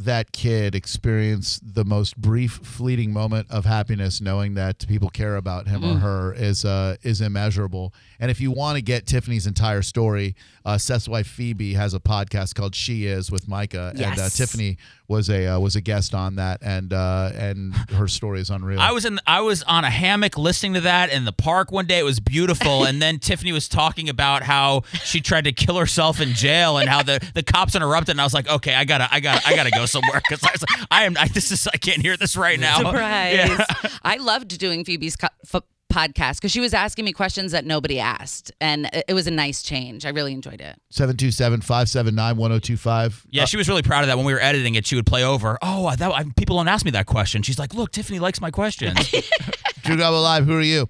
that 0.05 0.33
kid 0.33 0.75
experience 0.75 1.61
the 1.63 1.85
most 1.85 2.17
brief 2.17 2.53
fleeting 2.63 3.13
moment 3.13 3.51
of 3.51 3.65
happiness 3.65 4.21
knowing 4.21 4.55
that 4.55 4.87
people 4.89 5.11
care 5.11 5.37
about 5.37 5.69
him 5.69 5.85
or 5.85 5.99
her 5.99 6.33
is 6.35 6.65
uh 6.65 6.97
is 7.03 7.21
immeasurable. 7.21 7.93
And 8.19 8.31
if 8.31 8.41
you 8.41 8.51
want 8.51 8.77
to 8.77 8.83
get 8.83 9.07
tiffany's 9.07 9.47
entire 9.47 9.83
story 9.83 10.35
uh 10.65 10.79
seth's 10.79 11.09
wife 11.09 11.27
phoebe 11.27 11.75
has 11.75 11.95
a 11.95 12.01
podcast 12.01 12.55
called 12.55 12.75
she 12.75 13.07
is 13.07 13.31
with 13.31 13.47
micah. 13.49 13.93
And 13.95 14.19
uh, 14.21 14.29
tiffany 14.29 14.79
was 15.11 15.29
a 15.29 15.47
uh, 15.49 15.59
was 15.59 15.75
a 15.77 15.81
guest 15.81 16.15
on 16.15 16.37
that 16.37 16.61
and 16.63 16.93
uh 16.93 17.31
and 17.35 17.75
her 17.93 18.07
story 18.09 18.41
is 18.41 18.49
unreal 18.49 18.81
I 18.81 18.93
was 18.93 19.05
in 19.05 19.19
I 19.27 19.41
was 19.41 19.63
on 19.65 19.85
a 19.85 19.91
hammock 19.91 20.39
listening 20.39 20.75
to 20.75 20.81
that 20.83 21.11
in 21.11 21.25
the 21.25 21.33
park 21.33 21.73
one 21.73 21.87
day. 21.87 21.99
It 21.99 22.05
was 22.05 22.21
beautiful, 22.21 22.85
and 22.85 23.03
then 23.03 23.19
Tiffany 23.29 23.53
was 23.53 23.69
talking 23.69 24.09
about 24.09 24.43
how 24.45 24.85
she 25.05 25.21
tried 25.21 25.45
to 25.45 25.53
kill 25.53 25.77
herself 25.77 26.21
in 26.21 26.33
jail 26.33 26.79
and 26.79 26.89
how 26.89 27.03
the, 27.03 27.21
the 27.35 27.43
cops 27.43 27.75
interrupted. 27.75 28.13
And 28.13 28.21
I 28.21 28.25
was 28.25 28.33
like, 28.35 28.49
okay, 28.49 28.75
I 28.75 28.85
gotta 28.85 29.09
I 29.13 29.21
gotta 29.21 29.47
I 29.47 29.57
gotta 29.57 29.71
go 29.71 29.85
somewhere 29.87 30.21
because 30.29 30.43
I, 30.45 30.51
like, 30.51 30.87
I 30.91 31.05
am 31.05 31.17
I, 31.19 31.29
this 31.29 31.51
is 31.51 31.67
I 31.67 31.77
can't 31.77 32.01
hear 32.01 32.17
this 32.17 32.37
right 32.37 32.59
now. 32.69 32.79
Surprise. 32.79 33.35
Yeah. 33.41 33.65
I 34.03 34.17
loved 34.17 34.57
doing 34.59 34.85
Phoebe's 34.85 35.17
co- 35.17 35.29
f- 35.53 35.63
podcast 35.91 36.37
because 36.37 36.53
she 36.53 36.61
was 36.61 36.73
asking 36.73 37.05
me 37.05 37.13
questions 37.13 37.53
that 37.53 37.67
nobody 37.67 38.01
asked, 38.01 38.53
and 38.61 38.87
it, 38.93 39.05
it 39.09 39.15
was 39.15 39.27
a 39.27 39.31
nice 39.31 39.63
change. 39.63 40.07
I 40.07 40.11
really 40.11 40.33
enjoyed 40.33 40.61
it. 40.61 40.81
727 40.91 41.61
579 41.61 42.37
1025. 42.37 43.27
Yeah, 43.31 43.45
she 43.45 43.57
was 43.57 43.69
really 43.69 43.83
proud 43.83 44.03
of 44.03 44.07
that. 44.07 44.17
When 44.17 44.25
we 44.27 44.33
were 44.33 44.41
editing 44.41 44.77
it, 44.77 44.87
she 44.87 44.97
would 44.97 45.07
play 45.07 45.25
over. 45.25 45.59
Oh, 45.63 45.87
I- 45.87 45.97
that, 45.97 46.11
I, 46.13 46.25
people 46.37 46.57
don't 46.57 46.69
ask 46.69 46.85
me 46.85 46.91
that 46.93 47.07
question. 47.07 47.43
She's 47.43 47.59
like, 47.59 47.75
"Look, 47.75 47.91
Tiffany 47.93 48.19
likes 48.19 48.41
my 48.41 48.51
questions." 48.51 49.11
Drew 49.83 49.97
Garabo 49.97 50.23
Live, 50.23 50.47
who 50.47 50.55
are 50.57 50.63
you? 50.63 50.89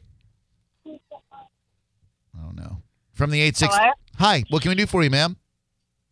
I 0.87 2.43
don't 2.43 2.57
know. 2.57 2.83
From 3.15 3.31
the 3.31 3.41
86. 3.41 3.75
Hello? 3.75 3.91
Hi, 4.19 4.45
what 4.51 4.63
can 4.63 4.69
we 4.71 4.75
do 4.75 4.87
for 4.87 5.03
you, 5.03 5.11
ma'am? 5.11 5.37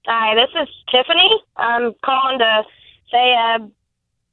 Hi, 0.07 0.35
this 0.35 0.49
is 0.63 0.69
Tiffany. 0.91 1.31
I'm 1.57 1.93
calling 2.05 2.39
to 2.39 2.63
say 3.11 3.35
uh, 3.35 3.59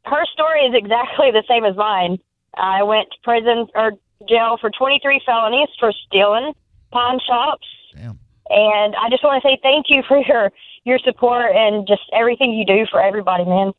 her 0.10 0.26
story 0.34 0.62
is 0.62 0.74
exactly 0.76 1.32
the 1.32 1.44
same 1.50 1.66
as 1.66 1.76
mine. 1.76 2.18
I 2.56 2.84
went 2.84 3.10
to 3.12 3.18
prison 3.24 3.68
or 3.76 3.92
jail 4.28 4.58
for 4.60 4.70
23 4.70 5.22
felonies 5.26 5.70
for 5.80 5.92
stealing 6.08 6.54
pawn 6.92 7.20
shops, 7.28 7.68
Damn. 7.94 8.20
and 8.50 8.96
I 8.96 9.10
just 9.10 9.24
want 9.24 9.42
to 9.42 9.48
say 9.48 9.58
thank 9.62 9.88
you 9.90 10.02
for 10.08 10.18
your 10.18 10.52
your 10.86 11.00
support 11.00 11.56
and 11.56 11.88
just 11.88 12.04
everything 12.14 12.54
you 12.54 12.66
do 12.66 12.86
for 12.90 13.02
everybody, 13.02 13.44
man. 13.44 13.74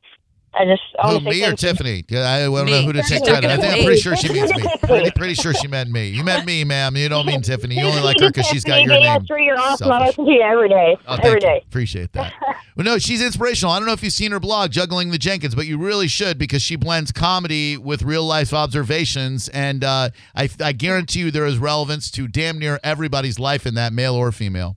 I 0.59 0.65
just 0.65 0.83
I 0.99 1.09
Who, 1.09 1.15
want 1.15 1.27
to 1.27 1.33
say 1.33 1.41
me 1.41 1.47
or. 1.47 1.57
Tiffany? 1.57 2.05
Yeah, 2.09 2.29
I 2.29 2.41
don't 2.45 2.67
know 2.67 2.83
who 2.83 2.93
to 2.95 3.03
take 3.03 3.25
credit. 3.25 3.51
I 3.51 3.57
think 3.57 3.75
I'm 3.75 3.85
pretty 3.85 4.01
sure 4.01 4.17
she 4.17 4.33
means 4.33 4.51
me. 4.55 4.65
Pretty, 4.87 5.11
pretty 5.11 5.35
sure 5.35 5.53
she 5.53 5.67
meant 5.67 5.91
me. 5.91 6.09
You 6.09 6.23
meant 6.23 6.47
me, 6.47 6.63
ma'am. 6.63 6.97
You 6.97 7.09
don't 7.09 7.27
mean 7.27 7.43
Tiffany. 7.43 7.75
You 7.75 7.87
only 7.87 8.03
like 8.03 8.21
her 8.21 8.29
because 8.29 8.47
she's 8.47 8.63
got 8.63 8.77
Tiffany, 8.77 8.93
your 8.95 9.01
they 9.03 9.07
name. 9.09 9.21
ask 9.21 9.27
for 9.27 9.39
your 9.39 9.59
awesome. 9.59 9.91
I 9.91 10.07
listen 10.07 10.25
to 10.25 10.31
you 10.31 10.41
every 10.43 10.69
day, 10.69 10.97
Oh, 11.09 11.17
thank 11.17 11.25
every 11.25 11.41
you. 11.43 11.61
Appreciate 11.67 12.13
that. 12.13 12.33
well, 12.77 12.85
no, 12.85 12.99
she's 12.99 13.21
inspirational. 13.21 13.73
I 13.73 13.79
don't 13.79 13.87
know 13.87 13.93
if 13.95 14.03
you've 14.05 14.13
seen 14.13 14.31
her 14.31 14.39
blog, 14.39 14.71
Juggling 14.71 15.11
the 15.11 15.19
Jenkins, 15.19 15.55
but 15.57 15.67
you 15.67 15.77
really 15.77 16.07
should 16.09 16.39
because 16.39 16.63
she 16.63 16.77
blends 16.77 17.11
comedy 17.11 17.77
with 17.77 18.03
real 18.03 18.25
life 18.25 18.55
observations. 18.55 19.49
And 19.49 19.83
uh, 19.83 20.11
I, 20.37 20.49
I 20.63 20.73
guarantee 20.73 21.21
you 21.21 21.31
there 21.33 21.47
is 21.47 21.59
relevance 21.59 22.11
to 22.13 22.29
damn 22.29 22.59
near 22.61 22.79
everybody's 22.85 23.39
life 23.41 23.67
in 23.67 23.75
that, 23.75 23.93
male 23.93 24.15
or 24.15 24.31
female. 24.31 24.77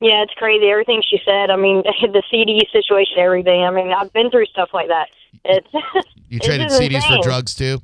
Yeah, 0.00 0.22
it's 0.22 0.32
crazy. 0.34 0.66
Everything 0.70 1.02
she 1.08 1.20
said. 1.24 1.50
I 1.50 1.56
mean, 1.56 1.82
the 2.02 2.22
CD 2.30 2.66
situation, 2.72 3.18
everything. 3.18 3.62
I 3.62 3.70
mean, 3.70 3.92
I've 3.92 4.12
been 4.12 4.30
through 4.30 4.46
stuff 4.46 4.70
like 4.72 4.88
that. 4.88 5.08
It's 5.44 5.68
You 6.28 6.38
traded 6.42 6.70
is 6.70 6.78
CDs 6.78 7.06
for 7.06 7.22
drugs 7.22 7.54
too? 7.54 7.80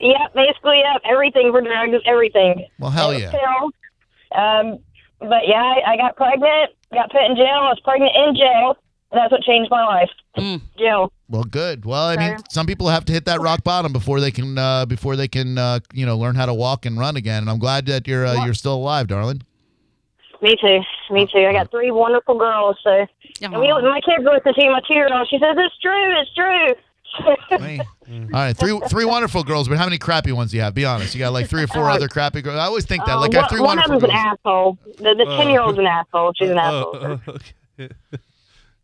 yeah, 0.00 0.28
basically, 0.34 0.80
yeah, 0.80 0.98
everything 1.04 1.50
for 1.50 1.60
drugs, 1.60 1.96
everything. 2.06 2.66
Well, 2.78 2.90
hell 2.90 3.12
yeah. 3.12 3.30
Still, 3.30 3.70
um, 4.40 4.78
but 5.18 5.48
yeah, 5.48 5.62
I, 5.62 5.92
I 5.92 5.96
got 5.96 6.16
pregnant, 6.16 6.70
got 6.92 7.10
put 7.10 7.22
in 7.22 7.34
jail. 7.34 7.58
I 7.62 7.70
was 7.70 7.80
pregnant 7.82 8.12
in 8.14 8.36
jail. 8.36 8.76
That's 9.10 9.32
what 9.32 9.42
changed 9.42 9.70
my 9.70 9.84
life. 9.84 10.10
Mm. 10.36 10.60
Jail. 10.78 11.12
Well, 11.30 11.44
good. 11.44 11.86
Well, 11.86 12.04
I 12.04 12.16
mean, 12.16 12.36
some 12.50 12.66
people 12.66 12.88
have 12.88 13.06
to 13.06 13.12
hit 13.12 13.24
that 13.24 13.40
rock 13.40 13.64
bottom 13.64 13.92
before 13.92 14.20
they 14.20 14.30
can 14.30 14.58
uh, 14.58 14.84
before 14.86 15.16
they 15.16 15.28
can 15.28 15.56
uh, 15.58 15.80
you 15.92 16.06
know 16.06 16.16
learn 16.16 16.36
how 16.36 16.46
to 16.46 16.54
walk 16.54 16.86
and 16.86 16.98
run 16.98 17.16
again. 17.16 17.42
And 17.42 17.50
I'm 17.50 17.58
glad 17.58 17.86
that 17.86 18.06
you're 18.06 18.26
uh, 18.26 18.44
you're 18.44 18.54
still 18.54 18.74
alive, 18.74 19.08
darling. 19.08 19.42
Me 20.40 20.56
too. 20.60 20.80
Me 21.10 21.26
too. 21.26 21.38
I 21.46 21.52
got 21.52 21.70
three 21.70 21.90
wonderful 21.90 22.38
girls. 22.38 22.76
So, 22.84 23.06
and 23.42 23.52
we, 23.58 23.68
my 23.72 24.00
kids 24.04 24.24
listen 24.24 24.54
to 24.54 24.70
my 24.70 24.80
tear 24.86 25.12
off. 25.12 25.26
She 25.28 25.38
says 25.38 25.56
it's 25.58 25.78
true. 25.80 26.20
It's 26.20 26.34
true. 26.34 26.74
Hey. 27.58 27.80
All 28.10 28.16
right, 28.32 28.56
three 28.56 28.78
three 28.88 29.04
wonderful 29.04 29.42
girls, 29.42 29.68
but 29.68 29.78
how 29.78 29.84
many 29.84 29.98
crappy 29.98 30.30
ones 30.32 30.50
do 30.52 30.56
you 30.58 30.62
have? 30.62 30.74
Be 30.74 30.84
honest. 30.84 31.14
You 31.14 31.18
got 31.20 31.32
like 31.32 31.48
three 31.48 31.62
or 31.64 31.66
four 31.66 31.84
Uh, 31.90 31.94
other 31.94 32.06
crappy 32.08 32.42
girls. 32.42 32.56
I 32.56 32.64
always 32.66 32.84
think 32.86 33.04
that. 33.06 33.16
Uh, 33.16 33.20
Like 33.20 33.34
I 33.34 33.42
have 33.42 33.44
one, 33.44 33.48
three 33.50 33.60
one 33.60 33.78
of 33.78 33.88
wonderful 33.88 34.00
them's 34.00 34.14
an 34.14 34.24
girls. 34.24 34.38
asshole. 34.38 34.78
The 34.98 35.14
the 35.24 35.36
ten 35.36 35.50
year 35.50 35.60
old's 35.60 35.78
an 35.78 35.86
asshole. 35.86 36.32
She's 36.38 36.50
an 36.50 36.58
asshole. 36.58 36.96
Oh, 36.96 37.20
oh, 37.26 37.32
okay. 37.80 37.94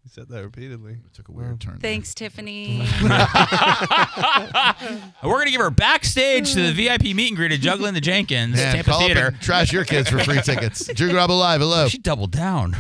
You 0.05 0.11
said 0.11 0.29
that 0.29 0.43
repeatedly. 0.43 0.93
It 0.93 1.15
took 1.15 1.29
a 1.29 1.33
weird 1.33 1.61
turn. 1.61 1.79
there. 1.81 1.91
Thanks, 1.91 2.15
Tiffany. 2.15 2.87
We're 3.03 3.09
gonna 5.39 5.51
give 5.51 5.61
her 5.61 5.71
backstage 5.71 6.53
to 6.55 6.63
the 6.63 6.73
VIP 6.73 7.15
meet 7.17 7.29
and 7.29 7.37
greet 7.37 7.53
at 7.53 7.61
Juggling 7.61 7.95
the 7.95 8.01
Jenkins 8.01 8.57
Man, 8.57 8.75
Tampa 8.75 8.91
call 8.91 9.01
up 9.01 9.07
Theater. 9.07 9.27
and 9.29 9.41
trash 9.41 9.73
your 9.73 9.85
kids 9.85 10.11
for 10.11 10.19
free 10.19 10.41
tickets. 10.43 10.87
Drew 10.95 11.11
Garabo 11.11 11.39
Live. 11.39 11.61
Hello. 11.61 11.89
She 11.89 11.99
doubled 11.99 12.33
down. 12.33 12.77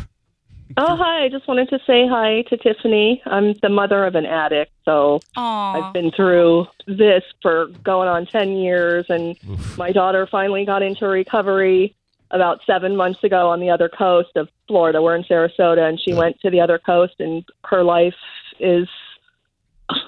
Oh, 0.77 0.97
hi. 0.97 1.25
I 1.25 1.29
just 1.29 1.47
wanted 1.47 1.69
to 1.71 1.79
say 1.87 2.07
hi 2.09 2.43
to 2.49 2.57
Tiffany. 2.57 3.23
I'm 3.27 3.55
the 3.63 3.69
mother 3.69 4.05
of 4.05 4.15
an 4.17 4.27
addict, 4.27 4.73
so 4.85 5.21
Aw. 5.37 5.73
I've 5.89 5.93
been 5.95 6.11
through 6.11 6.67
this 6.87 7.23
for 7.43 7.67
going 7.85 8.09
on 8.09 8.27
10 8.27 8.57
years, 8.57 9.07
and 9.09 9.37
my 9.79 9.93
daughter 9.93 10.27
finally 10.27 10.65
got 10.65 10.83
into 10.83 11.07
recovery 11.07 11.95
about 12.35 12.61
seven 12.67 12.97
months 12.97 13.23
ago 13.25 13.49
on 13.49 13.61
the 13.61 13.71
other 13.71 13.89
coast 13.89 14.31
of 14.37 14.49
Florida. 14.69 15.01
We're 15.01 15.17
in 15.17 15.23
Sarasota, 15.25 15.89
and 15.89 15.99
she 16.01 16.13
went 16.13 16.39
to 16.41 16.51
the 16.51 16.61
other 16.61 16.79
coast, 16.79 17.15
and 17.21 17.45
her 17.65 17.83
life 17.85 18.15
is 18.61 18.89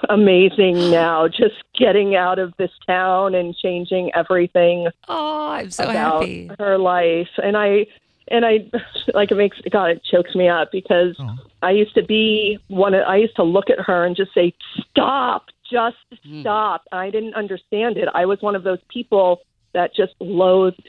amazing 0.09 0.91
now. 0.91 1.29
Just 1.43 1.55
getting 1.79 2.17
out 2.17 2.39
of 2.39 2.53
this 2.59 2.71
town 2.87 3.35
and 3.35 3.55
changing 3.57 4.11
everything 4.15 4.89
Oh, 5.09 5.51
I'm 5.51 5.71
so 5.71 5.89
happy. 5.89 6.51
her 6.59 6.79
life 6.79 7.29
and 7.43 7.57
i 7.57 7.87
and 8.29 8.45
i 8.47 8.59
like 9.15 9.31
it 9.31 9.35
makes 9.37 9.59
god 9.71 9.91
it 9.91 10.03
chokes 10.11 10.35
me 10.35 10.49
up 10.49 10.71
because 10.73 11.15
Oh. 11.19 11.37
i 11.63 11.71
used 11.71 11.95
to 11.95 12.03
be 12.03 12.59
one 12.69 12.95
of, 12.95 13.03
i 13.07 13.17
used 13.17 13.37
to 13.37 13.43
look 13.43 13.69
at 13.71 13.79
her 13.79 14.05
and 14.07 14.17
just 14.17 14.33
say 14.35 14.55
stop 14.91 15.45
just 15.71 15.97
Hmm. 16.25 16.41
stop 16.41 16.83
i 16.93 17.11
didn't 17.11 17.35
understand 17.35 17.99
it 17.99 18.09
i 18.15 18.25
was 18.25 18.41
one 18.41 18.57
of 18.57 18.63
those 18.63 18.79
people 18.89 19.41
that 19.75 19.95
just 19.95 20.15
loathed 20.21 20.89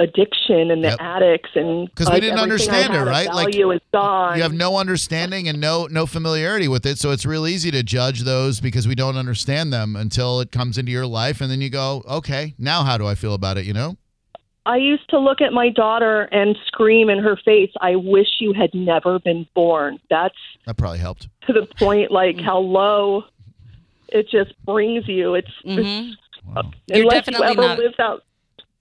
addiction 0.00 0.70
and 0.70 0.82
the 0.82 0.88
Yep. 0.88 0.96
addicts 1.00 1.50
and 1.54 1.94
'Cause 1.94 2.06
we 2.08 2.14
like, 2.14 2.22
didn't 2.22 2.40
understand 2.40 2.94
it, 2.94 3.00
right? 3.00 3.28
Like, 3.32 3.52
value 3.52 3.70
is 3.70 3.80
gone 3.92 4.36
You 4.36 4.42
have 4.42 4.52
no 4.52 4.78
understanding 4.78 5.46
and 5.48 5.60
no 5.60 5.86
no 5.90 6.06
familiarity 6.06 6.66
with 6.68 6.84
it, 6.86 6.98
so 6.98 7.10
it's 7.12 7.24
real 7.26 7.46
easy 7.46 7.70
to 7.70 7.82
judge 7.82 8.20
those 8.22 8.60
because 8.60 8.88
we 8.88 8.94
don't 8.94 9.16
understand 9.16 9.72
them 9.72 9.94
until 9.96 10.40
it 10.40 10.50
comes 10.50 10.78
into 10.78 10.90
your 10.90 11.06
life, 11.06 11.40
and 11.40 11.50
then 11.50 11.60
you 11.60 11.68
go, 11.70 12.02
okay, 12.08 12.54
now 12.58 12.82
how 12.82 12.96
do 12.98 13.06
I 13.06 13.14
feel 13.14 13.34
about 13.34 13.58
it? 13.58 13.64
You 13.66 13.74
know? 13.74 13.96
I 14.66 14.76
used 14.76 15.08
to 15.10 15.18
look 15.18 15.40
at 15.40 15.52
my 15.52 15.68
daughter 15.70 16.22
and 16.32 16.56
scream 16.66 17.08
in 17.10 17.18
her 17.18 17.36
face, 17.36 17.70
I 17.80 17.96
wish 17.96 18.28
you 18.40 18.52
had 18.52 18.70
never 18.74 19.18
been 19.18 19.46
born. 19.54 19.98
That's 20.10 20.34
That 20.66 20.76
probably 20.76 20.98
helped. 20.98 21.28
to 21.46 21.52
the 21.52 21.66
point 21.78 22.10
like 22.10 22.38
how 22.40 22.58
low 22.58 23.24
it 24.10 24.28
just 24.28 24.52
brings 24.64 25.06
you. 25.08 25.34
It's, 25.34 25.50
Mhm. 25.64 26.12
Wow. 26.46 26.70
You're 26.88 27.02
unless 27.02 27.14
definitely 27.26 27.46
you 27.46 27.52
ever 27.52 27.62
not- 27.62 27.78
lived 27.78 28.00
out 28.00 28.16
Got 28.18 28.22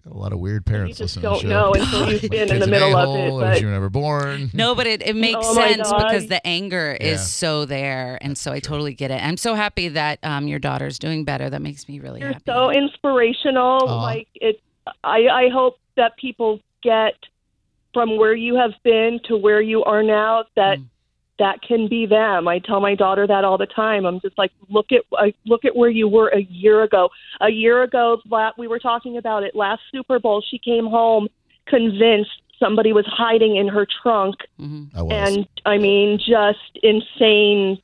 a 0.06 0.18
lot 0.18 0.34
of 0.34 0.40
weird 0.40 0.66
parents 0.66 0.98
just 0.98 1.18
listening 1.18 1.24
don't 1.32 1.42
to 1.42 1.48
the 1.48 1.54
know 1.54 1.74
show. 1.76 1.82
until 2.08 2.12
you've 2.14 2.32
been 2.32 2.52
in 2.54 2.60
the 2.60 2.68
middle 2.68 2.96
of 2.96 3.16
it, 3.16 3.22
I 3.22 3.32
wish 3.32 3.42
but- 3.56 3.62
you 3.62 3.68
were 3.68 3.74
never 3.74 3.90
born. 3.90 4.50
No, 4.54 4.74
but 4.76 4.88
it, 4.88 5.02
it 5.06 5.16
makes 5.16 5.40
Oh 5.44 5.54
sense 5.54 5.88
because 5.92 6.28
the 6.28 6.46
anger 6.48 6.98
Yeah. 7.00 7.08
is 7.08 7.32
so 7.32 7.66
there. 7.66 8.18
And 8.22 8.38
so 8.38 8.52
I 8.52 8.60
totally 8.60 8.94
get 8.94 9.12
it. 9.12 9.22
I'm 9.24 9.38
so 9.38 9.54
happy 9.56 9.90
that 9.90 10.20
um, 10.24 10.48
your 10.48 10.60
daughter's 10.60 10.98
doing 11.00 11.26
better. 11.26 11.50
That 11.50 11.62
makes 11.62 11.88
me 11.88 12.00
really 12.00 12.22
you're 12.22 12.30
happy. 12.34 12.44
so 12.48 12.72
inspirational. 12.72 13.88
Aw. 13.88 14.02
Like 14.02 14.28
it 14.36 14.62
I 15.04 15.28
I 15.32 15.50
hope 15.54 15.78
that 15.96 16.18
people 16.18 16.60
get 16.82 17.14
from 17.94 18.18
where 18.18 18.34
you 18.34 18.56
have 18.56 18.72
been 18.84 19.20
to 19.26 19.36
where 19.38 19.62
you 19.62 19.84
are 19.84 20.02
now 20.04 20.46
that 20.56 20.80
Mm. 20.80 20.86
That 21.40 21.62
can 21.62 21.88
be 21.88 22.06
them. 22.06 22.48
I 22.48 22.60
tell 22.60 22.80
my 22.80 22.96
daughter 22.96 23.26
that 23.26 23.44
all 23.44 23.58
the 23.58 23.66
time. 23.66 24.06
I'm 24.06 24.20
just 24.20 24.38
like, 24.38 24.52
look 24.70 24.92
at 24.92 25.02
uh, 25.18 25.32
look 25.46 25.66
at 25.66 25.76
where 25.76 25.90
you 25.90 26.08
were 26.08 26.28
a 26.30 26.42
year 26.42 26.84
ago. 26.84 27.10
A 27.42 27.50
year 27.50 27.82
ago, 27.84 28.22
la- 28.30 28.52
we 28.58 28.68
were 28.68 28.80
talking 28.80 29.18
about 29.18 29.44
it 29.44 29.56
last 29.56 29.82
Super 29.92 30.20
Bowl. 30.20 30.44
She 30.48 30.60
came 30.60 30.86
home 30.86 31.28
convinced 31.66 32.32
somebody 32.60 32.92
was 32.94 33.06
hiding 33.06 33.56
in 33.56 33.68
her 33.68 33.88
trunk, 34.02 34.36
Mhm. 34.60 34.88
I 34.96 35.02
was. 35.02 35.14
and 35.14 35.48
I 35.66 35.78
mean, 35.78 36.18
just 36.18 36.78
insane. 36.84 37.80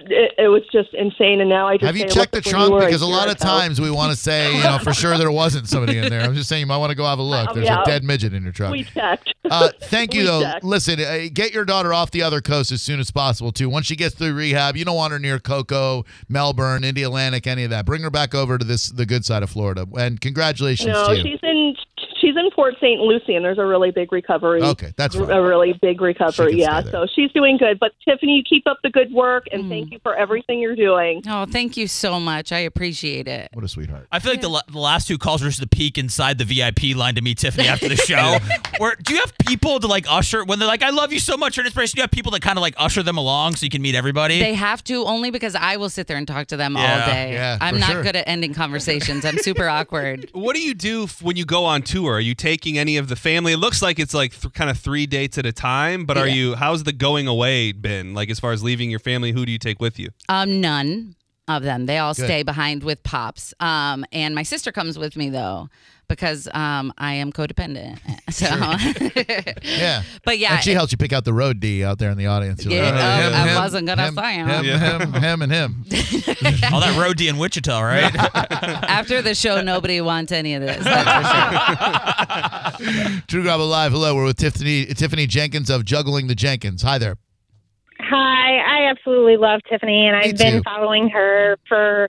It, 0.00 0.32
it 0.38 0.48
was 0.48 0.62
just 0.72 0.92
insane, 0.94 1.40
and 1.40 1.48
now 1.48 1.66
I 1.68 1.76
just 1.76 1.84
Have 1.86 1.96
you 1.96 2.08
say, 2.08 2.14
checked 2.14 2.32
the 2.32 2.40
trunk? 2.40 2.78
Because 2.80 3.00
a 3.02 3.06
lot 3.06 3.30
of 3.30 3.38
times 3.38 3.80
we 3.80 3.90
want 3.90 4.12
to 4.12 4.18
say, 4.18 4.54
you 4.56 4.62
know, 4.62 4.78
for 4.78 4.92
sure 4.92 5.16
there 5.16 5.30
wasn't 5.30 5.68
somebody 5.68 5.96
in 5.98 6.10
there. 6.10 6.20
I'm 6.22 6.34
just 6.34 6.48
saying 6.48 6.60
you 6.60 6.66
might 6.66 6.76
want 6.78 6.90
to 6.90 6.96
go 6.96 7.04
have 7.04 7.18
a 7.18 7.22
look. 7.22 7.54
There's 7.54 7.66
yeah. 7.66 7.82
a 7.82 7.84
dead 7.86 8.04
midget 8.04 8.34
in 8.34 8.42
your 8.42 8.52
trunk. 8.52 8.72
we 8.72 8.84
checked. 8.84 9.32
Uh, 9.50 9.70
thank 9.82 10.12
you, 10.14 10.20
We 10.20 10.26
though. 10.26 10.42
checked. 10.42 10.64
Listen, 10.64 11.00
uh, 11.00 11.28
get 11.32 11.52
your 11.54 11.64
daughter 11.64 11.94
off 11.94 12.10
the 12.10 12.22
other 12.22 12.40
coast 12.40 12.72
as 12.72 12.82
soon 12.82 13.00
as 13.00 13.10
possible, 13.10 13.52
too. 13.52 13.70
Once 13.70 13.86
she 13.86 13.96
gets 13.96 14.14
through 14.14 14.34
rehab, 14.34 14.76
you 14.76 14.84
don't 14.84 14.96
want 14.96 15.12
her 15.12 15.18
near 15.18 15.38
Cocoa, 15.38 16.04
Melbourne, 16.28 16.82
Indialantic, 16.82 17.46
any 17.46 17.64
of 17.64 17.70
that. 17.70 17.86
Bring 17.86 18.02
her 18.02 18.10
back 18.10 18.34
over 18.34 18.58
to 18.58 18.64
this 18.64 18.88
the 18.90 19.06
good 19.06 19.24
side 19.24 19.42
of 19.42 19.50
Florida. 19.50 19.86
And 19.98 20.20
congratulations 20.20 20.88
No, 20.88 21.08
to 21.08 21.16
you. 21.16 21.22
she's 21.22 21.40
in 21.42 21.74
she's 22.20 22.36
in 22.36 22.50
Port 22.54 22.74
St. 22.76 23.00
Lucie, 23.00 23.34
and 23.34 23.44
there's 23.44 23.58
a 23.58 23.64
really 23.66 23.90
big 23.90 24.12
recovery. 24.12 24.62
Okay, 24.62 24.92
that's 24.96 25.14
fine. 25.16 25.30
a 25.30 25.42
really 25.42 25.72
big 25.80 26.00
recovery. 26.00 26.54
Yeah, 26.58 26.82
so 26.82 27.06
she's 27.14 27.30
doing 27.32 27.56
good. 27.56 27.78
But 27.78 27.92
Tiffany, 28.06 28.36
you 28.36 28.42
keep 28.42 28.66
up 28.66 28.78
the 28.82 28.90
good 28.90 29.12
work, 29.12 29.46
and 29.52 29.64
Mm. 29.64 29.68
thank 29.68 29.92
you 29.92 29.98
for 30.02 30.14
everything 30.16 30.60
you're 30.60 30.76
doing. 30.76 31.22
Oh, 31.28 31.46
thank 31.46 31.76
you 31.76 31.86
so 31.86 32.20
much. 32.20 32.52
I 32.52 32.58
appreciate 32.60 33.26
it. 33.28 33.48
What 33.52 33.64
a 33.64 33.68
sweetheart. 33.68 34.06
I 34.12 34.18
feel 34.18 34.32
like 34.32 34.40
the, 34.40 34.62
the 34.70 34.78
last 34.78 35.08
two 35.08 35.18
calls 35.18 35.42
were 35.42 35.48
just 35.48 35.60
the 35.60 35.66
peek 35.66 35.98
inside 35.98 36.38
the 36.38 36.44
VIP 36.44 36.94
line 36.96 37.14
to 37.16 37.20
meet 37.22 37.38
Tiffany 37.38 37.68
after 37.68 37.88
the 37.88 37.96
show. 38.10 38.38
Where 38.78 38.96
do 39.02 39.14
you 39.14 39.20
have 39.20 39.32
people 39.46 39.80
to 39.80 39.86
like 39.86 40.06
usher 40.08 40.44
when 40.44 40.58
they're 40.58 40.68
like, 40.68 40.82
"I 40.82 40.90
love 40.90 41.12
you 41.12 41.18
so 41.20 41.36
much," 41.36 41.58
or 41.58 41.62
inspiration? 41.64 41.96
Do 41.96 42.00
you 42.00 42.02
have 42.02 42.10
people 42.10 42.32
that 42.32 42.42
kind 42.42 42.58
of 42.58 42.62
like 42.62 42.74
usher 42.76 43.02
them 43.02 43.16
along 43.16 43.56
so 43.56 43.64
you 43.64 43.70
can 43.70 43.82
meet 43.82 43.94
everybody? 43.94 44.38
They 44.40 44.54
have 44.54 44.82
to 44.84 45.04
only 45.04 45.30
because 45.30 45.54
I 45.54 45.76
will 45.76 45.90
sit 45.90 46.06
there 46.06 46.16
and 46.16 46.26
talk 46.26 46.46
to 46.48 46.56
them 46.56 46.74
Yeah, 46.76 47.00
all 47.04 47.12
day. 47.12 47.32
yeah, 47.32 47.58
I'm 47.60 47.78
not 47.78 47.90
sure. 47.92 48.02
good 48.02 48.16
at 48.16 48.24
ending 48.28 48.54
conversations. 48.54 49.24
I'm 49.24 49.38
super 49.38 49.68
awkward. 49.68 50.28
What 50.32 50.56
do 50.56 50.62
you 50.62 50.74
do 50.74 51.04
f- 51.04 51.22
when 51.22 51.36
you 51.36 51.44
go 51.44 51.64
on 51.64 51.82
tour? 51.82 52.09
Are 52.14 52.20
you 52.20 52.34
taking 52.34 52.78
any 52.78 52.96
of 52.96 53.08
the 53.08 53.16
family? 53.16 53.52
It 53.52 53.58
looks 53.58 53.82
like 53.82 53.98
it's 53.98 54.14
like 54.14 54.38
th- 54.40 54.52
kind 54.54 54.70
of 54.70 54.78
three 54.78 55.06
dates 55.06 55.38
at 55.38 55.46
a 55.46 55.52
time, 55.52 56.04
but 56.04 56.16
are 56.18 56.26
Yeah. 56.26 56.34
you? 56.34 56.54
How's 56.56 56.82
the 56.84 56.92
going 56.92 57.26
away 57.26 57.72
been? 57.72 58.14
Like 58.14 58.30
as 58.30 58.38
far 58.40 58.52
as 58.52 58.62
leaving 58.62 58.90
your 58.90 59.00
family, 59.00 59.32
who 59.32 59.44
do 59.46 59.52
you 59.52 59.58
take 59.58 59.80
with 59.80 59.98
you? 59.98 60.10
Um, 60.28 60.60
none. 60.60 61.14
Of 61.48 61.62
them. 61.64 61.86
They 61.86 61.98
all 61.98 62.14
Good. 62.14 62.26
stay 62.26 62.42
behind 62.44 62.84
with 62.84 63.02
pops. 63.02 63.54
Um, 63.58 64.04
and 64.12 64.36
my 64.36 64.44
sister 64.44 64.70
comes 64.70 64.96
with 64.96 65.16
me 65.16 65.30
though 65.30 65.68
because 66.08 66.46
um, 66.54 66.92
I 66.96 67.14
am 67.14 67.32
codependent. 67.32 67.98
So, 68.30 68.46
Yeah. 69.64 70.04
but 70.24 70.38
yeah, 70.38 70.54
and 70.54 70.62
she 70.62 70.70
helps 70.72 70.92
you 70.92 70.98
pick 70.98 71.12
out 71.12 71.24
the 71.24 71.32
road 71.32 71.58
D 71.58 71.82
out 71.84 71.98
there 71.98 72.12
in 72.12 72.18
the 72.18 72.26
audience. 72.26 72.64
You're 72.64 72.74
Yeah, 72.74 72.90
like, 72.90 72.94
oh, 72.94 72.98
him, 73.28 73.34
I 73.34 73.48
him, 73.48 73.54
wasn't 73.56 73.86
gonna 73.88 74.06
him, 74.06 74.14
say 74.14 74.34
him, 74.34 74.48
him. 74.48 74.64
him, 75.12 75.12
him, 75.22 75.42
and 75.42 75.50
him. 75.52 75.84
All 76.72 76.78
that 76.80 76.96
road 76.96 77.16
D 77.16 77.26
in 77.26 77.36
Wichita, 77.38 77.80
right? 77.80 78.14
after 78.88 79.20
the 79.20 79.34
show, 79.34 79.60
nobody 79.62 80.00
wants 80.00 80.30
any 80.30 80.54
of 80.54 80.62
this. 80.62 80.84
That's 80.84 82.78
for 82.78 82.84
sure. 82.84 83.22
Drew 83.26 83.42
Garabo 83.42 83.68
Live. 83.68 83.90
Hello, 83.90 84.14
we're 84.14 84.26
with 84.26 84.36
Tiffany 84.36 84.86
Tiffany 84.86 85.26
Jenkins 85.26 85.68
of 85.70 85.84
Juggling 85.84 86.28
the 86.28 86.36
Jenkins. 86.36 86.82
Hi 86.82 86.98
there. 86.98 87.16
Hi, 88.10 88.56
I 88.58 88.90
absolutely 88.90 89.36
love 89.36 89.60
Tiffany, 89.70 90.08
and 90.08 90.18
Me 90.18 90.24
I've 90.24 90.36
been 90.36 90.56
too. 90.56 90.62
following 90.64 91.08
her 91.10 91.56
for 91.68 92.08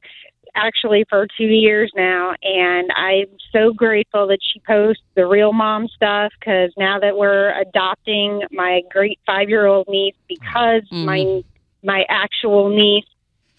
actually 0.56 1.06
for 1.10 1.28
two 1.38 1.46
years 1.46 1.92
now, 1.96 2.34
and 2.42 2.90
I'm 2.96 3.28
so 3.54 3.72
grateful 3.72 4.26
that 4.28 4.40
she 4.42 4.60
posts 4.62 5.04
the 5.16 5.28
real 5.28 5.54
mom 5.54 5.88
stuff 5.90 6.32
because 6.40 6.72
now 6.76 6.98
that 7.00 7.18
we're 7.18 7.54
adopting 7.62 8.42
my 8.52 8.82
great 8.92 9.20
five 9.28 9.48
year 9.48 9.68
old 9.68 9.88
niece 9.88 10.16
because 10.28 10.82
Mhm. 10.92 11.06
my 11.06 11.44
my 11.84 12.06
actual 12.10 12.70
niece 12.70 13.06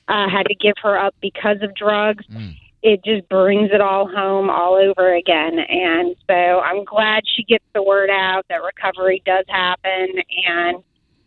uh, 0.09 0.29
had 0.29 0.47
to 0.47 0.55
give 0.57 0.75
her 0.83 0.99
up 0.99 1.15
because 1.21 1.63
of 1.63 1.73
drugs. 1.77 2.25
Mm. 2.27 2.57
It 2.83 3.05
just 3.05 3.29
brings 3.29 3.71
it 3.73 3.81
all 3.81 4.09
home 4.09 4.51
all 4.51 4.75
over 4.75 5.15
again. 5.15 5.61
And 5.61 6.17
so 6.29 6.61
I'm 6.61 6.83
glad 6.85 7.23
she 7.25 7.45
gets 7.45 7.65
the 7.73 7.83
word 7.83 8.11
out 8.11 8.45
that 8.49 8.63
recovery 8.65 9.23
does 9.25 9.45
happen 9.49 10.09
and 10.47 10.83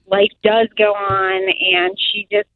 life 0.08 0.32
does 0.44 0.68
go 0.78 0.94
on. 0.94 1.42
And 1.42 1.98
she 2.12 2.28
just, 2.32 2.48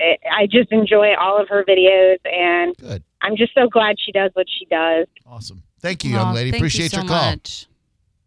I 0.00 0.46
just 0.46 0.72
enjoy 0.72 1.14
all 1.20 1.40
of 1.40 1.48
her 1.48 1.64
videos. 1.68 2.18
And 2.24 2.76
Good. 2.76 3.02
I'm 3.22 3.36
just 3.36 3.54
so 3.54 3.68
glad 3.68 3.96
she 4.04 4.12
does 4.12 4.30
what 4.34 4.46
she 4.48 4.64
does. 4.66 5.06
Awesome. 5.26 5.62
Thank 5.80 6.04
you, 6.04 6.10
young 6.12 6.28
Aw, 6.28 6.32
lady. 6.32 6.50
thank 6.50 6.60
you 6.60 6.66
Appreciate 6.66 6.90
so 6.92 6.98
your 7.00 7.08
call. 7.08 7.30
much. 7.30 7.66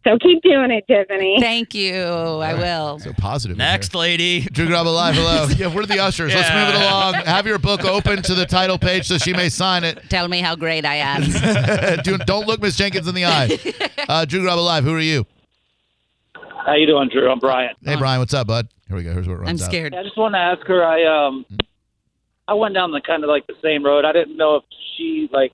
So 0.04 0.18
keep 0.20 0.42
doing 0.42 0.72
it, 0.72 0.86
Tiffany. 0.88 1.36
Thank 1.42 1.74
you. 1.76 1.94
I 2.02 2.54
will. 2.54 2.98
So 3.00 3.12
positive. 3.14 3.58
in 3.58 3.62
here. 3.62 3.72
Next, 3.72 3.94
lady. 3.94 4.40
Drew 4.54 4.68
Garabo 4.68 4.94
Live. 4.96 5.16
Hello. 5.16 5.48
Yeah, 5.58 5.74
we're 5.74 5.86
the 5.86 6.00
ushers. 6.00 6.34
Let's 6.34 6.50
move 6.50 6.70
it 6.82 6.82
along. 6.88 7.16
Have 7.16 7.46
your 7.46 7.58
book 7.58 7.84
open 7.84 8.22
to 8.22 8.34
the 8.34 8.46
title 8.46 8.78
page 8.78 9.06
so 9.08 9.18
she 9.18 9.34
may 9.34 9.50
sign 9.50 9.84
it. 9.84 10.00
Tell 10.10 10.30
me 10.30 10.40
how 10.40 10.56
great 10.56 10.86
I 10.86 10.96
am. 10.96 12.02
Do, 12.04 12.18
don't 12.20 12.48
look 12.48 12.62
Miss 12.62 12.78
Jenkins 12.78 13.08
in 13.10 13.16
the 13.16 13.26
eye. 13.26 13.60
Uh, 14.08 14.24
Drew 14.24 14.44
Garabo 14.46 14.64
Live. 14.64 14.86
Who 14.86 14.94
are 14.94 15.00
you? 15.02 15.26
How 16.68 16.76
you 16.76 16.86
doing, 16.86 17.08
Drew? 17.10 17.32
I'm 17.32 17.40
Brian. 17.40 17.74
Hey, 17.82 17.96
Brian. 17.96 18.20
What's 18.20 18.34
up, 18.34 18.48
bud? 18.48 18.68
Here 18.90 18.98
we 18.98 19.04
go. 19.04 19.14
Here's 19.14 19.26
what 19.26 19.40
runs 19.40 19.62
I'm 19.62 19.66
out. 19.66 19.72
scared. 19.72 19.96
I 19.96 20.04
just 20.04 20.18
want 20.18 20.36
to 20.36 20.40
ask 20.40 20.68
her. 20.68 20.84
I 20.84 21.06
um, 21.06 21.46
I 22.46 22.56
went 22.56 22.74
down 22.74 22.92
the 22.92 23.00
kind 23.00 23.24
of 23.24 23.30
like 23.30 23.48
the 23.48 23.54
same 23.64 23.86
road. 23.86 24.04
I 24.04 24.12
didn't 24.12 24.36
know 24.36 24.58
if 24.58 24.64
she 24.98 25.30
like, 25.32 25.54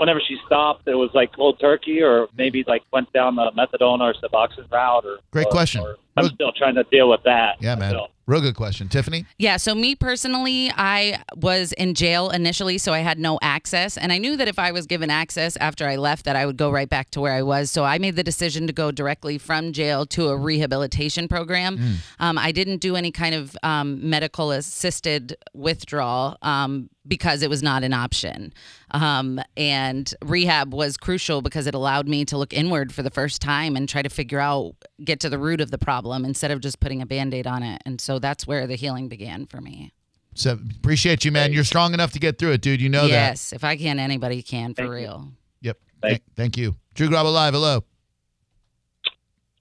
whenever 0.00 0.20
she 0.26 0.36
stopped, 0.46 0.88
it 0.88 0.94
was 0.94 1.10
like 1.14 1.32
cold 1.36 1.60
turkey, 1.60 2.02
or 2.02 2.26
maybe 2.36 2.64
like 2.66 2.82
went 2.92 3.12
down 3.12 3.36
the 3.36 3.52
methadone 3.56 4.00
or 4.00 4.14
Suboxone 4.14 4.70
route, 4.72 5.04
or 5.04 5.18
Great 5.30 5.46
or- 5.46 5.50
question. 5.50 5.82
or 5.82 5.96
I'm 6.16 6.24
Look- 6.24 6.34
still 6.34 6.52
trying 6.52 6.74
to 6.74 6.84
deal 6.90 7.08
with 7.08 7.22
that. 7.24 7.56
Yeah, 7.60 7.76
man. 7.76 7.92
myself. 7.92 8.10
Real 8.26 8.40
good 8.40 8.54
question. 8.54 8.88
Tiffany? 8.88 9.24
Yeah, 9.38 9.56
so 9.56 9.74
me 9.74 9.96
personally, 9.96 10.70
I 10.76 11.20
was 11.36 11.72
in 11.72 11.94
jail 11.94 12.30
initially, 12.30 12.78
so 12.78 12.92
I 12.92 13.00
had 13.00 13.18
no 13.18 13.40
access. 13.42 13.96
And 13.96 14.12
I 14.12 14.18
knew 14.18 14.36
that 14.36 14.46
if 14.46 14.56
I 14.58 14.70
was 14.70 14.86
given 14.86 15.10
access 15.10 15.56
after 15.56 15.84
I 15.88 15.96
left, 15.96 16.26
that 16.26 16.36
I 16.36 16.46
would 16.46 16.56
go 16.56 16.70
right 16.70 16.88
back 16.88 17.10
to 17.12 17.20
where 17.20 17.32
I 17.32 17.42
was. 17.42 17.72
So 17.72 17.84
I 17.84 17.98
made 17.98 18.14
the 18.14 18.22
decision 18.22 18.68
to 18.68 18.72
go 18.72 18.92
directly 18.92 19.36
from 19.36 19.72
jail 19.72 20.06
to 20.06 20.28
a 20.28 20.36
rehabilitation 20.36 21.26
program. 21.26 21.98
Um, 22.20 22.38
I 22.38 22.52
didn't 22.52 22.78
do 22.78 22.94
any 22.94 23.10
kind 23.10 23.34
of 23.34 23.56
um, 23.64 24.08
medical 24.08 24.52
assisted 24.52 25.36
withdrawal 25.52 26.36
um, 26.42 26.88
because 27.10 27.42
it 27.42 27.50
was 27.50 27.62
not 27.62 27.82
an 27.84 27.92
option. 27.92 28.54
Um, 28.92 29.38
and 29.58 30.14
rehab 30.24 30.72
was 30.72 30.96
crucial 30.96 31.42
because 31.42 31.66
it 31.66 31.74
allowed 31.74 32.08
me 32.08 32.24
to 32.24 32.38
look 32.38 32.54
inward 32.54 32.94
for 32.94 33.02
the 33.02 33.10
first 33.10 33.42
time 33.42 33.76
and 33.76 33.86
try 33.86 34.00
to 34.00 34.08
figure 34.08 34.40
out, 34.40 34.72
get 35.04 35.20
to 35.20 35.28
the 35.28 35.38
root 35.38 35.60
of 35.60 35.70
the 35.70 35.76
problem 35.76 36.24
instead 36.24 36.50
of 36.50 36.60
just 36.60 36.80
putting 36.80 37.02
a 37.02 37.06
band 37.06 37.34
aid 37.34 37.46
on 37.46 37.62
it. 37.62 37.82
And 37.84 38.00
so 38.00 38.18
that's 38.18 38.46
where 38.46 38.66
the 38.66 38.76
healing 38.76 39.08
began 39.08 39.44
for 39.44 39.60
me. 39.60 39.92
So 40.34 40.58
appreciate 40.78 41.24
you, 41.24 41.32
man. 41.32 41.52
You're 41.52 41.64
strong 41.64 41.92
enough 41.92 42.12
to 42.12 42.20
get 42.20 42.38
through 42.38 42.52
it, 42.52 42.62
dude. 42.62 42.80
You 42.80 42.88
know 42.88 43.02
that. 43.02 43.08
yes, 43.10 43.52
if 43.52 43.64
I 43.64 43.76
can, 43.76 43.98
anybody 43.98 44.40
can 44.42 44.70
for 44.74 44.82
Thank 44.82 44.88
you. 44.88 44.94
real. 44.94 45.28
Yep. 45.60 45.78
Thank- 46.00 46.12
Thank, 46.12 46.22
thank 46.36 46.56
you. 46.56 46.76
Drew 46.94 47.08
Garabo 47.08 47.32
Live. 47.34 47.52
Hello. 47.52 47.84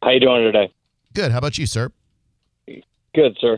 How 0.04 0.12
you 0.12 0.20
doing 0.20 0.44
today? 0.44 0.72
Good. 1.14 1.32
How 1.32 1.40
about 1.40 1.58
you, 1.58 1.66
sir? 1.66 1.92
Good, 3.16 3.36
sir. 3.42 3.58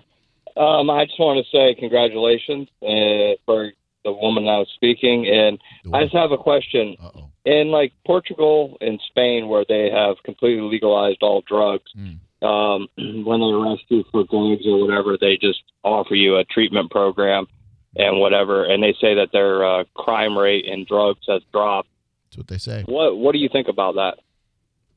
Um, 0.58 0.90
I 0.90 1.06
just 1.06 1.20
want 1.20 1.46
to 1.46 1.50
say 1.58 1.76
congratulations 1.76 2.68
uh, 2.82 3.36
for 3.46 3.72
the 4.04 4.12
woman 4.12 4.46
that 4.46 4.58
was 4.58 4.68
speaking, 4.76 5.28
and 5.28 5.60
I 5.94 6.04
just 6.04 6.16
have 6.16 6.32
a 6.32 6.38
question. 6.38 6.96
Uh-oh. 7.02 7.28
In 7.44 7.70
like 7.72 7.92
Portugal 8.06 8.78
and 8.82 9.00
Spain, 9.08 9.48
where 9.48 9.66
they 9.68 9.90
have 9.90 10.16
completely 10.24 10.62
legalized 10.70 11.24
all 11.24 11.42
drugs, 11.48 11.92
Mm. 11.98 12.20
um, 12.46 12.88
when 13.26 13.40
they 13.40 13.48
arrest 13.48 13.84
you 13.90 14.04
for 14.12 14.24
drugs 14.26 14.66
or 14.66 14.82
whatever, 14.82 15.18
they 15.20 15.38
just 15.38 15.62
offer 15.84 16.16
you 16.16 16.38
a 16.38 16.44
treatment 16.44 16.92
program 16.92 17.48
and 17.96 18.20
whatever, 18.20 18.64
and 18.66 18.82
they 18.82 18.94
say 19.02 19.16
that 19.16 19.30
their 19.34 19.66
uh, 19.66 19.84
crime 19.96 20.38
rate 20.38 20.66
in 20.66 20.86
drugs 20.86 21.26
has 21.28 21.42
dropped. 21.52 21.90
That's 22.26 22.38
what 22.38 22.48
they 22.48 22.58
say. 22.58 22.84
What 22.86 23.18
What 23.18 23.34
do 23.34 23.40
you 23.40 23.50
think 23.50 23.68
about 23.68 23.96
that? 23.96 24.20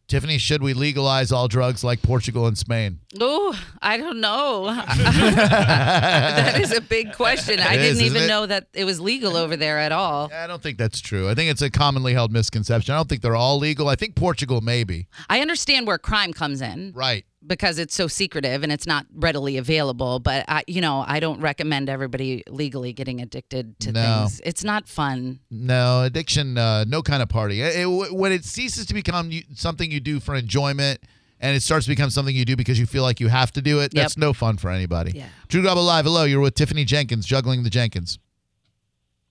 Tiffany, 0.07 0.37
should 0.39 0.63
we 0.63 0.75
legalize 0.75 1.33
all 1.33 1.49
drugs 1.49 1.83
like 1.83 2.03
Portugal 2.03 2.47
and 2.47 2.59
Spain? 2.59 3.01
Oh, 3.21 3.59
I 3.81 3.97
don't 3.97 4.21
know. 4.21 4.67
that 4.85 6.61
is 6.61 6.73
a 6.73 6.81
big 6.81 7.13
question. 7.15 7.59
I 7.61 7.75
It 7.75 7.77
didn't 7.79 7.83
is, 7.85 7.93
isn't 8.01 8.07
even 8.07 8.23
it? 8.25 8.29
know 8.29 8.47
that 8.47 8.69
it 8.75 8.85
was 8.85 9.01
legal 9.01 9.37
over 9.37 9.57
there 9.57 9.79
at 9.79 9.93
all. 9.93 10.31
I 10.33 10.47
don't 10.47 10.63
think 10.63 10.79
that's 10.79 11.01
true. 11.01 11.29
I 11.31 11.35
think 11.35 11.51
it's 11.51 11.63
a 11.63 11.71
commonly 11.71 12.13
held 12.13 12.33
misconception. 12.33 12.93
I 12.95 12.99
don't 12.99 13.09
think 13.09 13.23
they're 13.23 13.37
all 13.37 13.59
legal. 13.59 13.89
I 13.89 13.97
think 13.97 14.15
Portugal 14.15 14.61
maybe. 14.61 15.09
I 15.31 15.41
understand 15.41 15.87
where 15.87 15.99
crime 15.99 16.33
comes 16.33 16.61
in 16.61 16.93
Right. 16.95 17.25
Because 17.47 17.79
it's 17.79 17.95
so 17.95 18.07
secretive 18.07 18.63
and 18.63 18.73
it's 18.73 18.87
not 18.87 19.07
readily 19.15 19.57
available. 19.59 20.19
But 20.19 20.45
I, 20.49 20.63
you 20.67 20.81
know, 20.81 21.05
I 21.07 21.21
don't 21.21 21.41
recommend 21.41 21.91
everybody 21.91 22.43
legally 22.49 22.93
getting 22.93 23.21
addicted 23.21 23.79
to 23.81 23.93
No. 23.93 24.01
things. 24.27 24.41
It's 24.45 24.65
not 24.65 24.89
fun. 24.89 25.41
No, 25.51 26.03
addiction, 26.05 26.57
uh, 26.57 26.85
no 26.85 27.03
kind 27.03 27.23
of 27.23 27.29
party. 27.29 27.61
It- 27.61 27.77
it- 27.81 28.15
when 28.15 28.33
it 28.33 28.45
ceases 28.45 28.87
to 28.87 28.95
become 28.95 29.31
something 29.55 29.91
you 29.91 30.01
do 30.01 30.21
for 30.21 30.35
enjoyment 30.35 31.01
and 31.41 31.55
it 31.55 31.63
starts 31.63 31.85
to 31.85 31.91
become 31.91 32.09
something 32.09 32.35
you 32.35 32.47
do 32.47 32.57
because 32.57 32.79
you 32.79 32.87
feel 32.87 33.03
like 33.03 33.21
you 33.21 33.29
have 33.29 33.53
to 33.53 33.61
do 33.61 33.81
it, 33.81 33.93
that's 33.93 34.17
no 34.17 34.33
fun 34.33 34.57
for 34.57 34.71
anybody. 34.71 35.13
Yeah. 35.15 35.27
Drew 35.49 35.63
Garabo 35.63 35.85
Live, 35.85 36.07
hello. 36.07 36.25
You're 36.25 36.41
with 36.41 36.55
Tiffany 36.55 36.85
Jenkins, 36.87 37.27
juggling 37.27 37.63
the 37.63 37.71
Jenkins. 37.71 38.19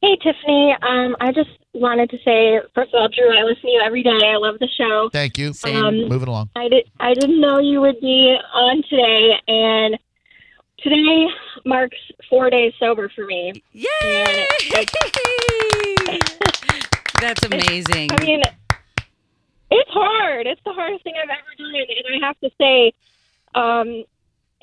Hey, 0.03 0.17
Tiffany. 0.17 0.75
Um, 0.81 1.15
I 1.21 1.31
just 1.31 1.49
wanted 1.71 2.09
to 2.09 2.17
say, 2.25 2.59
first 2.75 2.93
of 2.93 2.99
all, 2.99 3.07
Drew, 3.07 3.31
I 3.31 3.43
listen 3.43 3.61
to 3.61 3.69
you 3.69 3.81
every 3.85 4.03
day. 4.03 4.09
I 4.11 4.35
love 4.35 4.59
the 4.59 4.67
show. 4.77 5.09
Thank 5.13 5.37
you. 5.37 5.53
Same. 5.53 5.77
Um, 5.77 6.09
Moving 6.09 6.27
along. 6.27 6.49
I 6.57 6.67
did. 6.67 6.91
I 6.99 7.13
didn't 7.13 7.39
know 7.39 7.59
you 7.59 7.79
would 7.79 8.01
be 8.01 8.35
on 8.53 8.83
today, 8.89 9.39
and 9.47 9.97
today 10.79 11.27
marks 11.65 11.95
four 12.29 12.49
days 12.49 12.73
sober 12.81 13.09
for 13.15 13.25
me. 13.25 13.53
Yay! 13.71 13.87
That's 17.21 17.45
amazing. 17.49 18.11
I 18.11 18.25
mean, 18.25 18.41
it's 19.71 19.89
hard. 19.89 20.47
It's 20.47 20.59
the 20.65 20.73
hardest 20.73 21.05
thing 21.05 21.13
I've 21.15 21.29
ever 21.29 21.55
done, 21.57 21.75
and 21.75 22.21
I 22.21 22.27
have 22.27 22.37
to 22.41 22.49
say, 22.59 22.91
um, 23.55 24.03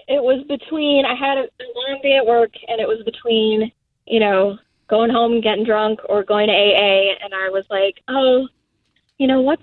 it 0.06 0.22
was 0.22 0.44
between. 0.46 1.06
I 1.06 1.14
had 1.14 1.38
a, 1.38 1.44
a 1.44 1.66
long 1.74 2.00
day 2.02 2.18
at 2.18 2.26
work, 2.26 2.50
and 2.68 2.78
it 2.78 2.86
was 2.86 3.02
between, 3.06 3.72
you 4.04 4.20
know, 4.20 4.58
going 4.90 5.10
home 5.10 5.32
and 5.34 5.42
getting 5.42 5.64
drunk 5.64 6.00
or 6.08 6.22
going 6.24 6.48
to 6.48 6.52
AA, 6.52 7.14
and 7.24 7.32
I 7.32 7.48
was 7.48 7.64
like, 7.70 7.94
oh, 8.08 8.48
you 9.18 9.26
know, 9.26 9.40
what's 9.40 9.62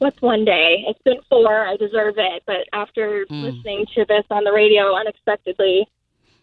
what's 0.00 0.20
one 0.20 0.44
day? 0.44 0.84
It's 0.88 1.00
been 1.04 1.20
four. 1.30 1.66
I 1.66 1.76
deserve 1.76 2.14
it. 2.18 2.42
But 2.46 2.66
after 2.72 3.24
Mm. 3.30 3.42
listening 3.44 3.86
to 3.94 4.04
this 4.08 4.24
on 4.30 4.44
the 4.44 4.52
radio 4.52 4.94
unexpectedly, 4.96 5.86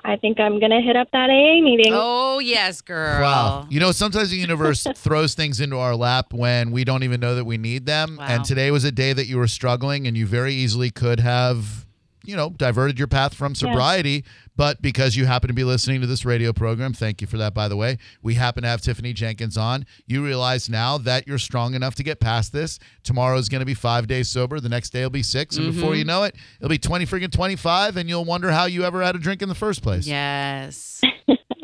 I 0.04 0.16
think 0.16 0.40
I'm 0.40 0.60
gonna 0.60 0.82
hit 0.82 0.96
up 0.96 1.10
that 1.12 1.30
AA 1.30 1.62
meeting. 1.62 1.92
Oh 1.94 2.40
yes, 2.40 2.82
girl. 2.82 3.22
Wow. 3.22 3.68
You 3.70 3.80
know, 3.80 3.92
sometimes 3.92 4.32
the 4.32 4.38
universe 4.38 4.88
throws 4.96 5.36
things 5.36 5.60
into 5.60 5.78
our 5.78 5.96
lap 5.96 6.34
when 6.34 6.72
we 6.72 6.84
don't 6.84 7.04
even 7.04 7.20
know 7.20 7.36
that 7.36 7.46
we 7.46 7.58
need 7.58 7.86
them. 7.86 8.18
Wow. 8.18 8.26
And 8.28 8.46
today 8.46 8.72
was 8.72 8.84
a 8.84 8.92
day 8.92 9.14
that 9.14 9.28
you 9.28 9.38
were 9.38 9.48
struggling 9.48 10.08
and 10.08 10.16
you 10.18 10.26
very 10.26 10.54
easily 10.54 10.90
could 10.90 11.20
have, 11.20 11.86
you 12.24 12.36
know, 12.36 12.50
diverted 12.50 12.98
your 12.98 13.08
path 13.08 13.34
from 13.34 13.56
sobriety. 13.56 14.24
But 14.56 14.82
because 14.82 15.16
you 15.16 15.26
happen 15.26 15.48
to 15.48 15.54
be 15.54 15.64
listening 15.64 16.02
to 16.02 16.08
this 16.08 16.26
radio 16.26 16.54
program, 16.54 16.94
thank 16.94 17.22
you 17.22 17.28
for 17.28 17.38
that, 17.38 17.54
by 17.54 17.68
the 17.68 17.76
way. 17.76 17.98
We 18.22 18.36
happen 18.36 18.64
to 18.64 18.70
have 18.70 18.82
Tiffany 18.82 19.14
Jenkins 19.14 19.58
on. 19.58 19.86
You 20.06 20.24
realize 20.24 20.70
now 20.70 20.98
that 21.00 21.28
you're 21.28 21.40
strong 21.40 21.74
enough 21.74 21.96
to 21.96 22.04
get 22.04 22.20
past 22.20 22.54
this. 22.54 22.78
Tomorrow 23.04 23.38
is 23.38 23.50
going 23.50 23.62
to 23.62 23.66
be 23.66 23.74
five 23.74 24.08
days 24.08 24.30
sober. 24.30 24.60
The 24.60 24.70
next 24.70 24.92
day 24.92 25.04
will 25.04 25.10
be 25.10 25.24
6 25.24 25.58
And 25.58 25.74
before 25.74 25.96
you 25.96 26.02
mm-hmm. 26.02 26.08
know 26.08 26.24
it, 26.24 26.36
it'll 26.60 26.70
be 26.70 26.78
20 26.78 27.06
freaking 27.06 27.32
25. 27.32 27.98
And 27.98 28.08
you'll 28.08 28.26
wonder 28.26 28.52
how 28.52 28.66
you 28.66 28.84
ever 28.84 29.02
had 29.02 29.16
a 29.16 29.20
drink 29.20 29.42
in 29.42 29.50
the 29.50 29.56
first 29.56 29.82
place. 29.82 30.06
Yes. 30.06 31.02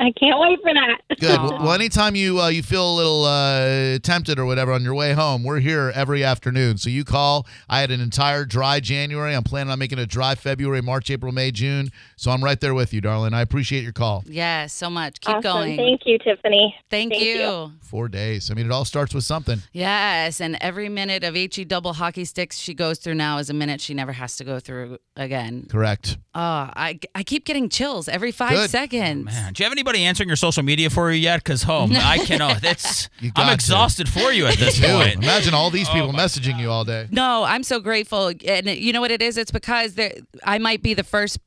I 0.00 0.12
can't 0.12 0.38
wait 0.38 0.58
for 0.62 0.72
that. 0.72 1.18
Good. 1.18 1.38
Aw. 1.38 1.62
Well, 1.62 1.72
anytime 1.72 2.14
you 2.14 2.40
uh, 2.40 2.48
you 2.48 2.62
feel 2.62 2.88
a 2.88 2.96
little 2.96 3.24
uh, 3.24 3.98
tempted 3.98 4.38
or 4.38 4.46
whatever 4.46 4.72
on 4.72 4.82
your 4.82 4.94
way 4.94 5.12
home, 5.12 5.42
we're 5.42 5.60
here 5.60 5.92
every 5.94 6.22
afternoon. 6.22 6.78
So 6.78 6.88
you 6.90 7.04
call. 7.04 7.46
I 7.68 7.80
had 7.80 7.90
an 7.90 8.00
entire 8.00 8.44
dry 8.44 8.80
January. 8.80 9.34
I'm 9.34 9.42
planning 9.42 9.72
on 9.72 9.78
making 9.78 9.98
a 9.98 10.06
dry 10.06 10.34
February, 10.34 10.82
March, 10.82 11.10
April, 11.10 11.32
May, 11.32 11.50
June. 11.50 11.90
So 12.16 12.30
I'm 12.30 12.42
right 12.42 12.60
there 12.60 12.74
with 12.74 12.94
you, 12.94 13.00
darling. 13.00 13.34
I 13.34 13.40
appreciate 13.40 13.82
your 13.82 13.92
call. 13.92 14.22
Yes, 14.26 14.72
so 14.72 14.88
much. 14.88 15.20
Keep 15.20 15.36
awesome. 15.36 15.42
going. 15.42 15.76
Thank 15.76 16.02
you, 16.06 16.18
Tiffany. 16.18 16.74
Thank, 16.90 17.12
Thank 17.12 17.24
you. 17.24 17.30
you. 17.34 17.72
Four 17.80 18.08
days. 18.08 18.50
I 18.50 18.54
mean, 18.54 18.66
it 18.66 18.72
all 18.72 18.84
starts 18.84 19.14
with 19.14 19.24
something. 19.24 19.62
Yes, 19.72 20.40
and 20.40 20.56
every 20.60 20.88
minute 20.88 21.24
of 21.24 21.34
HE 21.34 21.64
double 21.64 21.94
hockey 21.94 22.24
sticks 22.24 22.58
she 22.58 22.74
goes 22.74 22.98
through 22.98 23.14
now 23.14 23.38
is 23.38 23.50
a 23.50 23.54
minute 23.54 23.80
she 23.80 23.94
never 23.94 24.12
has 24.12 24.36
to 24.36 24.44
go 24.44 24.60
through 24.60 24.98
again. 25.16 25.66
Correct. 25.68 26.18
Oh, 26.34 26.40
I, 26.40 27.00
I 27.14 27.22
keep 27.24 27.44
getting 27.44 27.68
chills 27.68 28.08
every 28.08 28.30
five 28.30 28.52
Good. 28.52 28.70
seconds. 28.70 29.24
Man, 29.26 29.52
do 29.52 29.62
you 29.62 29.64
have 29.64 29.72
anybody 29.88 30.04
answering 30.06 30.28
your 30.28 30.36
social 30.36 30.62
media 30.62 30.90
for 30.90 31.10
you 31.10 31.18
yet? 31.18 31.38
Because 31.42 31.62
home, 31.62 31.92
I 31.94 32.18
cannot. 32.24 32.60
That's 32.62 33.08
You 33.20 33.30
got 33.32 33.42
I'm 33.42 33.48
to. 33.48 33.54
exhausted 33.54 34.08
for 34.08 34.32
you 34.32 34.46
at 34.46 34.56
this 34.58 34.78
Ew. 34.80 34.86
point. 34.88 35.14
Imagine 35.22 35.54
all 35.54 35.66
Oh 35.68 35.70
these 35.70 35.88
people 35.88 36.12
messaging 36.12 36.58
you 36.60 36.70
all 36.70 36.84
day. 36.84 37.08
No, 37.10 37.44
I'm 37.44 37.62
so 37.62 37.80
grateful. 37.80 38.32
And 38.46 38.66
you 38.66 38.92
know 38.92 39.00
what 39.00 39.10
it 39.10 39.22
is? 39.22 39.36
It's 39.36 39.50
because 39.50 39.98
I 40.44 40.58
might 40.58 40.82
be 40.82 40.94
the 40.94 41.04
first 41.04 41.38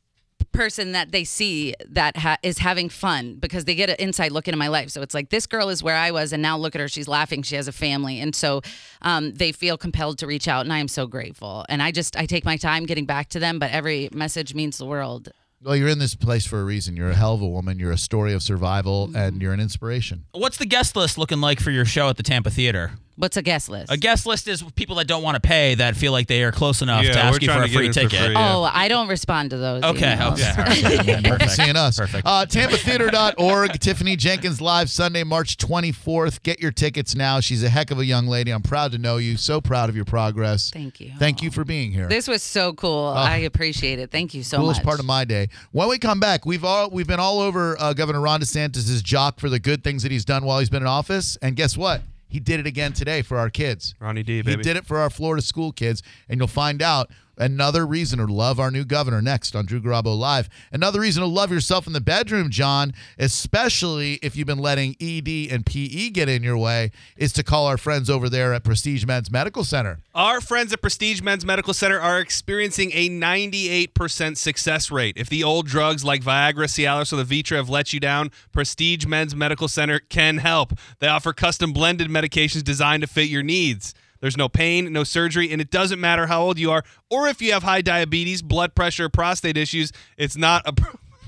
person 0.51 0.91
that 0.91 1.11
they 1.13 1.23
see 1.23 1.73
that 1.87 2.17
ha- 2.17 2.37
is 2.43 2.57
having 2.57 2.89
fun 2.89 3.35
because 3.35 3.63
they 3.65 3.73
get 3.73 3.89
an 3.89 3.95
inside 3.99 4.31
look 4.33 4.47
into 4.47 4.57
my 4.57 4.67
life. 4.67 4.89
So 4.89 5.01
it's 5.01 5.13
like 5.13 5.29
this 5.29 5.45
girl 5.47 5.69
is 5.69 5.81
where 5.81 5.95
I 5.95 6.11
was, 6.11 6.33
and 6.33 6.41
now 6.41 6.57
look 6.57 6.75
at 6.75 6.81
her. 6.81 6.87
She's 6.89 7.07
laughing. 7.07 7.41
She 7.43 7.55
has 7.55 7.67
a 7.67 7.71
family, 7.71 8.19
and 8.19 8.35
so 8.35 8.61
um, 9.01 9.31
they 9.33 9.51
feel 9.53 9.77
compelled 9.77 10.17
to 10.19 10.27
reach 10.27 10.47
out, 10.47 10.65
and 10.65 10.73
I 10.73 10.79
am 10.79 10.87
so 10.89 11.07
grateful. 11.07 11.65
And 11.69 11.81
I 11.81 11.91
just 11.91 12.17
I 12.17 12.25
take 12.25 12.43
my 12.43 12.57
time 12.57 12.85
getting 12.85 13.05
back 13.05 13.29
to 13.29 13.39
them, 13.39 13.59
but 13.59 13.71
every 13.71 14.09
message 14.13 14.53
means 14.53 14.77
the 14.77 14.85
world. 14.85 15.29
Well, 15.63 15.75
you're 15.75 15.89
in 15.89 15.99
this 15.99 16.15
place 16.15 16.45
for 16.45 16.59
a 16.59 16.63
reason. 16.63 16.95
You're 16.95 17.11
a 17.11 17.15
hell 17.15 17.35
of 17.35 17.41
a 17.41 17.47
woman. 17.47 17.77
You're 17.77 17.91
a 17.91 17.97
story 17.97 18.33
of 18.33 18.41
survival, 18.41 19.07
Mm-hmm. 19.07 19.15
and 19.15 19.41
you're 19.41 19.53
an 19.53 19.59
inspiration. 19.59 20.25
What's 20.31 20.57
the 20.57 20.65
guest 20.65 20.95
list 20.95 21.17
looking 21.17 21.39
like 21.41 21.59
for 21.59 21.69
your 21.71 21.85
show 21.85 22.09
at 22.09 22.17
the 22.17 22.23
Tampa 22.23 22.49
Theatre? 22.49 22.91
What's 23.21 23.37
a 23.37 23.43
guest 23.43 23.69
list? 23.69 23.91
A 23.91 23.97
guest 23.97 24.25
list 24.25 24.47
is 24.47 24.63
people 24.75 24.95
that 24.95 25.05
don't 25.07 25.21
want 25.21 25.35
to 25.35 25.39
pay 25.47 25.75
that 25.75 25.95
feel 25.95 26.11
like 26.11 26.25
they 26.25 26.41
are 26.41 26.51
close 26.51 26.81
enough 26.81 27.03
Yeah, 27.03 27.11
to 27.11 27.19
ask 27.19 27.41
you 27.41 27.49
for 27.51 27.61
a 27.61 27.67
free 27.69 27.89
ticket. 27.89 28.19
free. 28.19 28.33
Yeah. 28.33 28.55
Oh, 28.55 28.63
I 28.63 28.87
don't 28.87 29.07
respond 29.07 29.51
to 29.51 29.57
those. 29.57 29.83
Okay, 29.83 30.15
emails. 30.15 30.33
okay. 30.33 30.49
all 30.57 30.65
right. 30.65 31.05
You're 31.25 31.37
Perfect. 31.37 31.51
seeing 31.51 31.75
us. 31.75 31.99
Perfect. 31.99 32.25
Uh, 32.25 32.47
TampaTheatre.org. 32.47 33.79
Tiffany 33.79 34.15
Jenkins 34.15 34.59
live 34.59 34.89
Sunday, 34.89 35.23
March 35.23 35.57
24th. 35.57 36.41
Get 36.41 36.59
your 36.59 36.71
tickets 36.71 37.15
now. 37.15 37.39
She's 37.39 37.63
a 37.63 37.69
heck 37.69 37.91
of 37.91 37.99
a 37.99 38.05
young 38.05 38.25
lady. 38.27 38.51
I'm 38.51 38.63
proud 38.63 38.91
to 38.93 38.97
know 38.97 39.17
you. 39.17 39.37
So 39.37 39.61
proud 39.61 39.89
of 39.89 39.95
your 39.95 40.05
progress. 40.05 40.71
Thank 40.71 40.99
you. 40.99 41.11
Thank 41.19 41.43
you 41.43 41.51
for 41.51 41.63
being 41.63 41.91
here. 41.91 42.07
This 42.07 42.27
was 42.27 42.41
so 42.41 42.73
cool. 42.73 43.05
I 43.15 43.37
appreciate 43.37 43.99
it. 43.99 44.09
Thank 44.11 44.33
you 44.33 44.41
so 44.43 44.57
Coolest 44.57 44.79
much. 44.79 44.83
Coolest 44.83 44.85
part 44.85 44.99
of 44.99 45.05
my 45.05 45.25
day. 45.25 45.49
When 45.71 45.89
we 45.89 45.99
come 45.99 46.19
back, 46.19 46.45
we've 46.45 46.63
all 46.65 46.89
we've 46.89 47.07
been 47.07 47.19
all 47.19 47.39
over 47.39 47.75
uh, 47.79 47.93
Governor 47.93 48.21
Ron 48.21 48.41
DeSantis' 48.41 49.03
jock 49.03 49.39
for 49.39 49.49
the 49.49 49.59
good 49.59 49.83
things 49.83 50.01
that 50.03 50.11
he's 50.11 50.25
done 50.25 50.43
while 50.43 50.57
he's 50.59 50.69
been 50.71 50.81
in 50.81 50.87
office, 50.87 51.37
and 51.41 51.55
guess 51.55 51.77
what? 51.77 52.01
He 52.31 52.39
did 52.39 52.61
it 52.61 52.65
again 52.65 52.93
today 52.93 53.21
for 53.23 53.37
our 53.37 53.49
kids. 53.49 53.93
Ronnie 53.99 54.23
D, 54.23 54.41
baby. 54.41 54.55
He 54.55 54.63
did 54.63 54.77
it 54.77 54.85
for 54.85 54.97
our 54.99 55.09
Florida 55.09 55.41
school 55.41 55.73
kids, 55.73 56.01
and 56.29 56.39
you'll 56.39 56.47
find 56.47 56.81
out 56.81 57.11
another 57.37 57.85
reason 57.85 58.19
to 58.19 58.25
love 58.25 58.59
our 58.59 58.71
new 58.71 58.85
governor 58.85 59.21
next 59.21 59.55
on 59.55 59.65
Drew 59.65 59.81
Garabo 59.81 60.17
Live. 60.17 60.49
Another 60.71 60.99
reason 60.99 61.21
to 61.21 61.27
love 61.27 61.51
yourself 61.51 61.87
in 61.87 61.93
the 61.93 62.01
bedroom, 62.01 62.49
John, 62.49 62.93
especially 63.17 64.19
if 64.21 64.35
you've 64.35 64.47
been 64.47 64.59
letting 64.59 64.95
ED 65.01 65.51
and 65.51 65.65
PE 65.65 66.09
get 66.09 66.29
in 66.29 66.43
your 66.43 66.57
way, 66.57 66.91
is 67.17 67.33
to 67.33 67.43
call 67.43 67.67
our 67.67 67.77
friends 67.77 68.09
over 68.09 68.29
there 68.29 68.53
at 68.53 68.63
Prestige 68.63 69.05
Men's 69.05 69.31
Medical 69.31 69.63
Center. 69.63 69.99
Our 70.13 70.41
friends 70.41 70.73
at 70.73 70.81
Prestige 70.81 71.21
Men's 71.21 71.45
Medical 71.45 71.73
Center 71.73 71.99
are 71.99 72.19
experiencing 72.19 72.91
a 72.93 73.09
98% 73.09 74.37
success 74.37 74.91
rate. 74.91 75.17
If 75.17 75.29
the 75.29 75.43
old 75.43 75.67
drugs 75.67 76.03
like 76.03 76.21
Viagra, 76.21 76.65
Cialis, 76.65 77.13
or 77.13 77.23
Levitra 77.23 77.57
have 77.57 77.69
let 77.69 77.93
you 77.93 77.99
down, 77.99 78.31
Prestige 78.51 79.05
Men's 79.05 79.35
Medical 79.35 79.67
Center 79.67 79.99
can 79.99 80.37
help. 80.37 80.73
They 80.99 81.07
offer 81.07 81.33
custom 81.33 81.73
blended 81.73 82.09
medications 82.09 82.63
designed 82.63 83.01
to 83.01 83.07
fit 83.07 83.29
your 83.29 83.43
needs. 83.43 83.93
There's 84.21 84.37
no 84.37 84.47
pain, 84.47 84.91
no 84.93 85.03
surgery, 85.03 85.51
and 85.51 85.59
it 85.59 85.71
doesn't 85.71 85.99
matter 85.99 86.27
how 86.27 86.41
old 86.43 86.57
you 86.59 86.71
are 86.71 86.83
or 87.09 87.27
if 87.27 87.41
you 87.41 87.51
have 87.53 87.63
high 87.63 87.81
diabetes, 87.81 88.41
blood 88.41 88.75
pressure, 88.75 89.09
prostate 89.09 89.57
issues. 89.57 89.91
It's 90.17 90.37
not 90.37 90.65
a 90.67 90.73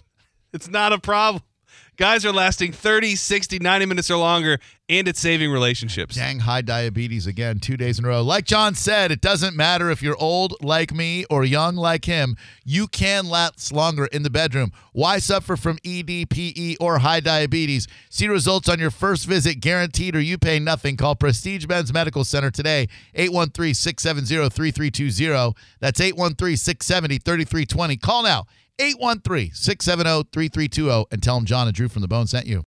it's 0.53 0.69
not 0.69 0.93
a 0.93 0.99
problem. 0.99 1.43
Guys 1.95 2.25
are 2.25 2.33
lasting 2.33 2.71
30, 2.71 3.15
60, 3.15 3.59
90 3.59 3.85
minutes 3.85 4.09
or 4.09 4.17
longer, 4.17 4.57
and 4.89 5.07
it's 5.07 5.19
saving 5.19 5.51
relationships. 5.51 6.15
Dang, 6.15 6.39
high 6.39 6.61
diabetes 6.63 7.27
again, 7.27 7.59
two 7.59 7.77
days 7.77 7.99
in 7.99 8.05
a 8.05 8.07
row. 8.07 8.23
Like 8.23 8.45
John 8.45 8.73
said, 8.73 9.11
it 9.11 9.21
doesn't 9.21 9.55
matter 9.55 9.91
if 9.91 10.01
you're 10.01 10.17
old 10.19 10.55
like 10.59 10.91
me 10.91 11.23
or 11.29 11.45
young 11.45 11.75
like 11.75 12.05
him, 12.05 12.35
you 12.65 12.87
can 12.87 13.29
last 13.29 13.71
longer 13.71 14.07
in 14.07 14.23
the 14.23 14.31
bedroom. 14.31 14.71
Why 14.91 15.19
suffer 15.19 15.55
from 15.55 15.77
ED, 15.85 16.29
PE, 16.31 16.77
or 16.79 16.97
high 16.97 17.19
diabetes? 17.19 17.87
See 18.09 18.27
results 18.27 18.69
on 18.69 18.79
your 18.79 18.91
first 18.91 19.27
visit 19.27 19.59
guaranteed 19.59 20.15
or 20.15 20.19
you 20.19 20.39
pay 20.39 20.57
nothing. 20.57 20.97
Call 20.97 21.15
Prestige 21.15 21.67
Men's 21.67 21.93
Medical 21.93 22.25
Center 22.25 22.49
today, 22.49 22.87
813 23.13 23.75
670 23.75 24.49
3320. 24.49 25.53
That's 25.79 26.01
813 26.01 26.57
670 26.57 27.19
3320. 27.19 27.97
Call 27.97 28.23
now, 28.23 28.47
813 28.79 29.51
670 29.53 30.29
3320, 30.31 31.05
and 31.11 31.21
tell 31.21 31.35
them 31.35 31.45
John 31.45 31.67
and 31.67 31.75
Drew 31.75 31.87
from 31.87 32.01
the 32.01 32.07
Bone 32.07 32.27
sent 32.27 32.47
you. 32.47 32.61